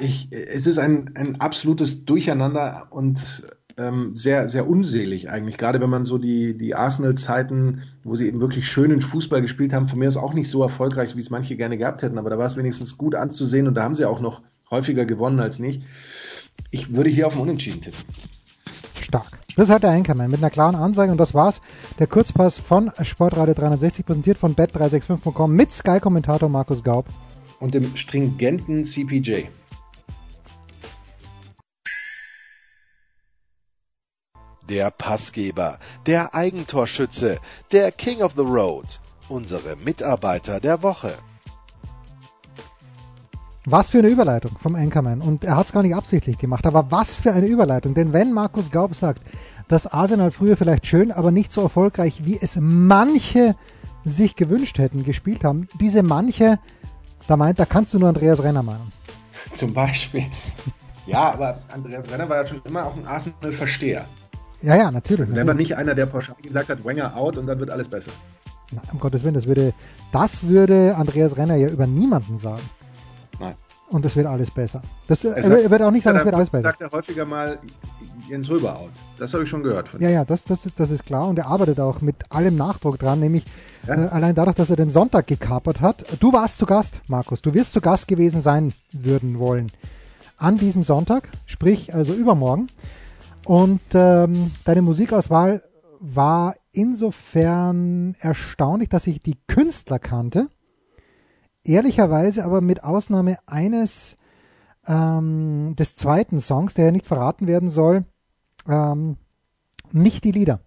ich, 0.00 0.28
es 0.30 0.66
ist 0.66 0.78
ein, 0.78 1.10
ein 1.16 1.40
absolutes 1.40 2.04
Durcheinander 2.04 2.86
und 2.90 3.48
ähm, 3.76 4.14
sehr, 4.14 4.48
sehr 4.48 4.68
unselig 4.68 5.30
eigentlich, 5.30 5.56
gerade 5.56 5.80
wenn 5.80 5.90
man 5.90 6.04
so 6.04 6.18
die, 6.18 6.56
die 6.56 6.74
Arsenal-Zeiten, 6.74 7.82
wo 8.04 8.14
sie 8.14 8.26
eben 8.26 8.40
wirklich 8.40 8.68
schönen 8.68 9.00
Fußball 9.00 9.42
gespielt 9.42 9.72
haben, 9.72 9.88
von 9.88 9.98
mir 9.98 10.08
aus 10.08 10.16
auch 10.16 10.34
nicht 10.34 10.48
so 10.48 10.62
erfolgreich, 10.62 11.16
wie 11.16 11.20
es 11.20 11.30
manche 11.30 11.56
gerne 11.56 11.78
gehabt 11.78 12.02
hätten, 12.02 12.18
aber 12.18 12.30
da 12.30 12.38
war 12.38 12.46
es 12.46 12.56
wenigstens 12.56 12.96
gut 12.96 13.14
anzusehen 13.14 13.66
und 13.66 13.74
da 13.74 13.82
haben 13.82 13.94
sie 13.94 14.04
auch 14.04 14.20
noch 14.20 14.42
häufiger 14.70 15.04
gewonnen 15.04 15.40
als 15.40 15.58
nicht. 15.58 15.82
Ich 16.70 16.94
würde 16.94 17.10
hier 17.10 17.26
auf 17.26 17.34
den 17.34 17.42
Unentschieden 17.42 17.82
tippen. 17.82 18.04
Stark. 19.04 19.38
Das 19.56 19.70
hat 19.70 19.82
der 19.82 19.90
Einkommen 19.90 20.30
mit 20.30 20.38
einer 20.38 20.50
klaren 20.50 20.76
Ansage 20.76 21.10
und 21.10 21.18
das 21.18 21.34
war's. 21.34 21.60
Der 21.98 22.06
Kurzpass 22.06 22.58
von 22.58 22.92
Sportradio 23.02 23.54
360 23.54 24.06
präsentiert 24.06 24.38
von 24.38 24.54
bet365.com 24.54 25.52
mit 25.52 25.72
Sky-Kommentator 25.72 26.48
Markus 26.48 26.84
Gaub. 26.84 27.06
Und 27.58 27.74
dem 27.74 27.96
stringenten 27.96 28.84
CPJ. 28.84 29.48
Der 34.68 34.90
Passgeber, 34.90 35.78
der 36.06 36.34
Eigentorschütze, 36.34 37.40
der 37.72 37.90
King 37.90 38.22
of 38.22 38.34
the 38.36 38.42
Road, 38.42 39.00
unsere 39.28 39.76
Mitarbeiter 39.76 40.60
der 40.60 40.82
Woche. 40.82 41.18
Was 43.70 43.90
für 43.90 43.98
eine 43.98 44.08
Überleitung 44.08 44.52
vom 44.58 44.74
Anchorman. 44.74 45.20
Und 45.20 45.44
er 45.44 45.56
hat 45.56 45.66
es 45.66 45.72
gar 45.72 45.82
nicht 45.82 45.94
absichtlich 45.94 46.38
gemacht, 46.38 46.64
aber 46.64 46.90
was 46.90 47.18
für 47.18 47.32
eine 47.32 47.46
Überleitung. 47.46 47.92
Denn 47.92 48.14
wenn 48.14 48.32
Markus 48.32 48.70
Gaub 48.70 48.94
sagt, 48.94 49.20
dass 49.68 49.86
Arsenal 49.86 50.30
früher 50.30 50.56
vielleicht 50.56 50.86
schön, 50.86 51.12
aber 51.12 51.30
nicht 51.30 51.52
so 51.52 51.60
erfolgreich, 51.60 52.24
wie 52.24 52.38
es 52.40 52.56
manche 52.58 53.56
sich 54.04 54.36
gewünscht 54.36 54.78
hätten, 54.78 55.04
gespielt 55.04 55.44
haben, 55.44 55.68
diese 55.78 56.02
manche, 56.02 56.58
da 57.26 57.36
meint, 57.36 57.58
da 57.58 57.66
kannst 57.66 57.92
du 57.92 57.98
nur 57.98 58.08
Andreas 58.08 58.42
Renner 58.42 58.62
meinen. 58.62 58.90
Zum 59.52 59.74
Beispiel. 59.74 60.24
Ja, 61.06 61.32
aber 61.32 61.58
Andreas 61.70 62.10
Renner 62.10 62.26
war 62.26 62.38
ja 62.38 62.46
schon 62.46 62.62
immer 62.64 62.86
auch 62.86 62.96
ein 62.96 63.06
Arsenal-Versteher. 63.06 64.06
Ja, 64.62 64.76
ja, 64.76 64.90
natürlich. 64.90 65.20
Also 65.20 65.34
der 65.34 65.46
war 65.46 65.52
nicht 65.52 65.76
einer, 65.76 65.94
der 65.94 66.06
pauschal 66.06 66.36
gesagt 66.42 66.70
hat, 66.70 66.86
Wenger 66.86 67.14
out 67.14 67.36
und 67.36 67.46
dann 67.46 67.60
wird 67.60 67.68
alles 67.68 67.88
besser. 67.88 68.12
Na, 68.72 68.80
um 68.92 68.98
Gottes 68.98 69.24
Willen, 69.24 69.34
das 69.34 69.46
würde, 69.46 69.74
das 70.10 70.46
würde 70.46 70.96
Andreas 70.96 71.36
Renner 71.36 71.56
ja 71.56 71.68
über 71.68 71.86
niemanden 71.86 72.38
sagen. 72.38 72.62
Nein. 73.40 73.54
Und 73.90 74.04
es 74.04 74.16
wird 74.16 74.26
alles 74.26 74.50
besser. 74.50 74.82
Das, 75.06 75.24
Er 75.24 75.42
sagt- 75.42 75.62
er 75.64 75.70
wird 75.70 75.80
auch 75.82 75.90
nicht 75.90 76.02
sagen, 76.02 76.18
es 76.18 76.24
wird 76.24 76.34
alles 76.34 76.50
besser. 76.50 76.64
sagt 76.64 76.82
er 76.82 76.90
häufiger 76.90 77.24
mal 77.24 77.58
Jens 78.28 78.50
Röber 78.50 78.78
out. 78.78 78.90
Das 79.18 79.32
habe 79.32 79.44
ich 79.44 79.48
schon 79.48 79.62
gehört. 79.62 79.88
Ja, 79.98 80.10
ja, 80.10 80.24
das, 80.26 80.44
das, 80.44 80.68
das 80.76 80.90
ist 80.90 81.06
klar. 81.06 81.26
Und 81.26 81.38
er 81.38 81.46
arbeitet 81.46 81.80
auch 81.80 82.02
mit 82.02 82.16
allem 82.30 82.56
Nachdruck 82.56 82.98
dran, 82.98 83.20
nämlich 83.20 83.46
Ja. 83.86 83.94
äh, 83.94 84.08
allein 84.08 84.34
dadurch, 84.34 84.56
dass 84.56 84.68
er 84.68 84.76
den 84.76 84.90
Sonntag 84.90 85.26
gekapert 85.26 85.80
hat. 85.80 86.04
Du 86.20 86.34
warst 86.34 86.58
zu 86.58 86.66
Gast, 86.66 87.00
Markus. 87.06 87.40
Du 87.40 87.54
wirst 87.54 87.72
zu 87.72 87.80
Gast 87.80 88.08
gewesen 88.08 88.42
sein 88.42 88.74
würden 88.92 89.38
wollen. 89.38 89.72
An 90.36 90.58
diesem 90.58 90.82
Sonntag, 90.82 91.30
sprich 91.46 91.94
also 91.94 92.12
übermorgen. 92.12 92.68
Und 93.46 93.80
ähm, 93.94 94.50
deine 94.64 94.82
Musikauswahl 94.82 95.62
war 96.00 96.54
insofern 96.72 98.14
erstaunlich, 98.20 98.88
dass 98.90 99.06
ich 99.06 99.22
die 99.22 99.38
Künstler 99.46 99.98
kannte. 99.98 100.48
Ehrlicherweise 101.64 102.44
aber 102.44 102.60
mit 102.60 102.84
Ausnahme 102.84 103.36
eines 103.46 104.16
ähm, 104.86 105.74
des 105.76 105.96
zweiten 105.96 106.40
Songs, 106.40 106.74
der 106.74 106.86
ja 106.86 106.90
nicht 106.90 107.06
verraten 107.06 107.46
werden 107.46 107.70
soll, 107.70 108.04
ähm, 108.68 109.16
nicht 109.92 110.24
die 110.24 110.32
Lieder. 110.32 110.60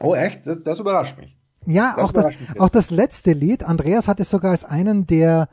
Oh, 0.00 0.14
echt? 0.14 0.46
Das, 0.46 0.62
das 0.62 0.78
überrascht 0.78 1.18
mich. 1.18 1.36
Ja, 1.66 1.94
Das 1.96 2.04
auch, 2.04 2.12
das, 2.12 2.26
auch 2.58 2.68
das 2.68 2.90
letzte 2.90 3.32
Lied. 3.32 3.64
Andreas 3.64 4.08
hat 4.08 4.20
es 4.20 4.30
sogar 4.30 4.52
als 4.52 4.64
einen 4.64 5.06
der, 5.06 5.48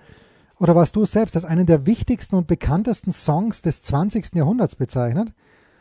oder 0.59 0.75
warst 0.75 0.95
du 0.95 1.05
selbst, 1.05 1.35
als 1.35 1.45
einen 1.45 1.65
der 1.65 1.85
wichtigsten 1.85 2.35
und 2.35 2.47
bekanntesten 2.47 3.11
Songs 3.11 3.61
des 3.61 3.83
20. 3.83 4.35
Jahrhunderts 4.35 4.75
bezeichnet. 4.75 5.33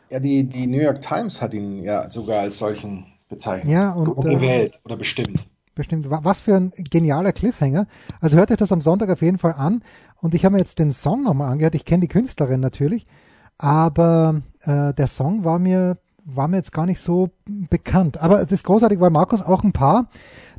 Ja, 0.09 0.19
die, 0.19 0.43
die 0.43 0.67
New 0.67 0.81
York 0.81 1.01
Times 1.01 1.41
hat 1.41 1.53
ihn 1.53 1.81
ja 1.83 2.09
sogar 2.09 2.41
als 2.41 2.57
solchen 2.57 3.05
bezeichnet. 3.29 3.71
Ja, 3.71 3.91
und, 3.91 4.25
äh, 4.25 4.35
gewählt 4.35 4.79
oder 4.83 4.97
bestimmt. 4.97 5.47
Bestimmt. 5.75 6.09
Wa- 6.09 6.21
Was 6.23 6.39
für 6.39 6.55
ein 6.55 6.71
genialer 6.89 7.33
Cliffhanger. 7.33 7.85
Also 8.21 8.37
hört 8.37 8.49
euch 8.51 8.57
das 8.57 8.71
am 8.71 8.81
Sonntag 8.81 9.09
auf 9.09 9.21
jeden 9.21 9.37
Fall 9.37 9.53
an. 9.53 9.83
Und 10.21 10.33
ich 10.33 10.45
habe 10.45 10.53
mir 10.53 10.59
jetzt 10.59 10.79
den 10.79 10.91
Song 10.91 11.23
nochmal 11.23 11.51
angehört. 11.51 11.75
Ich 11.75 11.85
kenne 11.85 12.01
die 12.01 12.07
Künstlerin 12.07 12.61
natürlich. 12.61 13.05
Aber 13.57 14.41
äh, 14.61 14.93
der 14.93 15.07
Song 15.07 15.43
war 15.43 15.59
mir, 15.59 15.97
war 16.23 16.47
mir 16.47 16.57
jetzt 16.57 16.71
gar 16.71 16.85
nicht 16.85 16.99
so 16.99 17.29
bekannt. 17.45 18.17
Aber 18.17 18.41
es 18.41 18.51
ist 18.51 18.63
großartig, 18.63 18.99
weil 18.99 19.09
Markus 19.11 19.41
auch 19.41 19.63
ein 19.63 19.73
paar, 19.73 20.07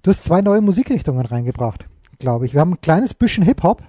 du 0.02 0.10
hast 0.10 0.24
zwei 0.24 0.40
neue 0.42 0.60
Musikrichtungen 0.60 1.24
reingebracht, 1.26 1.88
glaube 2.18 2.46
ich. 2.46 2.52
Wir 2.54 2.60
haben 2.60 2.74
ein 2.74 2.80
kleines 2.80 3.12
bisschen 3.14 3.44
Hip-Hop 3.44 3.82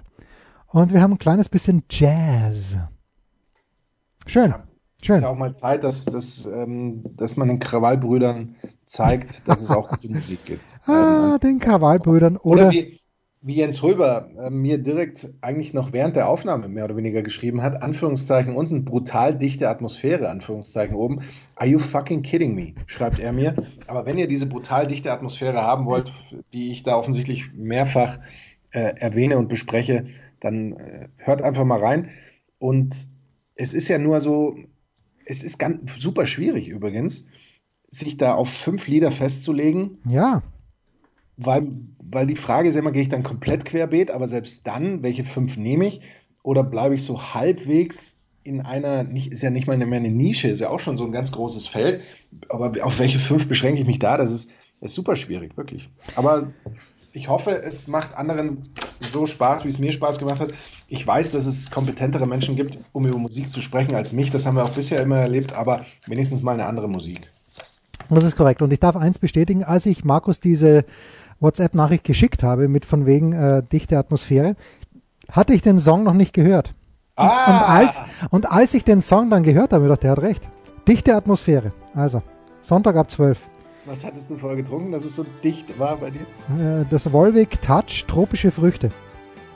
und 0.66 0.92
wir 0.92 1.00
haben 1.02 1.12
ein 1.12 1.18
kleines 1.18 1.48
bisschen 1.48 1.84
Jazz. 1.90 2.76
Schön. 4.26 4.52
Es 4.52 4.67
Schön. 5.02 5.16
ist 5.16 5.22
ja 5.22 5.28
auch 5.28 5.36
mal 5.36 5.54
Zeit, 5.54 5.84
dass, 5.84 6.04
dass, 6.04 6.46
ähm, 6.46 7.04
dass 7.16 7.36
man 7.36 7.48
den 7.48 7.60
Krawallbrüdern 7.60 8.56
zeigt, 8.86 9.46
dass 9.46 9.62
es 9.62 9.70
auch 9.70 9.88
gute 9.88 10.08
Musik 10.12 10.44
gibt. 10.44 10.80
Ähm, 10.88 10.94
Ah, 10.94 11.38
den 11.38 11.60
Krawallbrüdern 11.60 12.36
Oder, 12.36 12.62
oder, 12.62 12.72
wie, 12.72 12.98
wie 13.40 13.54
Jens 13.54 13.82
Röber 13.82 14.28
äh, 14.36 14.50
mir 14.50 14.78
direkt 14.78 15.32
eigentlich 15.40 15.72
noch 15.72 15.92
während 15.92 16.16
der 16.16 16.28
Aufnahme 16.28 16.68
mehr 16.68 16.84
oder 16.84 16.96
weniger 16.96 17.22
geschrieben 17.22 17.62
hat, 17.62 17.80
Anführungszeichen 17.82 18.56
unten, 18.56 18.84
brutal 18.84 19.38
dichte 19.38 19.68
Atmosphäre, 19.68 20.28
Anführungszeichen 20.28 20.96
oben. 20.96 21.20
Are 21.54 21.68
you 21.68 21.78
fucking 21.78 22.22
kidding 22.22 22.56
me? 22.56 22.74
schreibt 22.86 23.20
er 23.20 23.32
mir. 23.32 23.54
Aber 23.86 24.04
wenn 24.04 24.18
ihr 24.18 24.26
diese 24.26 24.46
brutal 24.46 24.88
dichte 24.88 25.12
Atmosphäre 25.12 25.62
haben 25.62 25.86
wollt, 25.86 26.12
die 26.52 26.72
ich 26.72 26.82
da 26.82 26.96
offensichtlich 26.96 27.52
mehrfach 27.54 28.18
äh, 28.72 28.94
erwähne 28.96 29.38
und 29.38 29.48
bespreche, 29.48 30.06
dann 30.40 30.72
äh, 30.72 31.08
hört 31.18 31.42
einfach 31.42 31.64
mal 31.64 31.78
rein. 31.78 32.10
Und 32.58 33.06
es 33.54 33.72
ist 33.72 33.86
ja 33.86 33.98
nur 33.98 34.20
so, 34.20 34.56
es 35.28 35.42
ist 35.42 35.58
ganz 35.58 35.78
super 35.98 36.26
schwierig 36.26 36.68
übrigens, 36.68 37.26
sich 37.90 38.16
da 38.16 38.34
auf 38.34 38.48
fünf 38.48 38.86
Lieder 38.88 39.12
festzulegen, 39.12 39.98
ja, 40.04 40.42
weil, 41.36 41.68
weil 42.02 42.26
die 42.26 42.36
Frage 42.36 42.68
ist 42.68 42.74
immer, 42.74 42.90
gehe 42.90 43.02
ich 43.02 43.08
dann 43.08 43.22
komplett 43.22 43.64
querbeet, 43.64 44.10
aber 44.10 44.26
selbst 44.26 44.66
dann, 44.66 45.02
welche 45.02 45.24
fünf 45.24 45.56
nehme 45.56 45.86
ich? 45.86 46.00
Oder 46.42 46.64
bleibe 46.64 46.94
ich 46.94 47.04
so 47.04 47.32
halbwegs 47.34 48.18
in 48.42 48.60
einer, 48.60 49.04
nicht, 49.04 49.30
ist 49.32 49.42
ja 49.42 49.50
nicht 49.50 49.66
mal 49.66 49.76
mehr 49.76 50.00
eine 50.00 50.10
Nische, 50.10 50.48
ist 50.48 50.60
ja 50.60 50.70
auch 50.70 50.80
schon 50.80 50.96
so 50.96 51.04
ein 51.04 51.12
ganz 51.12 51.30
großes 51.30 51.66
Feld, 51.66 52.02
aber 52.48 52.72
auf 52.84 52.98
welche 52.98 53.18
fünf 53.18 53.46
beschränke 53.46 53.80
ich 53.80 53.86
mich 53.86 53.98
da? 53.98 54.16
Das 54.16 54.32
ist, 54.32 54.50
das 54.80 54.90
ist 54.90 54.96
super 54.96 55.16
schwierig, 55.16 55.56
wirklich. 55.56 55.88
Aber 56.16 56.52
ich 57.12 57.28
hoffe, 57.28 57.50
es 57.50 57.86
macht 57.86 58.16
anderen 58.16 58.70
so 59.10 59.26
Spaß, 59.26 59.64
wie 59.64 59.68
es 59.68 59.78
mir 59.78 59.92
Spaß 59.92 60.18
gemacht 60.18 60.40
hat. 60.40 60.52
Ich 60.88 61.06
weiß, 61.06 61.32
dass 61.32 61.46
es 61.46 61.70
kompetentere 61.70 62.26
Menschen 62.26 62.56
gibt, 62.56 62.78
um 62.92 63.06
über 63.06 63.18
Musik 63.18 63.52
zu 63.52 63.62
sprechen 63.62 63.94
als 63.94 64.12
mich. 64.12 64.30
Das 64.30 64.46
haben 64.46 64.56
wir 64.56 64.64
auch 64.64 64.70
bisher 64.70 65.00
immer 65.00 65.18
erlebt, 65.18 65.52
aber 65.52 65.82
wenigstens 66.06 66.42
mal 66.42 66.52
eine 66.52 66.66
andere 66.66 66.88
Musik. 66.88 67.28
Das 68.08 68.24
ist 68.24 68.36
korrekt. 68.36 68.62
Und 68.62 68.72
ich 68.72 68.80
darf 68.80 68.96
eins 68.96 69.18
bestätigen, 69.18 69.64
als 69.64 69.86
ich 69.86 70.04
Markus 70.04 70.40
diese 70.40 70.84
WhatsApp-Nachricht 71.40 72.04
geschickt 72.04 72.42
habe 72.42 72.68
mit 72.68 72.84
von 72.84 73.06
wegen 73.06 73.32
äh, 73.32 73.62
dichte 73.62 73.98
Atmosphäre, 73.98 74.56
hatte 75.30 75.52
ich 75.52 75.62
den 75.62 75.78
Song 75.78 76.04
noch 76.04 76.14
nicht 76.14 76.32
gehört. 76.32 76.72
Und, 77.16 77.26
und, 77.26 77.30
als, 77.30 78.00
und 78.30 78.50
als 78.50 78.74
ich 78.74 78.84
den 78.84 79.02
Song 79.02 79.30
dann 79.30 79.42
gehört 79.42 79.72
habe, 79.72 79.88
dachte 79.88 79.98
ich, 79.98 80.00
der 80.02 80.10
hat 80.12 80.22
recht. 80.22 80.48
Dichte 80.86 81.14
Atmosphäre. 81.14 81.72
Also, 81.94 82.22
Sonntag 82.62 82.96
ab 82.96 83.10
12. 83.10 83.38
Was 83.88 84.04
hattest 84.04 84.28
du 84.30 84.36
vorher 84.36 84.56
getrunken, 84.62 84.92
dass 84.92 85.04
es 85.04 85.16
so 85.16 85.24
dicht 85.42 85.78
war 85.78 85.96
bei 85.96 86.10
dir? 86.10 86.20
Äh, 86.82 86.84
das 86.90 87.10
Volvic 87.10 87.62
Touch, 87.62 88.04
tropische 88.06 88.50
Früchte. 88.50 88.90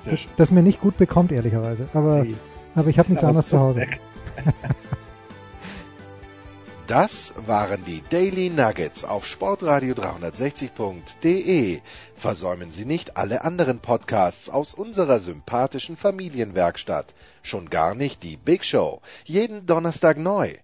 Sehr 0.01 0.13
Das, 0.13 0.21
schön. 0.21 0.31
das 0.37 0.51
mir 0.51 0.63
nicht 0.63 0.81
gut 0.81 0.97
bekommt, 0.97 1.33
ehrlicherweise. 1.33 1.89
Aber, 1.93 2.23
Hey, 2.23 2.35
aber 2.75 2.89
ich 2.89 2.99
habe 2.99 3.11
nichts 3.11 3.23
anderes 3.29 3.45
es 3.47 3.51
zu 3.51 3.59
Hause. 3.61 3.81
weg. 3.81 4.01
Das 6.89 7.33
waren 7.47 7.85
die 7.87 8.03
Daily 8.11 8.51
Nuggets 8.51 9.05
auf 9.05 9.25
Sportradio 9.25 9.95
360.de. 9.95 11.81
Versäumen 12.17 12.73
Sie 12.73 12.85
nicht 12.85 13.17
alle 13.17 13.45
anderen 13.45 13.79
Podcasts 13.79 14.51
aus 14.51 14.75
unserer 14.75 15.21
sympathischen 15.21 15.97
Familienwerkstatt. 15.97 17.15
Schon 17.43 17.71
gar 17.71 17.95
nicht 17.95 18.23
die 18.23 18.37
Big 18.37 18.65
Show. 18.65 19.01
Jeden 19.25 19.65
Donnerstag 19.65 20.19
neu. 20.19 20.55